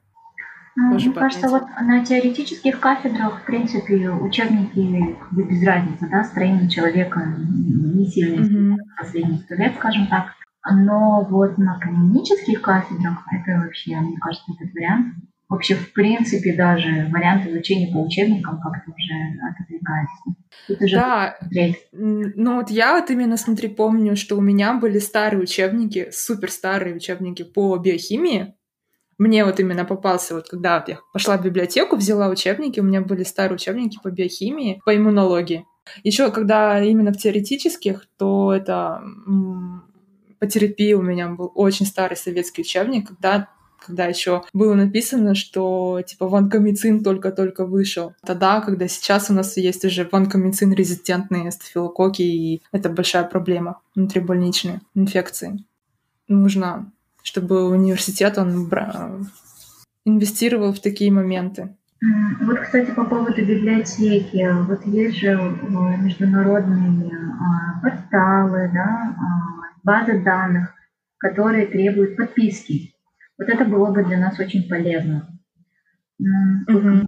ну, 0.76 0.94
Мне 0.94 1.12
кажется, 1.12 1.48
вот 1.48 1.64
на 1.82 2.04
теоретических 2.04 2.78
кафедрах, 2.78 3.42
в 3.42 3.44
принципе, 3.44 4.08
учебники 4.08 5.16
без 5.32 5.66
разницы, 5.66 6.08
да, 6.08 6.24
строение 6.24 6.70
человека 6.70 7.34
не 7.36 8.06
сильно 8.06 8.40
mm-hmm. 8.42 8.76
последние 8.96 9.40
сто 9.40 9.56
лет, 9.56 9.74
скажем 9.76 10.06
так. 10.06 10.34
Но 10.70 11.26
вот 11.28 11.58
на 11.58 11.78
канонических 11.78 12.62
кафедрах 12.62 13.24
это 13.32 13.60
вообще, 13.60 13.96
мне 13.96 14.16
кажется, 14.18 14.52
этот 14.58 14.72
вариант 14.74 15.14
вообще 15.48 15.74
в 15.74 15.92
принципе 15.92 16.54
даже 16.54 17.08
вариант 17.10 17.46
изучения 17.48 17.92
по 17.92 17.98
учебникам 17.98 18.60
как-то 18.60 18.92
уже 18.92 19.14
отодвигается. 19.50 20.84
уже 20.84 20.96
да, 20.96 21.38
ну 21.92 22.56
вот 22.56 22.70
я 22.70 22.94
вот 22.94 23.10
именно, 23.10 23.36
смотри, 23.36 23.68
помню, 23.68 24.14
что 24.14 24.36
у 24.36 24.40
меня 24.40 24.74
были 24.74 25.00
старые 25.00 25.42
учебники, 25.42 26.08
супер 26.12 26.52
старые 26.52 26.94
учебники 26.94 27.42
по 27.42 27.76
биохимии, 27.78 28.54
мне 29.20 29.44
вот 29.44 29.60
именно 29.60 29.84
попался, 29.84 30.34
вот 30.34 30.48
когда 30.48 30.78
вот 30.78 30.88
я 30.88 30.98
пошла 31.12 31.36
в 31.36 31.42
библиотеку, 31.42 31.96
взяла 31.96 32.28
учебники, 32.28 32.80
у 32.80 32.82
меня 32.82 33.02
были 33.02 33.22
старые 33.22 33.56
учебники 33.56 33.98
по 34.02 34.10
биохимии, 34.10 34.80
по 34.82 34.96
иммунологии. 34.96 35.66
Еще 36.02 36.30
когда 36.30 36.82
именно 36.82 37.12
в 37.12 37.18
теоретических, 37.18 38.06
то 38.16 38.54
это 38.54 39.02
по 40.38 40.46
терапии 40.46 40.94
у 40.94 41.02
меня 41.02 41.28
был 41.28 41.52
очень 41.54 41.84
старый 41.84 42.16
советский 42.16 42.62
учебник, 42.62 43.08
когда 43.08 43.48
когда 43.86 44.06
еще 44.06 44.42
было 44.52 44.74
написано, 44.74 45.34
что 45.34 46.02
типа 46.06 46.28
ванкомицин 46.28 47.02
только-только 47.02 47.64
вышел. 47.64 48.14
Тогда, 48.24 48.60
когда 48.60 48.88
сейчас 48.88 49.30
у 49.30 49.34
нас 49.34 49.56
есть 49.56 49.84
уже 49.86 50.06
ванкомицин 50.10 50.72
резистентные 50.74 51.50
стафилококки, 51.50 52.22
и 52.22 52.62
это 52.72 52.90
большая 52.90 53.24
проблема 53.24 53.80
внутрибольничные 53.94 54.82
инфекции. 54.94 55.64
Нужно 56.28 56.92
чтобы 57.22 57.68
университет 57.68 58.38
он 58.38 58.68
инвестировал 60.04 60.72
в 60.72 60.80
такие 60.80 61.12
моменты. 61.12 61.76
Вот, 62.40 62.58
кстати, 62.60 62.90
по 62.92 63.04
поводу 63.04 63.44
библиотеки. 63.44 64.48
Вот 64.66 64.86
есть 64.86 65.18
же 65.18 65.28
э, 65.28 65.96
международные 65.98 67.10
а, 67.12 67.80
порталы, 67.82 68.70
да, 68.72 69.14
а, 69.18 69.76
базы 69.82 70.22
данных, 70.22 70.74
которые 71.18 71.66
требуют 71.66 72.16
подписки. 72.16 72.94
Вот 73.38 73.48
это 73.48 73.66
было 73.66 73.92
бы 73.92 74.02
для 74.04 74.18
нас 74.18 74.38
очень 74.38 74.66
полезно. 74.66 75.28
Mm-hmm. 76.22 77.06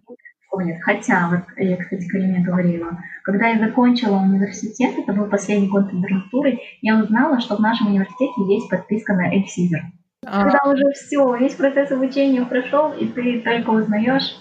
Хотя, 0.81 1.29
вот 1.29 1.41
я, 1.57 1.77
кстати, 1.77 2.07
Карине 2.07 2.43
говорила, 2.45 2.99
когда 3.23 3.47
я 3.47 3.59
закончила 3.59 4.17
университет, 4.17 4.93
это 4.97 5.13
был 5.13 5.25
последний 5.25 5.67
год 5.67 5.91
интернатуры, 5.91 6.59
я 6.81 6.99
узнала, 6.99 7.39
что 7.39 7.55
в 7.55 7.59
нашем 7.59 7.87
университете 7.87 8.33
есть 8.47 8.69
подписка 8.69 9.13
на 9.13 9.33
Эльсизер. 9.33 9.81
А. 10.25 10.43
Когда 10.43 10.59
уже 10.71 10.91
все, 10.93 11.35
весь 11.37 11.55
процесс 11.55 11.91
обучения 11.91 12.45
прошел, 12.45 12.93
и 12.93 13.07
ты 13.07 13.41
только 13.41 13.69
узнаешь, 13.69 14.37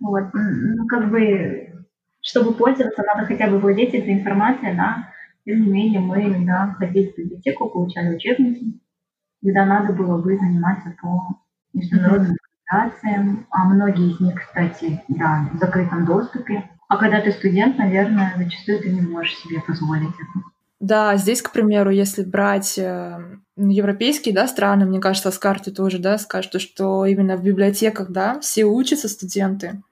вот, 0.00 0.24
ну, 0.32 0.86
как 0.86 1.10
бы, 1.10 1.84
чтобы 2.20 2.54
пользоваться, 2.54 3.02
надо 3.02 3.26
хотя 3.26 3.48
бы 3.48 3.58
владеть 3.58 3.94
этой 3.94 4.12
информацией, 4.14 4.76
да, 4.76 5.08
тем 5.44 5.62
не 5.62 5.70
менее, 5.70 6.00
мы, 6.00 6.44
да, 6.46 6.74
ходили 6.78 7.12
в 7.12 7.18
библиотеку, 7.18 7.68
получали 7.68 8.14
учебники, 8.14 8.80
когда 9.42 9.64
надо 9.66 9.92
было 9.92 10.20
бы 10.20 10.36
заниматься 10.36 10.94
по 11.00 11.40
международным 11.72 12.36
организациям, 12.70 13.46
а 13.50 13.64
многие 13.64 14.12
из 14.12 14.20
них, 14.20 14.40
кстати, 14.40 15.02
да, 15.08 15.48
в 15.52 15.58
закрытом 15.58 16.04
доступе. 16.04 16.68
А 16.88 16.96
когда 16.96 17.20
ты 17.20 17.30
студент, 17.30 17.78
наверное, 17.78 18.34
зачастую 18.36 18.80
ты 18.80 18.90
не 18.90 19.00
можешь 19.00 19.36
себе 19.36 19.60
позволить 19.60 20.10
это. 20.10 20.44
Да, 20.80 21.16
здесь, 21.18 21.42
к 21.42 21.52
примеру, 21.52 21.90
если 21.90 22.22
брать 22.22 22.78
э, 22.78 23.18
европейские 23.56 24.34
да, 24.34 24.48
страны, 24.48 24.86
мне 24.86 24.98
кажется, 24.98 25.30
с 25.30 25.38
карты 25.38 25.70
тоже 25.70 25.98
да, 25.98 26.16
скажут, 26.16 26.60
что 26.60 27.04
именно 27.04 27.36
в 27.36 27.42
библиотеках 27.42 28.10
да, 28.10 28.40
все 28.40 28.64
учатся 28.64 29.08
студенты. 29.08 29.82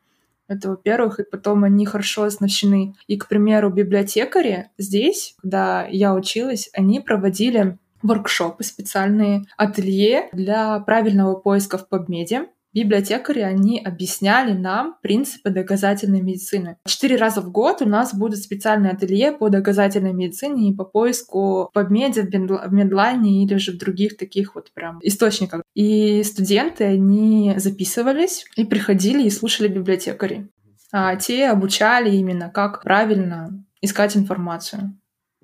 Это, 0.48 0.70
во-первых, 0.70 1.20
и 1.20 1.24
потом 1.24 1.64
они 1.64 1.84
хорошо 1.84 2.22
оснащены. 2.22 2.94
И, 3.06 3.18
к 3.18 3.28
примеру, 3.28 3.68
библиотекари 3.70 4.70
здесь, 4.78 5.34
когда 5.42 5.86
я 5.86 6.14
училась, 6.14 6.70
они 6.72 7.00
проводили 7.00 7.76
воркшопы, 8.02 8.64
специальные 8.64 9.44
ателье 9.58 10.30
для 10.32 10.80
правильного 10.80 11.34
поиска 11.34 11.76
в 11.76 11.86
PubMed 11.90 12.48
библиотекари, 12.74 13.40
они 13.40 13.80
объясняли 13.80 14.52
нам 14.52 14.96
принципы 15.02 15.50
доказательной 15.50 16.20
медицины. 16.20 16.76
Четыре 16.86 17.16
раза 17.16 17.40
в 17.40 17.50
год 17.50 17.82
у 17.82 17.86
нас 17.86 18.14
будут 18.14 18.38
специальные 18.38 18.92
ателье 18.92 19.32
по 19.32 19.48
доказательной 19.48 20.12
медицине 20.12 20.70
и 20.70 20.74
по 20.74 20.84
поиску 20.84 21.70
в 21.72 21.78
PubMed, 21.78 22.68
в 22.68 22.72
Медлайне 22.72 23.44
или 23.44 23.56
же 23.56 23.72
в 23.72 23.78
других 23.78 24.16
таких 24.16 24.54
вот 24.54 24.72
прям 24.72 24.98
источниках. 25.02 25.62
И 25.74 26.22
студенты, 26.22 26.84
они 26.84 27.54
записывались 27.56 28.44
и 28.56 28.64
приходили 28.64 29.24
и 29.24 29.30
слушали 29.30 29.68
библиотекари. 29.68 30.48
А 30.90 31.16
те 31.16 31.48
обучали 31.48 32.14
именно, 32.16 32.48
как 32.48 32.82
правильно 32.82 33.64
искать 33.80 34.16
информацию. 34.16 34.98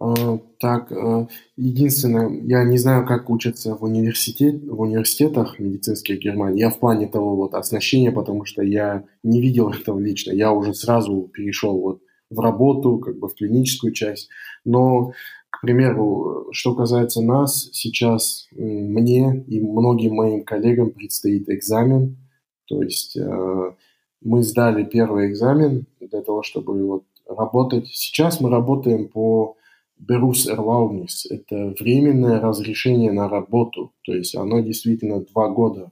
А, 0.04 0.38
так, 0.58 0.92
а, 0.92 1.28
единственное, 1.56 2.28
я 2.42 2.62
не 2.64 2.76
знаю, 2.76 3.06
как 3.06 3.30
учатся 3.30 3.74
в, 3.74 3.84
университет, 3.84 4.62
в 4.62 4.80
университетах 4.82 5.58
медицинских 5.58 6.18
Германии. 6.18 6.60
Я 6.60 6.68
в 6.68 6.78
плане 6.78 7.06
того 7.06 7.36
вот 7.36 7.54
оснащения, 7.54 8.12
потому 8.12 8.44
что 8.44 8.62
я 8.62 9.04
не 9.22 9.40
видел 9.40 9.70
этого 9.80 9.98
лично. 9.98 10.32
Я 10.32 10.52
уже 10.52 10.74
сразу 10.74 11.30
перешел 11.32 11.80
вот 11.80 12.02
в 12.28 12.38
работу, 12.38 12.98
как 12.98 13.18
бы 13.18 13.28
в 13.28 13.34
клиническую 13.34 13.94
часть. 13.94 14.28
Но, 14.66 15.12
к 15.48 15.62
примеру, 15.62 16.48
что 16.52 16.74
касается 16.74 17.22
нас, 17.22 17.70
сейчас 17.72 18.46
мне 18.52 19.42
и 19.48 19.60
многим 19.60 20.16
моим 20.16 20.44
коллегам 20.44 20.90
предстоит 20.90 21.48
экзамен. 21.48 22.18
То 22.66 22.82
есть 22.82 23.16
э, 23.16 23.72
мы 24.20 24.42
сдали 24.42 24.84
первый 24.84 25.30
экзамен 25.30 25.86
для 26.00 26.20
того, 26.20 26.42
чтобы 26.42 26.86
вот 26.86 27.04
работать. 27.26 27.88
Сейчас 27.88 28.40
мы 28.40 28.50
работаем 28.50 29.08
по 29.08 29.56
Берус 29.98 30.48
Erlaubnis– 30.48 31.26
это 31.30 31.74
временное 31.78 32.40
разрешение 32.40 33.12
на 33.12 33.28
работу, 33.28 33.92
то 34.02 34.12
есть 34.14 34.34
оно 34.34 34.60
действительно 34.60 35.20
два 35.20 35.48
года. 35.48 35.90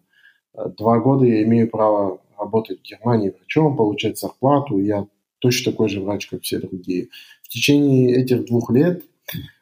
Два 0.77 0.99
года 0.99 1.25
я 1.25 1.43
имею 1.45 1.71
право 1.71 2.21
работать 2.39 2.81
в 2.81 2.83
Германии 2.83 3.31
врачом, 3.31 3.77
получать 3.77 4.19
зарплату, 4.19 4.79
я 4.79 5.07
точно 5.39 5.73
такой 5.73 5.89
же 5.89 6.01
врач, 6.01 6.29
как 6.29 6.43
все 6.43 6.59
другие. 6.59 7.09
В 7.43 7.49
течение 7.49 8.17
этих 8.17 8.47
двух 8.47 8.71
лет 8.71 9.03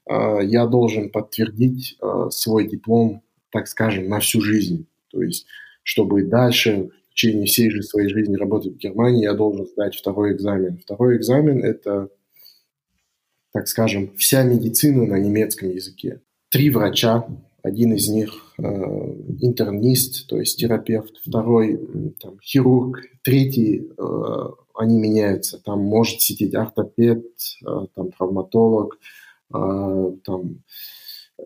э, 0.09 0.39
я 0.45 0.67
должен 0.67 1.11
подтвердить 1.11 1.97
э, 2.01 2.29
свой 2.31 2.69
диплом, 2.69 3.23
так 3.51 3.69
скажем, 3.69 4.09
на 4.09 4.21
всю 4.21 4.41
жизнь. 4.41 4.87
То 5.11 5.23
есть, 5.23 5.47
чтобы 5.83 6.25
дальше 6.25 6.91
в 7.11 7.15
течение 7.15 7.47
всей 7.47 7.71
же 7.71 7.83
своей 7.83 8.09
жизни 8.09 8.37
работать 8.37 8.75
в 8.75 8.79
Германии, 8.79 9.25
я 9.25 9.35
должен 9.35 9.67
сдать 9.67 9.97
второй 9.97 10.33
экзамен. 10.35 10.79
Второй 10.79 11.17
экзамен– 11.17 11.65
это 11.65 12.09
так 13.53 13.69
скажем, 13.69 14.13
вся 14.17 14.43
медицина 14.43 15.07
на 15.07 15.19
немецком 15.19 15.71
языке. 15.71 16.21
Три 16.51 16.71
врача, 16.71 17.27
один 17.63 17.95
из 17.95 18.09
них 18.09 18.55
э, 18.59 18.63
интернист, 18.63 20.27
то 20.29 20.39
есть 20.39 20.59
терапевт, 20.59 21.17
второй 21.25 21.79
там, 22.21 22.39
хирург, 22.43 23.01
третий, 23.23 23.91
э, 23.97 24.49
они 24.75 24.99
меняются. 24.99 25.59
Там 25.59 25.81
может 25.81 26.21
сидеть 26.23 26.55
ортопед, 26.55 27.25
э, 27.67 27.87
там, 27.95 28.13
травматолог, 28.13 28.99
э, 29.55 30.13
там, 30.25 30.63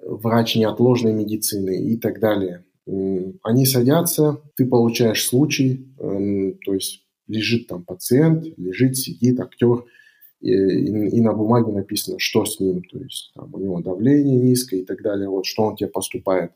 врач 0.02 0.56
неотложной 0.56 1.12
медицины 1.12 1.76
и 1.76 1.96
так 1.96 2.20
далее. 2.20 2.64
Они 2.86 3.64
садятся, 3.64 4.40
ты 4.56 4.66
получаешь 4.66 5.26
случай, 5.26 5.88
э, 5.98 6.52
то 6.64 6.74
есть 6.74 7.04
лежит 7.26 7.66
там 7.66 7.82
пациент, 7.82 8.44
лежит, 8.58 8.96
сидит 8.96 9.40
актер, 9.40 9.84
и, 10.52 11.16
и, 11.16 11.20
на 11.20 11.32
бумаге 11.32 11.72
написано, 11.72 12.18
что 12.18 12.44
с 12.44 12.60
ним, 12.60 12.82
то 12.82 12.98
есть 12.98 13.32
там, 13.34 13.52
у 13.54 13.58
него 13.58 13.80
давление 13.80 14.38
низкое 14.38 14.80
и 14.80 14.84
так 14.84 15.02
далее, 15.02 15.28
вот 15.28 15.46
что 15.46 15.64
он 15.64 15.76
тебе 15.76 15.88
поступает. 15.88 16.52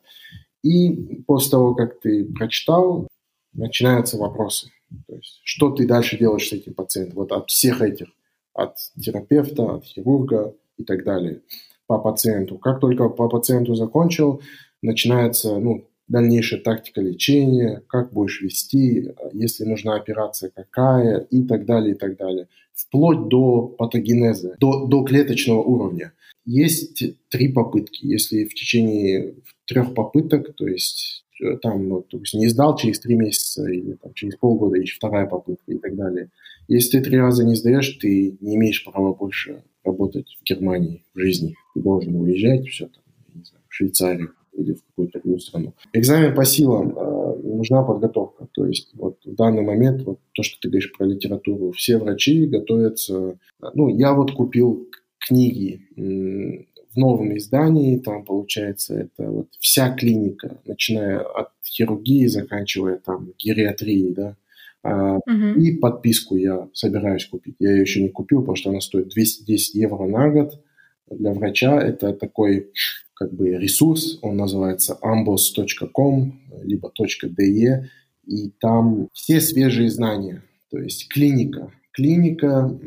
И 0.61 1.23
после 1.25 1.51
того, 1.51 1.73
как 1.73 1.99
ты 1.99 2.25
прочитал, 2.25 3.07
начинаются 3.53 4.17
вопросы. 4.17 4.69
То 5.07 5.15
есть, 5.15 5.41
что 5.43 5.71
ты 5.71 5.87
дальше 5.87 6.17
делаешь 6.17 6.49
с 6.49 6.53
этим 6.53 6.73
пациентом? 6.73 7.15
Вот 7.15 7.31
от 7.31 7.49
всех 7.49 7.81
этих, 7.81 8.07
от 8.53 8.75
терапевта, 8.99 9.75
от 9.75 9.85
хирурга 9.85 10.55
и 10.77 10.83
так 10.83 11.03
далее 11.03 11.41
по 11.87 11.97
пациенту. 11.97 12.59
Как 12.59 12.79
только 12.79 13.09
по 13.09 13.27
пациенту 13.27 13.73
закончил, 13.73 14.41
начинается 14.83 15.57
ну, 15.57 15.87
дальнейшая 16.09 16.59
тактика 16.59 17.01
лечения, 17.01 17.81
как 17.87 18.11
будешь 18.11 18.41
вести, 18.41 19.11
если 19.31 19.63
нужна 19.63 19.95
операция 19.95 20.51
какая 20.53 21.19
и 21.19 21.43
так 21.43 21.65
далее, 21.65 21.95
и 21.95 21.97
так 21.97 22.17
далее. 22.17 22.47
Вплоть 22.73 23.29
до 23.29 23.67
патогенеза, 23.67 24.55
до, 24.59 24.85
до 24.87 25.03
клеточного 25.03 25.61
уровня. 25.61 26.13
Есть 26.45 27.03
три 27.29 27.49
попытки. 27.49 28.05
Если 28.05 28.45
в 28.45 28.53
течение 28.55 29.35
трех 29.65 29.93
попыток, 29.93 30.55
то 30.55 30.67
есть 30.67 31.25
э, 31.41 31.57
там, 31.61 32.03
то 32.03 32.19
не 32.33 32.47
сдал 32.47 32.75
через 32.75 32.99
три 32.99 33.15
месяца 33.15 33.69
или 33.69 33.93
там, 33.93 34.13
через 34.13 34.35
полгода 34.35 34.77
еще 34.77 34.95
вторая 34.95 35.27
попытка 35.27 35.71
и 35.71 35.77
так 35.77 35.95
далее. 35.95 36.29
Если 36.67 36.97
ты 36.97 37.03
три 37.03 37.19
раза 37.19 37.43
не 37.43 37.55
сдаешь, 37.55 37.97
ты 38.01 38.37
не 38.41 38.55
имеешь 38.55 38.83
права 38.83 39.13
больше 39.13 39.63
работать 39.83 40.37
в 40.39 40.43
Германии 40.43 41.03
в 41.13 41.19
жизни. 41.19 41.55
Ты 41.75 41.81
должен 41.81 42.15
уезжать, 42.15 42.67
все 42.67 42.85
там, 42.85 43.03
не 43.35 43.43
знаю, 43.43 43.63
в 43.67 43.73
Швейцарию 43.73 44.33
или 44.59 44.73
в 44.73 44.83
какую-то 44.85 45.19
другую 45.19 45.39
страну. 45.39 45.73
Экзамен 45.93 46.35
по 46.35 46.45
силам 46.45 46.97
э, 46.97 47.35
нужна 47.43 47.83
подготовка. 47.83 48.47
То 48.53 48.65
есть 48.65 48.91
вот 48.93 49.17
в 49.25 49.35
данный 49.35 49.61
момент, 49.61 50.03
вот 50.03 50.19
то, 50.33 50.43
что 50.43 50.57
ты 50.59 50.69
говоришь 50.69 50.91
про 50.97 51.05
литературу, 51.05 51.71
все 51.71 51.97
врачи 51.97 52.45
готовятся... 52.45 53.37
Ну, 53.73 53.89
я 53.89 54.13
вот 54.13 54.31
купил 54.31 54.87
книги 55.19 55.81
в 55.95 56.97
новом 56.97 57.37
издании, 57.37 57.99
там 57.99 58.25
получается 58.25 58.95
это 58.95 59.29
вот 59.29 59.47
вся 59.59 59.91
клиника, 59.91 60.59
начиная 60.65 61.19
от 61.19 61.49
хирургии, 61.65 62.25
заканчивая 62.25 62.97
там 62.97 63.33
гериатрией, 63.37 64.13
да, 64.13 64.35
Uh-huh. 64.81 65.55
И 65.55 65.77
подписку 65.77 66.37
я 66.37 66.69
собираюсь 66.71 67.25
купить. 67.25 67.55
Я 67.59 67.71
ее 67.71 67.81
еще 67.81 68.01
не 68.01 68.07
купил, 68.07 68.39
потому 68.39 68.55
что 68.55 68.69
она 68.69 68.79
стоит 68.79 69.09
210 69.09 69.75
евро 69.75 70.05
на 70.05 70.29
год. 70.29 70.63
Для 71.09 71.33
врача 71.33 71.81
это 71.81 72.13
такой 72.13 72.71
как 73.19 73.33
бы 73.33 73.49
ресурс, 73.49 74.17
он 74.21 74.37
называется 74.37 74.97
ambos.com, 75.01 76.39
либо 76.63 76.91
.de, 76.97 77.83
и 78.25 78.49
там 78.61 79.09
все 79.11 79.41
свежие 79.41 79.89
знания, 79.89 80.41
то 80.71 80.79
есть 80.79 81.09
клиника, 81.09 81.73
клиника, 81.91 82.79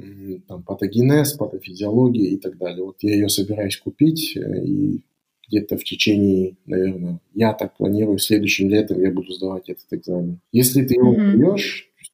там, 0.49 0.63
патогенез, 0.63 1.35
патофизиология 1.35 2.31
и 2.31 2.37
так 2.39 2.57
далее. 2.57 2.83
Вот 2.83 2.97
я 3.01 3.13
ее 3.13 3.29
собираюсь 3.29 3.77
купить, 3.77 4.35
э, 4.37 4.65
и 4.65 5.03
где-то 5.49 5.77
в 5.77 5.85
течение, 5.85 6.57
наверное, 6.65 7.21
я 7.35 7.53
так 7.53 7.77
планирую, 7.77 8.17
следующим 8.17 8.71
летом 8.71 9.03
я 9.03 9.11
буду 9.11 9.33
сдавать 9.33 9.69
этот 9.69 9.93
экзамен. 9.93 10.41
Если 10.51 10.83
ты 10.83 10.95
его 10.95 11.15
mm-hmm. 11.15 11.61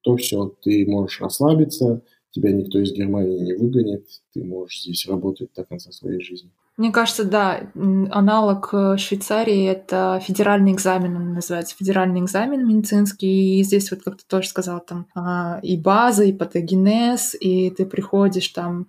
то 0.02 0.16
все, 0.16 0.56
ты 0.62 0.84
можешь 0.86 1.20
расслабиться, 1.20 2.02
тебя 2.32 2.50
никто 2.50 2.80
из 2.80 2.92
Германии 2.92 3.38
не 3.38 3.52
выгонит, 3.52 4.06
ты 4.32 4.42
можешь 4.42 4.82
здесь 4.82 5.06
работать 5.06 5.50
до 5.54 5.64
конца 5.64 5.92
своей 5.92 6.20
жизни. 6.20 6.50
Мне 6.78 6.92
кажется, 6.92 7.24
да, 7.24 7.62
аналог 7.74 8.68
э, 8.72 8.96
Швейцарии— 8.98 9.64
это 9.66 10.22
федеральный 10.24 10.70
экзамен, 10.70 11.16
он 11.16 11.34
называется, 11.34 11.74
федеральный 11.76 12.20
экзамен 12.20 12.64
медицинский, 12.64 13.58
и 13.58 13.64
здесь 13.64 13.90
вот, 13.90 14.02
как 14.04 14.16
ты 14.16 14.22
тоже 14.28 14.46
сказал, 14.46 14.78
там 14.78 15.06
а, 15.12 15.58
и 15.60 15.76
база, 15.76 16.22
и 16.22 16.32
патогенез, 16.32 17.34
и 17.38 17.70
ты 17.70 17.84
приходишь 17.84 18.46
там 18.48 18.86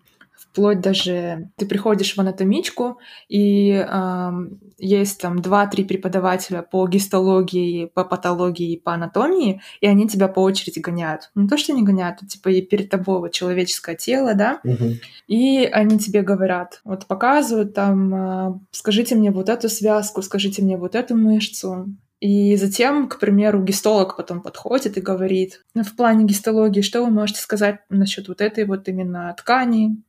вплоть 0.52 0.82
даже 0.82 1.50
ты 1.58 1.66
приходишь 1.66 2.16
в 2.16 2.20
анатомичку, 2.20 3.00
и 3.28 3.86
э, 3.88 4.32
есть 4.78 5.22
там 5.22 5.42
два-три 5.42 5.84
преподавателя 5.84 6.62
по 6.62 6.88
гистологии, 6.88 7.86
по 7.86 8.04
патологии 8.04 8.74
и 8.74 8.80
по 8.80 8.94
анатомии, 8.94 9.62
и 9.82 9.88
они 9.88 10.08
тебя 10.08 10.28
по 10.28 10.40
очереди 10.40 10.80
гоняют. 10.80 11.32
Не 11.36 11.48
то, 11.48 11.58
что 11.58 11.74
не 11.74 11.84
гоняют, 11.84 12.20
а 12.22 12.26
типа 12.26 12.50
и 12.50 12.62
перед 12.62 12.90
тобой 12.90 13.20
вот 13.20 13.32
человеческое 13.32 13.96
тело, 13.96 14.34
да, 14.34 14.60
Мгм. 14.64 14.96
и 15.28 15.66
они 15.72 16.00
тебе 16.00 16.22
говорят, 16.22 16.82
вот 16.84 17.06
показывают 17.06 17.74
там, 17.74 18.14
э, 18.14 18.60
скажите 18.72 19.16
мне 19.16 19.32
вот 19.32 19.50
эту 19.50 19.70
связку, 19.70 20.22
скажите 20.22 20.62
мне 20.62 20.78
вот 20.78 20.96
эту 20.96 21.16
мышцу, 21.16 21.88
и 22.20 22.58
затем, 22.58 23.08
к 23.08 23.18
примеру, 23.18 23.64
гистолог 23.64 24.18
потом 24.18 24.42
подходит 24.42 24.98
и 24.98 25.02
говорит, 25.02 25.64
ну, 25.74 25.84
в 25.84 25.96
плане 25.96 26.26
гистологии, 26.26 26.82
что 26.82 27.04
вы 27.04 27.12
можете 27.12 27.40
сказать 27.40 27.80
насчет 27.90 28.28
вот 28.28 28.42
этой 28.42 28.66
вот 28.66 28.90
именно 28.90 29.34
ткани? 29.38 30.02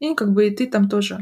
И 0.00 0.14
как 0.14 0.32
бы 0.32 0.48
и 0.48 0.50
ты 0.50 0.66
там 0.66 0.88
тоже 0.88 1.18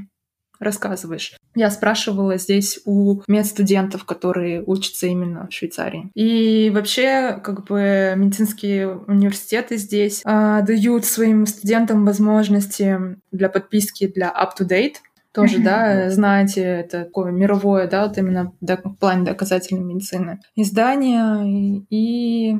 рассказываешь. 0.60 1.34
Я 1.54 1.70
спрашивала 1.70 2.38
здесь 2.38 2.80
у 2.84 3.20
медстудентов, 3.28 4.04
которые 4.04 4.62
учатся 4.64 5.06
именно 5.06 5.48
в 5.48 5.52
Швейцарии. 5.52 6.10
И 6.14 6.70
вообще, 6.74 7.40
как 7.42 7.64
бы 7.66 8.14
медицинские 8.16 8.96
университеты 8.96 9.76
здесь 9.76 10.22
а, 10.24 10.62
дают 10.62 11.04
своим 11.04 11.46
студентам 11.46 12.04
возможности 12.04 12.98
для 13.30 13.48
подписки 13.48 14.06
для 14.06 14.30
up-to-date, 14.30 14.96
тоже, 15.32 15.58
да, 15.58 16.10
знаете, 16.10 16.62
это 16.62 17.04
такое 17.06 17.32
мировое, 17.32 17.88
да, 17.88 18.06
вот 18.06 18.16
именно 18.18 18.52
в 18.60 18.94
плане 19.00 19.24
доказательной 19.24 19.82
медицины. 19.82 20.40
Издания 20.54 21.42
и, 21.42 21.84
и 21.90 22.58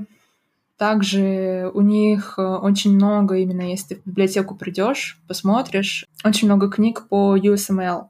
также 0.77 1.71
у 1.73 1.81
них 1.81 2.35
э, 2.37 2.43
очень 2.43 2.95
много, 2.95 3.37
именно 3.37 3.63
если 3.63 3.95
ты 3.95 4.01
в 4.01 4.07
библиотеку 4.07 4.57
придешь, 4.57 5.21
посмотришь, 5.29 6.07
очень 6.25 6.49
много 6.49 6.69
книг 6.69 7.07
по 7.09 7.37
USML, 7.37 8.09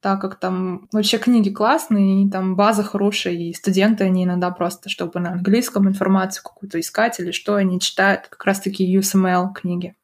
так 0.00 0.20
как 0.20 0.38
там 0.38 0.88
вообще 0.92 1.18
книги 1.18 1.50
классные, 1.50 2.22
и 2.22 2.30
там 2.30 2.54
база 2.54 2.84
хорошая, 2.84 3.34
и 3.34 3.52
студенты, 3.52 4.04
они 4.04 4.24
иногда 4.24 4.50
просто, 4.50 4.88
чтобы 4.88 5.18
на 5.18 5.32
английском 5.32 5.88
информацию 5.88 6.44
какую-то 6.44 6.78
искать 6.78 7.18
или 7.18 7.32
что, 7.32 7.56
они 7.56 7.80
читают 7.80 8.28
как 8.28 8.44
раз-таки 8.44 8.96
USML 8.96 9.52
книги. 9.52 9.94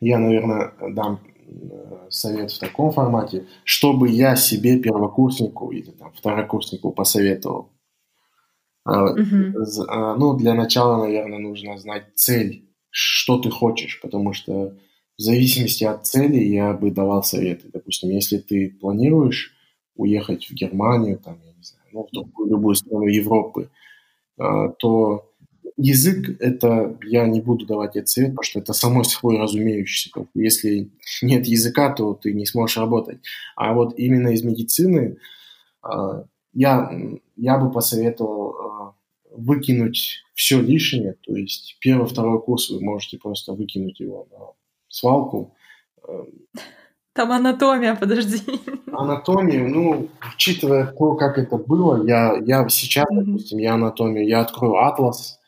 Я, 0.00 0.18
наверное, 0.18 0.74
дам 0.90 1.20
э, 1.46 2.10
совет 2.10 2.52
в 2.52 2.58
таком 2.58 2.92
формате, 2.92 3.46
чтобы 3.64 4.10
я 4.10 4.36
себе 4.36 4.78
первокурснику 4.78 5.70
или 5.70 5.90
там, 5.92 6.12
второкурснику 6.12 6.92
посоветовал. 6.92 7.70
А, 8.86 10.16
Ну, 10.16 10.36
для 10.36 10.54
начала, 10.54 11.04
наверное, 11.04 11.38
нужно 11.38 11.76
знать 11.78 12.04
цель, 12.14 12.64
что 12.90 13.38
ты 13.38 13.50
хочешь, 13.50 14.00
потому 14.00 14.32
что 14.32 14.76
в 15.18 15.22
зависимости 15.22 15.84
от 15.84 16.06
цели 16.06 16.38
я 16.42 16.72
бы 16.72 16.90
давал 16.90 17.22
советы. 17.22 17.68
Допустим, 17.72 18.10
если 18.10 18.38
ты 18.38 18.70
планируешь 18.70 19.54
уехать 19.96 20.46
в 20.46 20.54
Германию, 20.54 21.18
там, 21.18 21.38
я 21.44 21.52
не 21.52 21.62
знаю, 21.62 21.84
ну, 21.92 22.06
в 22.06 22.12
другую, 22.12 22.50
любую 22.50 22.74
страну 22.74 23.06
Европы, 23.06 23.70
а, 24.38 24.68
то 24.68 25.32
язык 25.76 26.40
это 26.40 26.98
я 27.04 27.26
не 27.26 27.40
буду 27.40 27.66
давать 27.66 27.96
этот 27.96 28.08
совет, 28.08 28.30
потому 28.30 28.44
что 28.44 28.60
это 28.60 28.72
само 28.72 29.04
собой 29.04 29.38
разумеющееся. 29.38 30.26
Если 30.34 30.90
нет 31.22 31.46
языка, 31.46 31.92
то 31.92 32.14
ты 32.14 32.32
не 32.32 32.46
сможешь 32.46 32.78
работать. 32.78 33.18
А 33.56 33.74
вот 33.74 33.98
именно 33.98 34.28
из 34.28 34.42
медицины 34.44 35.18
я, 36.56 36.90
я 37.36 37.58
бы 37.58 37.70
посоветовал 37.70 38.56
а, 38.56 38.94
выкинуть 39.30 40.22
все 40.34 40.60
лишнее, 40.60 41.14
то 41.22 41.34
есть 41.36 41.76
первый, 41.80 42.06
второй 42.08 42.40
курс 42.42 42.70
вы 42.70 42.80
можете 42.80 43.18
просто 43.18 43.52
выкинуть 43.52 44.00
его 44.00 44.26
на 44.32 44.38
свалку. 44.88 45.54
Э, 46.08 46.24
Там 47.12 47.32
анатомия, 47.32 47.94
подожди. 47.94 48.40
Анатомию, 48.92 49.68
ну, 49.68 50.08
учитывая 50.34 50.86
то, 50.86 51.14
как 51.16 51.38
это 51.38 51.56
было, 51.58 52.06
я, 52.06 52.36
я 52.44 52.66
сейчас, 52.68 53.06
Мгм. 53.10 53.24
допустим, 53.24 53.58
я 53.58 53.74
анатомию, 53.74 54.26
я 54.26 54.40
открою 54.40 54.76
атлас, 54.84 55.38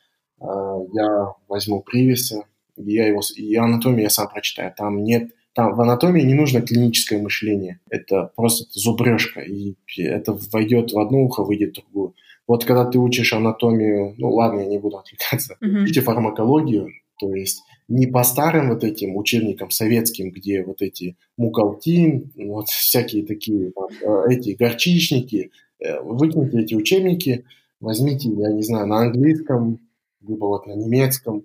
э, 0.40 0.44
я 0.92 1.34
возьму 1.48 1.82
Привиса, 1.82 2.44
и 2.76 2.92
я 2.92 3.08
его, 3.08 3.20
и 3.36 3.56
анатомию 3.56 4.02
я 4.02 4.10
сам 4.10 4.28
прочитаю. 4.28 4.72
Там 4.76 5.02
нет, 5.02 5.30
там 5.58 5.74
в 5.74 5.80
анатомии 5.80 6.22
не 6.22 6.34
нужно 6.34 6.60
клиническое 6.60 7.20
мышление, 7.20 7.80
это 7.90 8.30
просто 8.36 8.64
зубрежка, 8.70 9.40
и 9.40 9.74
это 9.98 10.38
войдет 10.52 10.92
в 10.92 10.98
одно 11.00 11.24
ухо, 11.24 11.42
выйдет 11.42 11.70
в 11.70 11.80
другое. 11.80 12.12
Вот 12.46 12.64
когда 12.64 12.84
ты 12.84 13.00
учишь 13.00 13.32
анатомию, 13.32 14.14
ну 14.18 14.30
ладно, 14.30 14.60
я 14.60 14.66
не 14.66 14.78
буду 14.78 14.98
отвлекаться, 14.98 15.56
Мгм. 15.60 15.82
учите 15.82 16.00
фармакологию, 16.00 16.90
то 17.18 17.34
есть 17.34 17.64
не 17.88 18.06
по 18.06 18.22
старым 18.22 18.68
вот 18.68 18.84
этим 18.84 19.16
учебникам 19.16 19.70
советским, 19.70 20.30
где 20.30 20.62
вот 20.62 20.80
эти 20.80 21.16
мукалтин, 21.36 22.30
вот 22.36 22.68
всякие 22.68 23.26
такие 23.26 23.72
там, 23.72 23.88
э, 24.00 24.34
эти 24.34 24.50
горчичники, 24.50 25.50
э, 25.80 26.00
выкиньте 26.02 26.60
эти 26.60 26.74
учебники, 26.76 27.46
возьмите, 27.80 28.28
я 28.28 28.52
не 28.52 28.62
знаю, 28.62 28.86
на 28.86 28.98
английском, 28.98 29.80
либо 30.24 30.44
вот 30.44 30.68
на 30.68 30.74
немецком, 30.76 31.42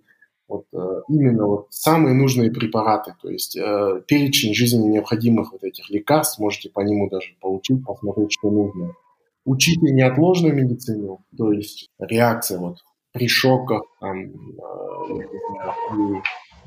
вот 0.47 0.65
э, 0.73 1.01
именно 1.07 1.47
вот 1.47 1.67
самые 1.69 2.13
нужные 2.13 2.51
препараты, 2.51 3.15
то 3.21 3.29
есть 3.29 3.55
э, 3.55 4.01
перечень 4.07 4.53
жизненно 4.53 4.89
необходимых 4.89 5.51
вот 5.51 5.63
этих 5.63 5.89
лекарств, 5.89 6.39
можете 6.39 6.69
по 6.69 6.81
нему 6.81 7.09
даже 7.09 7.35
получить, 7.39 7.85
посмотреть, 7.85 8.31
что 8.31 8.51
нужно. 8.51 8.93
Учите 9.45 9.91
неотложную 9.91 10.55
медицину, 10.55 11.23
то 11.37 11.51
есть 11.51 11.89
реакция 11.99 12.59
вот 12.59 12.77
при 13.13 13.27
шоках, 13.27 13.83
там, 13.99 14.23
э, 14.23 14.31
ну, 15.95 16.21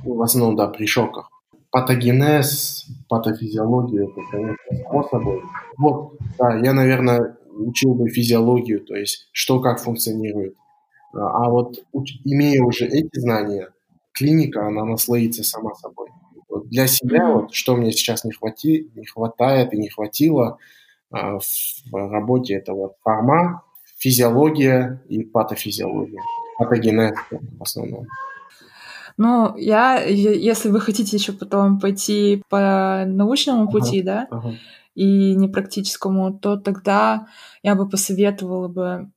в 0.05 0.23
основном, 0.23 0.57
да, 0.57 0.69
при 0.69 0.87
шоках. 0.87 1.29
Патогенез, 1.71 2.87
патофизиология, 3.09 4.05
это, 4.05 4.21
конечно, 4.31 4.85
само 4.85 5.03
собой. 5.09 5.43
Вот, 5.77 6.13
да, 6.39 6.57
я, 6.59 6.73
наверное, 6.73 7.37
учил 7.59 7.95
бы 7.95 8.09
физиологию, 8.09 8.81
то 8.81 8.95
есть 8.95 9.29
что 9.33 9.61
как 9.61 9.81
функционирует. 9.81 10.55
А 11.19 11.49
вот 11.49 11.79
имея 12.25 12.63
уже 12.63 12.87
эти 12.87 13.19
знания, 13.19 13.71
клиника, 14.13 14.67
она 14.67 14.85
наслоится 14.85 15.45
сама 15.45 15.75
собой. 15.75 16.09
Вот 16.49 16.69
для 16.69 16.87
себя, 16.87 17.33
вот, 17.33 17.55
что 17.55 17.77
мне 17.77 17.93
сейчас 17.93 18.25
не, 18.25 18.33
хвати, 18.33 18.91
не 18.95 19.07
хватает 19.07 19.73
и 19.75 19.79
не 19.79 19.89
хватило 19.89 20.59
а, 21.11 21.39
в 21.39 21.93
работе, 21.93 22.55
это 22.55 22.73
вот 22.73 22.95
форма, 23.03 23.63
физиология 23.99 25.03
и 25.09 25.23
патофизиология. 25.23 26.21
Патогенез 26.59 27.15
в 27.31 27.63
основном. 27.63 28.07
Ну, 29.19 29.57
я, 29.57 30.01
если 30.03 30.69
вы 30.69 30.81
хотите 30.81 31.17
еще 31.17 31.33
потом 31.33 31.81
пойти 31.81 32.43
по 32.49 33.05
научному 33.07 33.63
Ага. 33.63 33.73
пути, 33.73 34.03
да, 34.03 34.27
Ага. 34.31 34.55
и 34.95 35.35
не 35.35 35.49
практическому, 35.49 36.39
то 36.39 36.57
тогда 36.57 37.27
я 37.63 37.75
бы 37.75 37.89
посоветовала 37.89 38.69
бы 38.69 39.11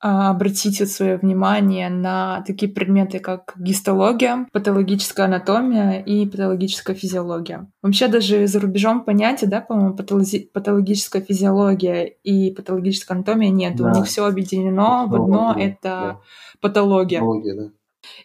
а, 0.00 0.30
обратить 0.30 0.78
вот 0.80 0.88
свое 0.88 1.16
внимание 1.16 1.88
на 1.88 2.42
такие 2.46 2.70
предметы, 2.70 3.18
как 3.18 3.54
гистология, 3.58 4.46
патологическая 4.52 5.26
анатомия 5.26 6.00
и 6.00 6.24
патологическая 6.26 6.94
физиология. 6.94 7.68
Вообще 7.82 8.08
даже 8.08 8.46
за 8.46 8.60
рубежом 8.60 9.04
понятия, 9.04 9.46
да, 9.46 9.60
по-моему, 9.60 9.96
патологи- 9.96 10.48
патологическая 10.52 11.20
физиология 11.22 12.04
и 12.04 12.52
патологическая 12.52 13.16
анатомия 13.16 13.50
нет. 13.50 13.80
У 13.80 13.84
Да. 13.84 13.90
них 13.92 14.06
все 14.06 14.24
объединено 14.24 15.06
в 15.08 15.14
одно, 15.14 15.54
это 15.58 15.78
да. 15.82 16.20
патология. 16.60 17.18
Патология, 17.18 17.54
да. 17.54 17.70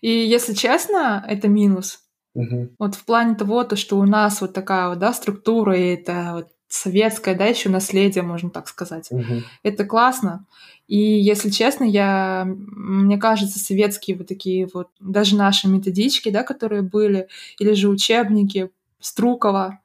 И 0.01 0.09
если 0.09 0.53
честно, 0.53 1.26
это 1.28 1.47
минус. 1.47 1.99
Мгм. 2.36 2.71
Вот 2.80 2.95
в 2.95 3.05
плане 3.05 3.36
того, 3.36 3.63
то, 3.63 3.76
что 3.76 3.99
у 3.99 4.05
нас 4.05 4.41
вот 4.41 4.53
такая 4.53 4.89
вот, 4.89 4.99
да, 4.99 5.13
структура, 5.13 5.78
и 5.78 5.93
это 5.93 6.32
вот 6.34 6.47
советское, 6.74 7.36
да, 7.36 7.45
еще 7.45 7.69
наследие, 7.69 8.24
можно 8.24 8.49
так 8.49 8.67
сказать. 8.67 9.11
Мгм. 9.11 9.43
Это 9.61 9.86
классно. 9.86 10.45
И 10.88 10.97
если 10.97 11.49
честно, 11.49 11.84
я, 11.84 12.45
мне 12.47 13.17
кажется, 13.17 13.59
советские 13.59 14.17
вот 14.17 14.28
такие 14.28 14.67
вот, 14.74 14.88
даже 14.99 15.36
наши 15.36 15.67
методички, 15.67 16.30
да, 16.30 16.43
которые 16.43 16.82
были, 16.82 17.28
или 17.59 17.74
же 17.74 17.89
учебники 17.89 18.71
Струкова 18.99 19.80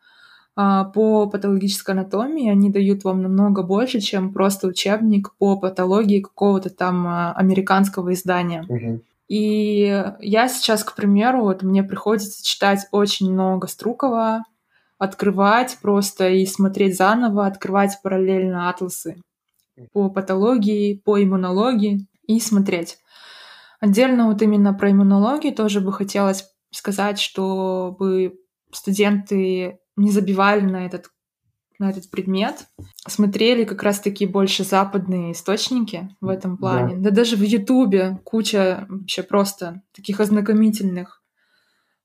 а, 0.57 0.85
по 0.85 1.29
патологической 1.29 1.95
анатомии, 1.95 2.51
они 2.51 2.71
дают 2.71 3.05
вам 3.05 3.23
намного 3.23 3.63
больше, 3.63 4.01
чем 4.01 4.33
просто 4.33 4.67
учебник 4.67 5.35
по 5.39 5.59
патологии 5.59 6.21
какого-то 6.21 6.71
там 6.71 7.07
а, 7.07 7.33
американского 7.33 8.15
издания. 8.15 8.65
Мгм. 8.69 9.03
И 9.29 10.05
я 10.21 10.49
сейчас, 10.49 10.85
к 10.85 10.95
примеру, 10.95 11.43
вот 11.43 11.63
мне 11.63 11.83
приходится 11.83 12.43
читать 12.43 12.87
очень 12.93 13.31
много 13.31 13.67
Струкова, 13.67 14.45
открывать 14.99 15.79
просто 15.81 16.29
и 16.29 16.45
смотреть 16.45 16.97
заново, 16.97 17.47
открывать 17.47 17.99
параллельно 18.03 18.69
атласы 18.69 19.21
по 19.93 20.11
патологии, 20.11 21.01
по 21.05 21.23
иммунологии 21.23 22.07
и 22.27 22.41
смотреть. 22.41 22.99
Отдельно 23.81 24.27
вот 24.27 24.43
именно 24.43 24.75
про 24.75 24.91
иммунологию 24.91 25.55
тоже 25.55 25.81
бы 25.81 25.93
хотелось 25.93 26.45
сказать, 26.71 27.21
чтобы 27.21 28.41
студенты 28.73 29.79
не 29.97 30.11
забивали 30.11 30.61
на 30.61 30.85
этот 30.85 31.11
на 31.79 31.91
этот 31.91 32.11
предмет, 32.11 32.67
смотрели 33.07 33.63
как 33.63 33.85
раз-таки 33.85 34.27
больше 34.27 34.65
западные 34.65 35.31
источники 35.31 36.09
в 36.21 36.29
этом 36.29 36.57
плане. 36.57 36.97
Да, 36.97 37.11
даже 37.11 37.37
в 37.37 37.43
Ютубе 37.43 38.19
куча 38.25 38.85
вообще 38.89 39.23
просто 39.23 39.83
таких 39.95 40.19
ознакомительных 40.19 41.23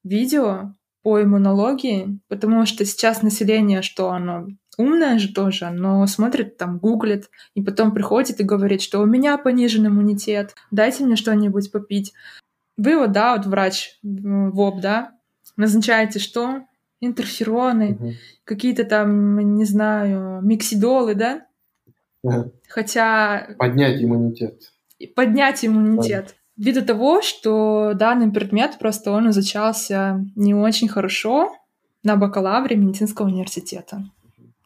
видео, 0.03 0.75
по 1.03 1.21
иммунологии, 1.21 2.19
потому 2.29 2.65
что 2.65 2.85
сейчас 2.85 3.21
население, 3.21 3.81
что 3.81 4.09
оно 4.09 4.47
умное 4.77 5.19
же 5.19 5.33
тоже, 5.33 5.69
но 5.69 6.07
смотрит 6.07 6.57
там, 6.57 6.79
гуглит, 6.79 7.29
и 7.53 7.61
потом 7.61 7.93
приходит 7.93 8.39
и 8.39 8.45
говорит, 8.45 8.81
что 8.81 8.99
у 8.99 9.05
меня 9.05 9.37
понижен 9.37 9.85
иммунитет, 9.85 10.55
дайте 10.71 11.03
мне 11.03 11.15
что-нибудь 11.15 11.71
попить. 11.71 12.13
Вы 12.77 12.97
вот, 12.97 13.11
да, 13.11 13.35
вот 13.35 13.45
врач 13.45 13.99
ВОП, 14.01 14.81
да, 14.81 15.11
назначаете 15.57 16.19
что? 16.19 16.61
Интерфероны, 17.01 17.97
угу. 17.99 18.11
какие-то 18.45 18.85
там, 18.85 19.55
не 19.55 19.65
знаю, 19.65 20.41
миксидолы, 20.41 21.15
да? 21.15 21.45
Ага. 22.25 22.51
Хотя... 22.69 23.55
Поднять 23.59 24.01
иммунитет. 24.01 24.71
Поднять 25.15 25.65
иммунитет. 25.65 26.27
Да. 26.27 26.33
Ввиду 26.55 26.85
того, 26.85 27.21
что 27.21 27.93
данный 27.95 28.31
предмет 28.31 28.77
просто 28.79 29.11
он 29.11 29.29
изучался 29.31 30.23
не 30.35 30.53
очень 30.53 30.87
хорошо 30.87 31.51
на 32.03 32.15
бакалавре 32.15 32.75
медицинского 32.75 33.27
университета. 33.27 34.03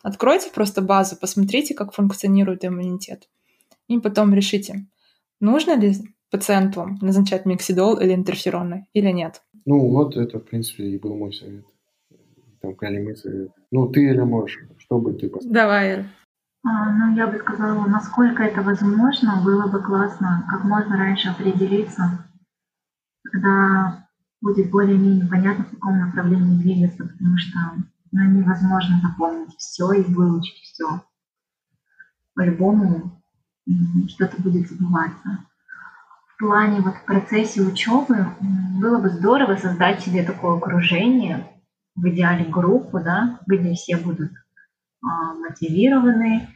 Откройте 0.03 0.49
просто 0.53 0.81
базу, 0.81 1.15
посмотрите, 1.15 1.73
как 1.73 1.93
функционирует 1.93 2.65
иммунитет. 2.65 3.29
И 3.87 3.99
потом 3.99 4.33
решите, 4.33 4.85
нужно 5.39 5.77
ли 5.77 5.93
пациенту 6.29 6.97
назначать 7.01 7.45
миксидол 7.45 7.97
или 7.99 8.13
интерфероны 8.13 8.87
или 8.93 9.11
нет. 9.11 9.41
Ну, 9.65 9.89
вот 9.89 10.17
это, 10.17 10.39
в 10.39 10.43
принципе, 10.43 10.83
и 10.85 10.97
был 10.97 11.15
мой 11.15 11.33
совет. 11.33 11.65
Там, 12.61 12.75
Кали, 12.75 13.13
совет. 13.15 13.51
Ну, 13.71 13.87
ты 13.87 14.09
или 14.09 14.21
можешь, 14.21 14.59
что 14.77 14.99
бы 14.99 15.13
ты 15.13 15.29
поставил? 15.29 15.53
Давай, 15.53 15.93
а, 15.93 16.05
ну, 16.69 17.15
я 17.15 17.27
бы 17.27 17.37
сказала, 17.37 17.85
насколько 17.85 18.43
это 18.43 18.61
возможно, 18.61 19.41
было 19.43 19.67
бы 19.67 19.81
классно 19.81 20.45
как 20.49 20.63
можно 20.63 20.97
раньше 20.97 21.29
определиться, 21.29 22.25
когда 23.23 24.05
будет 24.41 24.69
более-менее 24.69 25.27
понятно, 25.27 25.65
в 25.65 25.71
каком 25.71 25.99
направлении 25.99 26.61
двигаться, 26.61 27.05
потому 27.05 27.37
что 27.37 27.57
ну, 28.11 28.23
невозможно 28.23 28.99
запомнить 29.01 29.55
все 29.57 29.91
и 29.93 30.03
выучить 30.03 30.61
все. 30.63 31.03
По-любому 32.35 33.21
что-то 34.07 34.41
будет 34.41 34.69
забываться. 34.69 35.45
В 36.35 36.39
плане 36.39 36.81
вот 36.81 36.95
в 36.95 37.05
процессе 37.05 37.61
учебы 37.61 38.27
было 38.79 38.99
бы 38.99 39.09
здорово 39.09 39.55
создать 39.55 40.01
себе 40.01 40.23
такое 40.23 40.57
окружение, 40.57 41.51
в 41.97 42.07
идеале 42.09 42.45
группу, 42.45 42.99
да, 42.99 43.39
где 43.47 43.73
все 43.73 43.97
будут 43.97 44.31
а, 45.01 45.33
мотивированы, 45.33 46.47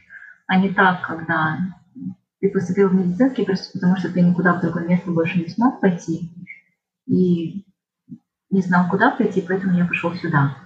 а 0.52 0.58
не 0.58 0.68
так, 0.68 1.00
когда 1.00 1.60
ты 2.38 2.50
поступил 2.50 2.90
в 2.90 2.94
медицинский 2.94 3.46
просто 3.46 3.72
потому, 3.72 3.96
что 3.96 4.12
ты 4.12 4.20
никуда 4.20 4.52
в 4.52 4.60
другое 4.60 4.86
место 4.86 5.10
больше 5.10 5.38
не 5.38 5.48
смог 5.48 5.80
пойти 5.80 6.30
и 7.06 7.64
не 8.50 8.60
знал, 8.60 8.86
куда 8.90 9.12
пойти, 9.12 9.40
поэтому 9.40 9.78
я 9.78 9.86
пошел 9.86 10.12
сюда. 10.12 10.58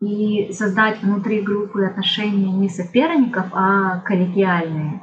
И 0.00 0.52
создать 0.52 1.02
внутри 1.02 1.42
группы 1.42 1.84
отношения 1.84 2.52
не 2.52 2.68
соперников, 2.68 3.46
а 3.50 3.98
коллегиальные, 4.02 5.02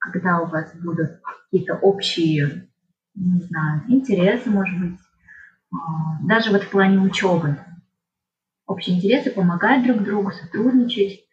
когда 0.00 0.42
у 0.42 0.48
вас 0.48 0.74
будут 0.74 1.22
какие-то 1.22 1.76
общие, 1.76 2.68
не 3.14 3.40
знаю, 3.40 3.84
интересы, 3.88 4.50
может 4.50 4.78
быть, 4.78 4.98
а, 5.72 6.20
даже 6.20 6.50
вот 6.50 6.62
в 6.62 6.68
плане 6.68 6.98
учебы. 6.98 7.56
Общие 8.66 8.98
интересы, 8.98 9.30
помогать 9.30 9.82
друг 9.82 10.02
другу, 10.02 10.30
сотрудничать, 10.32 11.25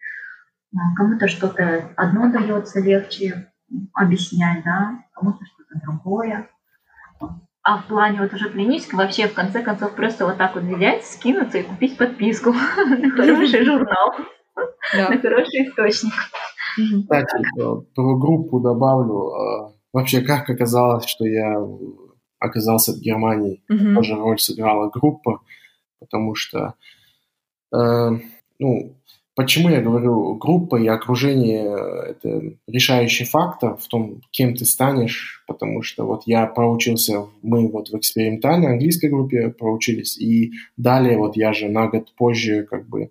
кому-то 0.95 1.27
что-то 1.27 1.89
одно 1.95 2.31
дается 2.31 2.79
легче 2.79 3.51
объяснять, 3.93 4.63
да, 4.63 5.03
кому-то 5.13 5.43
что-то 5.45 5.79
другое. 5.85 6.49
А 7.65 7.77
в 7.77 7.85
плане 7.85 8.19
вот 8.19 8.33
уже 8.33 8.49
клинического 8.49 9.03
вообще 9.03 9.27
в 9.27 9.33
конце 9.33 9.61
концов 9.61 9.95
просто 9.95 10.25
вот 10.25 10.37
так 10.37 10.55
вот 10.55 10.65
взять, 10.65 11.05
скинуться 11.05 11.59
и 11.59 11.63
купить 11.63 11.97
подписку 11.97 12.51
на 12.51 13.09
хороший 13.11 13.63
журнал, 13.63 14.15
на 14.93 15.17
хороший 15.17 15.69
источник. 15.69 16.13
Кстати, 16.75 17.37
про 17.95 18.17
группу 18.17 18.59
добавлю. 18.59 19.31
А, 19.31 19.73
вообще, 19.93 20.21
как 20.21 20.49
оказалось, 20.49 21.05
что 21.05 21.25
я 21.25 21.55
оказался 22.39 22.91
в 22.91 22.99
Германии, 22.99 23.63
тоже 23.67 24.15
роль 24.15 24.39
сыграла 24.39 24.89
группа, 24.89 25.41
потому 25.99 26.35
что, 26.35 26.73
э, 27.73 28.09
ну, 28.59 28.97
Почему 29.35 29.69
я 29.69 29.81
говорю 29.81 30.35
группа 30.35 30.75
и 30.75 30.87
окружение– 30.87 31.63
это 32.09 32.55
решающий 32.67 33.25
фактор 33.25 33.77
в 33.77 33.87
том, 33.87 34.21
кем 34.29 34.55
ты 34.55 34.63
станешь, 34.63 35.43
потому 35.47 35.81
что 35.81 36.05
вот 36.05 36.23
я 36.27 36.45
проучился, 36.45 37.25
мы 37.41 37.67
вот 37.67 37.89
в 37.89 37.97
экспериментальной 37.97 38.73
английской 38.73 39.07
группе 39.07 39.49
проучились, 39.49 40.19
и 40.19 40.51
далее 40.77 41.17
вот 41.17 41.35
я 41.35 41.51
же 41.51 41.67
на 41.67 41.87
год 41.87 42.13
позже 42.15 42.67
как 42.69 42.87
бы 42.87 43.09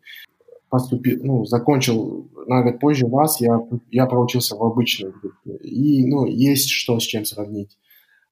поступил, 0.71 1.19
ну, 1.25 1.45
закончил 1.45 2.31
на 2.47 2.63
год 2.63 2.79
позже 2.79 3.07
вас, 3.07 3.41
я, 3.41 3.61
я 3.91 4.07
проучился 4.07 4.57
в 4.57 4.63
обычной 4.63 5.11
группе. 5.11 5.57
И, 5.65 6.07
ну, 6.07 6.25
есть 6.25 6.71
что 6.71 7.01
с 7.01 7.03
чем 7.03 7.25
сравнить. 7.25 7.77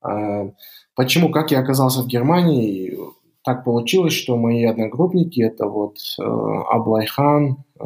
А, 0.01 0.51
почему, 0.95 1.31
как 1.31 1.51
я 1.51 1.59
оказался 1.59 2.03
в 2.03 2.07
Германии, 2.07 2.97
так 3.43 3.65
получилось, 3.65 4.13
что 4.13 4.37
мои 4.37 4.65
одногруппники, 4.65 5.41
это 5.41 5.67
вот 5.67 5.97
э, 6.19 6.23
Аблайхан, 6.23 7.65
э, 7.79 7.85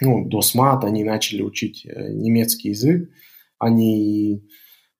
ну, 0.00 0.24
Досмат, 0.24 0.84
они 0.84 1.04
начали 1.04 1.42
учить 1.42 1.86
э, 1.86 2.12
немецкий 2.12 2.70
язык. 2.70 3.08
Они 3.58 4.42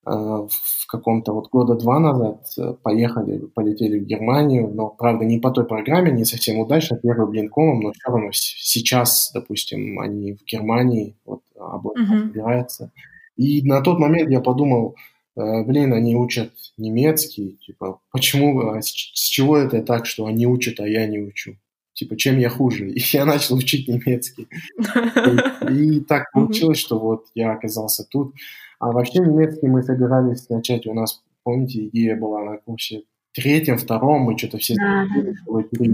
э, 0.06 0.10
в 0.10 0.86
каком-то 0.86 1.32
вот 1.32 1.48
года 1.50 1.74
два 1.74 1.98
назад 1.98 2.46
поехали, 2.82 3.46
полетели 3.54 3.98
в 3.98 4.04
Германию, 4.04 4.72
но, 4.72 4.88
правда, 4.88 5.24
не 5.24 5.38
по 5.38 5.50
той 5.50 5.66
программе, 5.66 6.12
не 6.12 6.24
совсем 6.24 6.58
удачно, 6.58 6.96
первым 6.96 7.30
блином 7.30 7.55
комом, 7.55 7.80
но 7.80 7.92
все 7.92 8.10
равно 8.10 8.28
сейчас, 8.32 9.32
допустим, 9.34 9.98
они 9.98 10.34
в 10.34 10.44
Германии, 10.44 11.16
вот 11.24 11.42
Аблайхан 11.58 12.04
uh-huh. 12.04 12.28
собирается. 12.28 12.92
И 13.36 13.62
на 13.62 13.80
тот 13.80 13.98
момент 13.98 14.30
я 14.30 14.40
подумал, 14.40 14.94
Э, 14.94 15.17
блин, 15.38 15.92
они 15.92 16.16
учат 16.16 16.52
немецкий, 16.76 17.58
типа, 17.64 18.00
почему, 18.10 18.70
а 18.70 18.82
с 18.82 18.92
чего 18.92 19.56
это 19.56 19.82
так, 19.82 20.06
что 20.06 20.26
они 20.26 20.46
учат, 20.46 20.80
а 20.80 20.88
я 20.88 21.06
не 21.06 21.20
учу? 21.20 21.56
Типа, 21.92 22.16
чем 22.16 22.38
я 22.38 22.48
хуже? 22.48 22.90
И 22.94 23.00
я 23.12 23.24
начал 23.24 23.56
учить 23.56 23.88
немецкий. 23.88 24.48
И, 25.70 26.00
так 26.00 26.32
получилось, 26.32 26.78
что 26.78 26.98
вот 26.98 27.26
я 27.34 27.52
оказался 27.52 28.04
тут. 28.04 28.34
А 28.80 28.92
вообще 28.92 29.18
немецкий 29.18 29.66
мы 29.66 29.82
собирались 29.82 30.48
начать, 30.48 30.86
у 30.86 30.94
нас, 30.94 31.22
помните, 31.42 31.86
идея 31.86 32.16
была 32.16 32.44
на 32.44 32.58
курсе 32.58 33.02
третьем, 33.32 33.78
втором, 33.78 34.22
мы 34.22 34.36
что-то 34.36 34.58
все 34.58 34.74
да. 34.76 35.06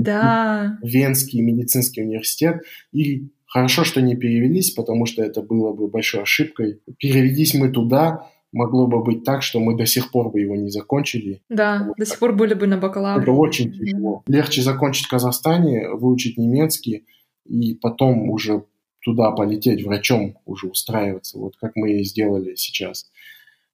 да. 0.03 0.79
Венский 0.83 1.41
медицинский 1.41 2.03
университет. 2.03 2.63
И 2.93 3.29
хорошо, 3.47 3.85
что 3.85 4.01
не 4.01 4.17
перевелись, 4.17 4.71
потому 4.71 5.07
что 5.07 5.23
это 5.23 5.43
было 5.43 5.73
бы 5.73 5.89
большой 5.89 6.23
ошибкой. 6.23 6.81
Переведись 6.99 7.55
мы 7.55 7.71
туда, 7.71 8.31
могло 8.55 8.87
бы 8.87 9.03
быть 9.03 9.25
так, 9.25 9.43
что 9.43 9.61
мы 9.61 9.77
до 9.77 9.85
сих 9.85 10.11
пор 10.11 10.31
бы 10.31 10.41
его 10.41 10.55
не 10.55 10.71
закончили. 10.71 11.43
Да, 11.49 11.93
до 11.99 12.07
сих 12.07 12.19
пор 12.19 12.33
были 12.35 12.55
бы 12.55 12.67
на 12.67 12.79
бакалавре. 12.79 13.23
Это 13.23 13.33
очень 13.33 13.73
тяжело. 13.73 14.23
Легче 14.27 14.63
закончить 14.63 15.07
в 15.07 15.11
Казахстане, 15.11 15.91
выучить 15.91 16.39
немецкий 16.39 17.05
и 17.45 17.75
потом 17.75 18.31
уже 18.31 18.65
туда 19.03 19.33
полететь 19.33 19.85
врачом, 19.85 20.39
уже 20.47 20.69
устраиваться, 20.69 21.39
вот 21.39 21.57
как 21.57 21.73
мы 21.75 21.93
и 21.93 22.05
сделали 22.05 22.55
сейчас. 22.55 23.11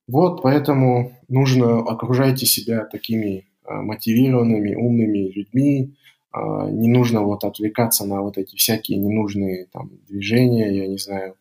Вот, 0.09 0.43
поэтому 0.43 1.13
нужно 1.29 1.79
окружайте 1.79 2.47
себя 2.47 2.85
такими 2.85 3.47
а, 3.65 3.83
мотивированными, 3.83 4.75
умными 4.75 5.31
людьми, 5.31 5.95
а, 6.33 6.69
не 6.69 6.89
нужно 6.89 7.23
вот 7.23 7.45
отвлекаться 7.45 8.05
на 8.07 8.23
вот 8.23 8.39
эти 8.39 8.57
всякие 8.57 8.99
ненужные 8.99 9.67
там 9.73 9.91
движения, 10.09 10.75
я 10.75 10.89
не 10.89 10.99
знаю, 10.99 11.37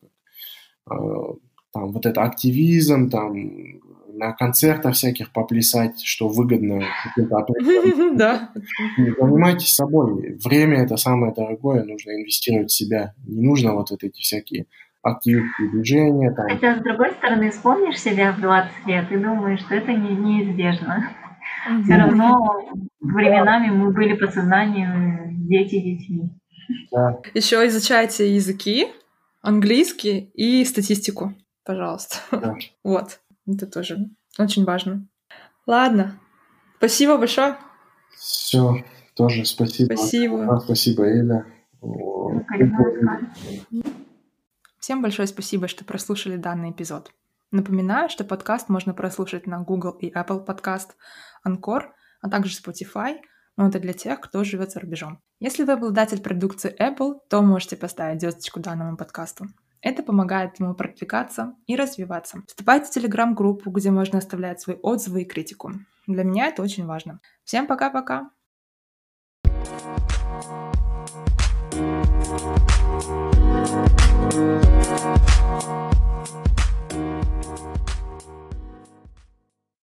а, 0.85 1.33
там 1.71 1.91
вот 1.91 2.05
это 2.05 2.23
активизм, 2.23 3.09
там 3.09 3.35
на 4.19 4.33
концертах 4.33 4.93
всяких 4.95 5.31
поплясать, 5.31 6.01
что 6.01 6.27
выгодно 6.27 6.83
Да. 8.13 8.51
Занимайтесь 8.97 9.73
собой. 9.73 10.37
Время 10.43 10.83
это 10.83 10.97
самое 10.97 11.33
дорогое, 11.33 11.83
нужно 11.83 12.11
инвестировать 12.11 12.69
в 12.69 12.75
себя. 12.75 13.13
Не 13.25 13.41
нужно 13.41 13.73
вот, 13.73 13.91
эти 13.91 14.19
всякие 14.19 14.65
активные 15.01 15.49
движения. 15.71 16.31
Там. 16.31 16.49
Хотя, 16.49 16.77
с 16.77 16.83
другой 16.83 17.11
стороны, 17.11 17.51
вспомнишь 17.51 18.01
себя 18.01 18.33
в 18.33 18.41
20 18.41 18.87
лет 18.87 19.11
и 19.11 19.17
думаешь, 19.17 19.61
что 19.61 19.75
это 19.75 19.93
не, 19.93 20.15
неизбежно. 20.15 21.11
Все 21.83 21.95
равно 21.95 22.69
временами 22.99 23.69
мы 23.69 23.91
были 23.91 24.13
по 24.13 24.27
сознанию 24.27 25.29
дети 25.47 25.79
детьми. 25.79 26.29
Да. 26.91 27.19
Еще 27.33 27.65
изучайте 27.67 28.33
языки, 28.33 28.87
английский 29.41 30.31
и 30.33 30.63
статистику 30.65 31.33
пожалуйста. 31.69 32.15
Да. 32.31 32.55
Вот, 32.83 33.19
это 33.45 33.67
тоже 33.67 34.09
очень 34.39 34.65
важно. 34.65 35.07
Ладно, 35.67 36.19
спасибо 36.77 37.17
большое. 37.17 37.57
Все, 38.15 38.83
тоже 39.15 39.45
спасибо. 39.45 39.93
Спасибо. 39.93 40.59
Спасибо, 40.63 41.03
Эля. 41.03 41.45
Всем 44.79 45.03
большое 45.03 45.27
спасибо, 45.27 45.67
что 45.67 45.85
прослушали 45.85 46.37
данный 46.37 46.71
эпизод. 46.71 47.11
Напоминаю, 47.51 48.09
что 48.09 48.23
подкаст 48.23 48.69
можно 48.69 48.95
прослушать 48.95 49.45
на 49.45 49.59
Google 49.59 49.91
и 49.91 50.11
Apple 50.11 50.43
Podcast, 50.43 50.89
Anchor, 51.47 51.83
а 52.21 52.29
также 52.29 52.57
Spotify, 52.59 53.17
но 53.57 53.67
это 53.67 53.79
для 53.79 53.93
тех, 53.93 54.19
кто 54.21 54.43
живет 54.43 54.71
за 54.71 54.79
рубежом. 54.79 55.19
Если 55.39 55.63
вы 55.63 55.73
обладатель 55.73 56.21
продукции 56.21 56.75
Apple, 56.79 57.19
то 57.29 57.43
можете 57.43 57.77
поставить 57.77 58.21
звездочку 58.21 58.59
данному 58.59 58.97
подкасту. 58.97 59.45
Это 59.81 60.03
помогает 60.03 60.59
ему 60.59 60.73
продвигаться 60.73 61.55
и 61.65 61.75
развиваться. 61.75 62.43
Вступайте 62.47 62.87
в 62.87 62.89
телеграм-группу, 62.89 63.71
где 63.71 63.91
можно 63.91 64.19
оставлять 64.19 64.59
свои 64.59 64.75
отзывы 64.81 65.21
и 65.21 65.25
критику. 65.25 65.71
Для 66.07 66.23
меня 66.23 66.47
это 66.47 66.61
очень 66.61 66.85
важно. 66.85 67.19
Всем 67.43 67.67
пока-пока! 67.67 68.31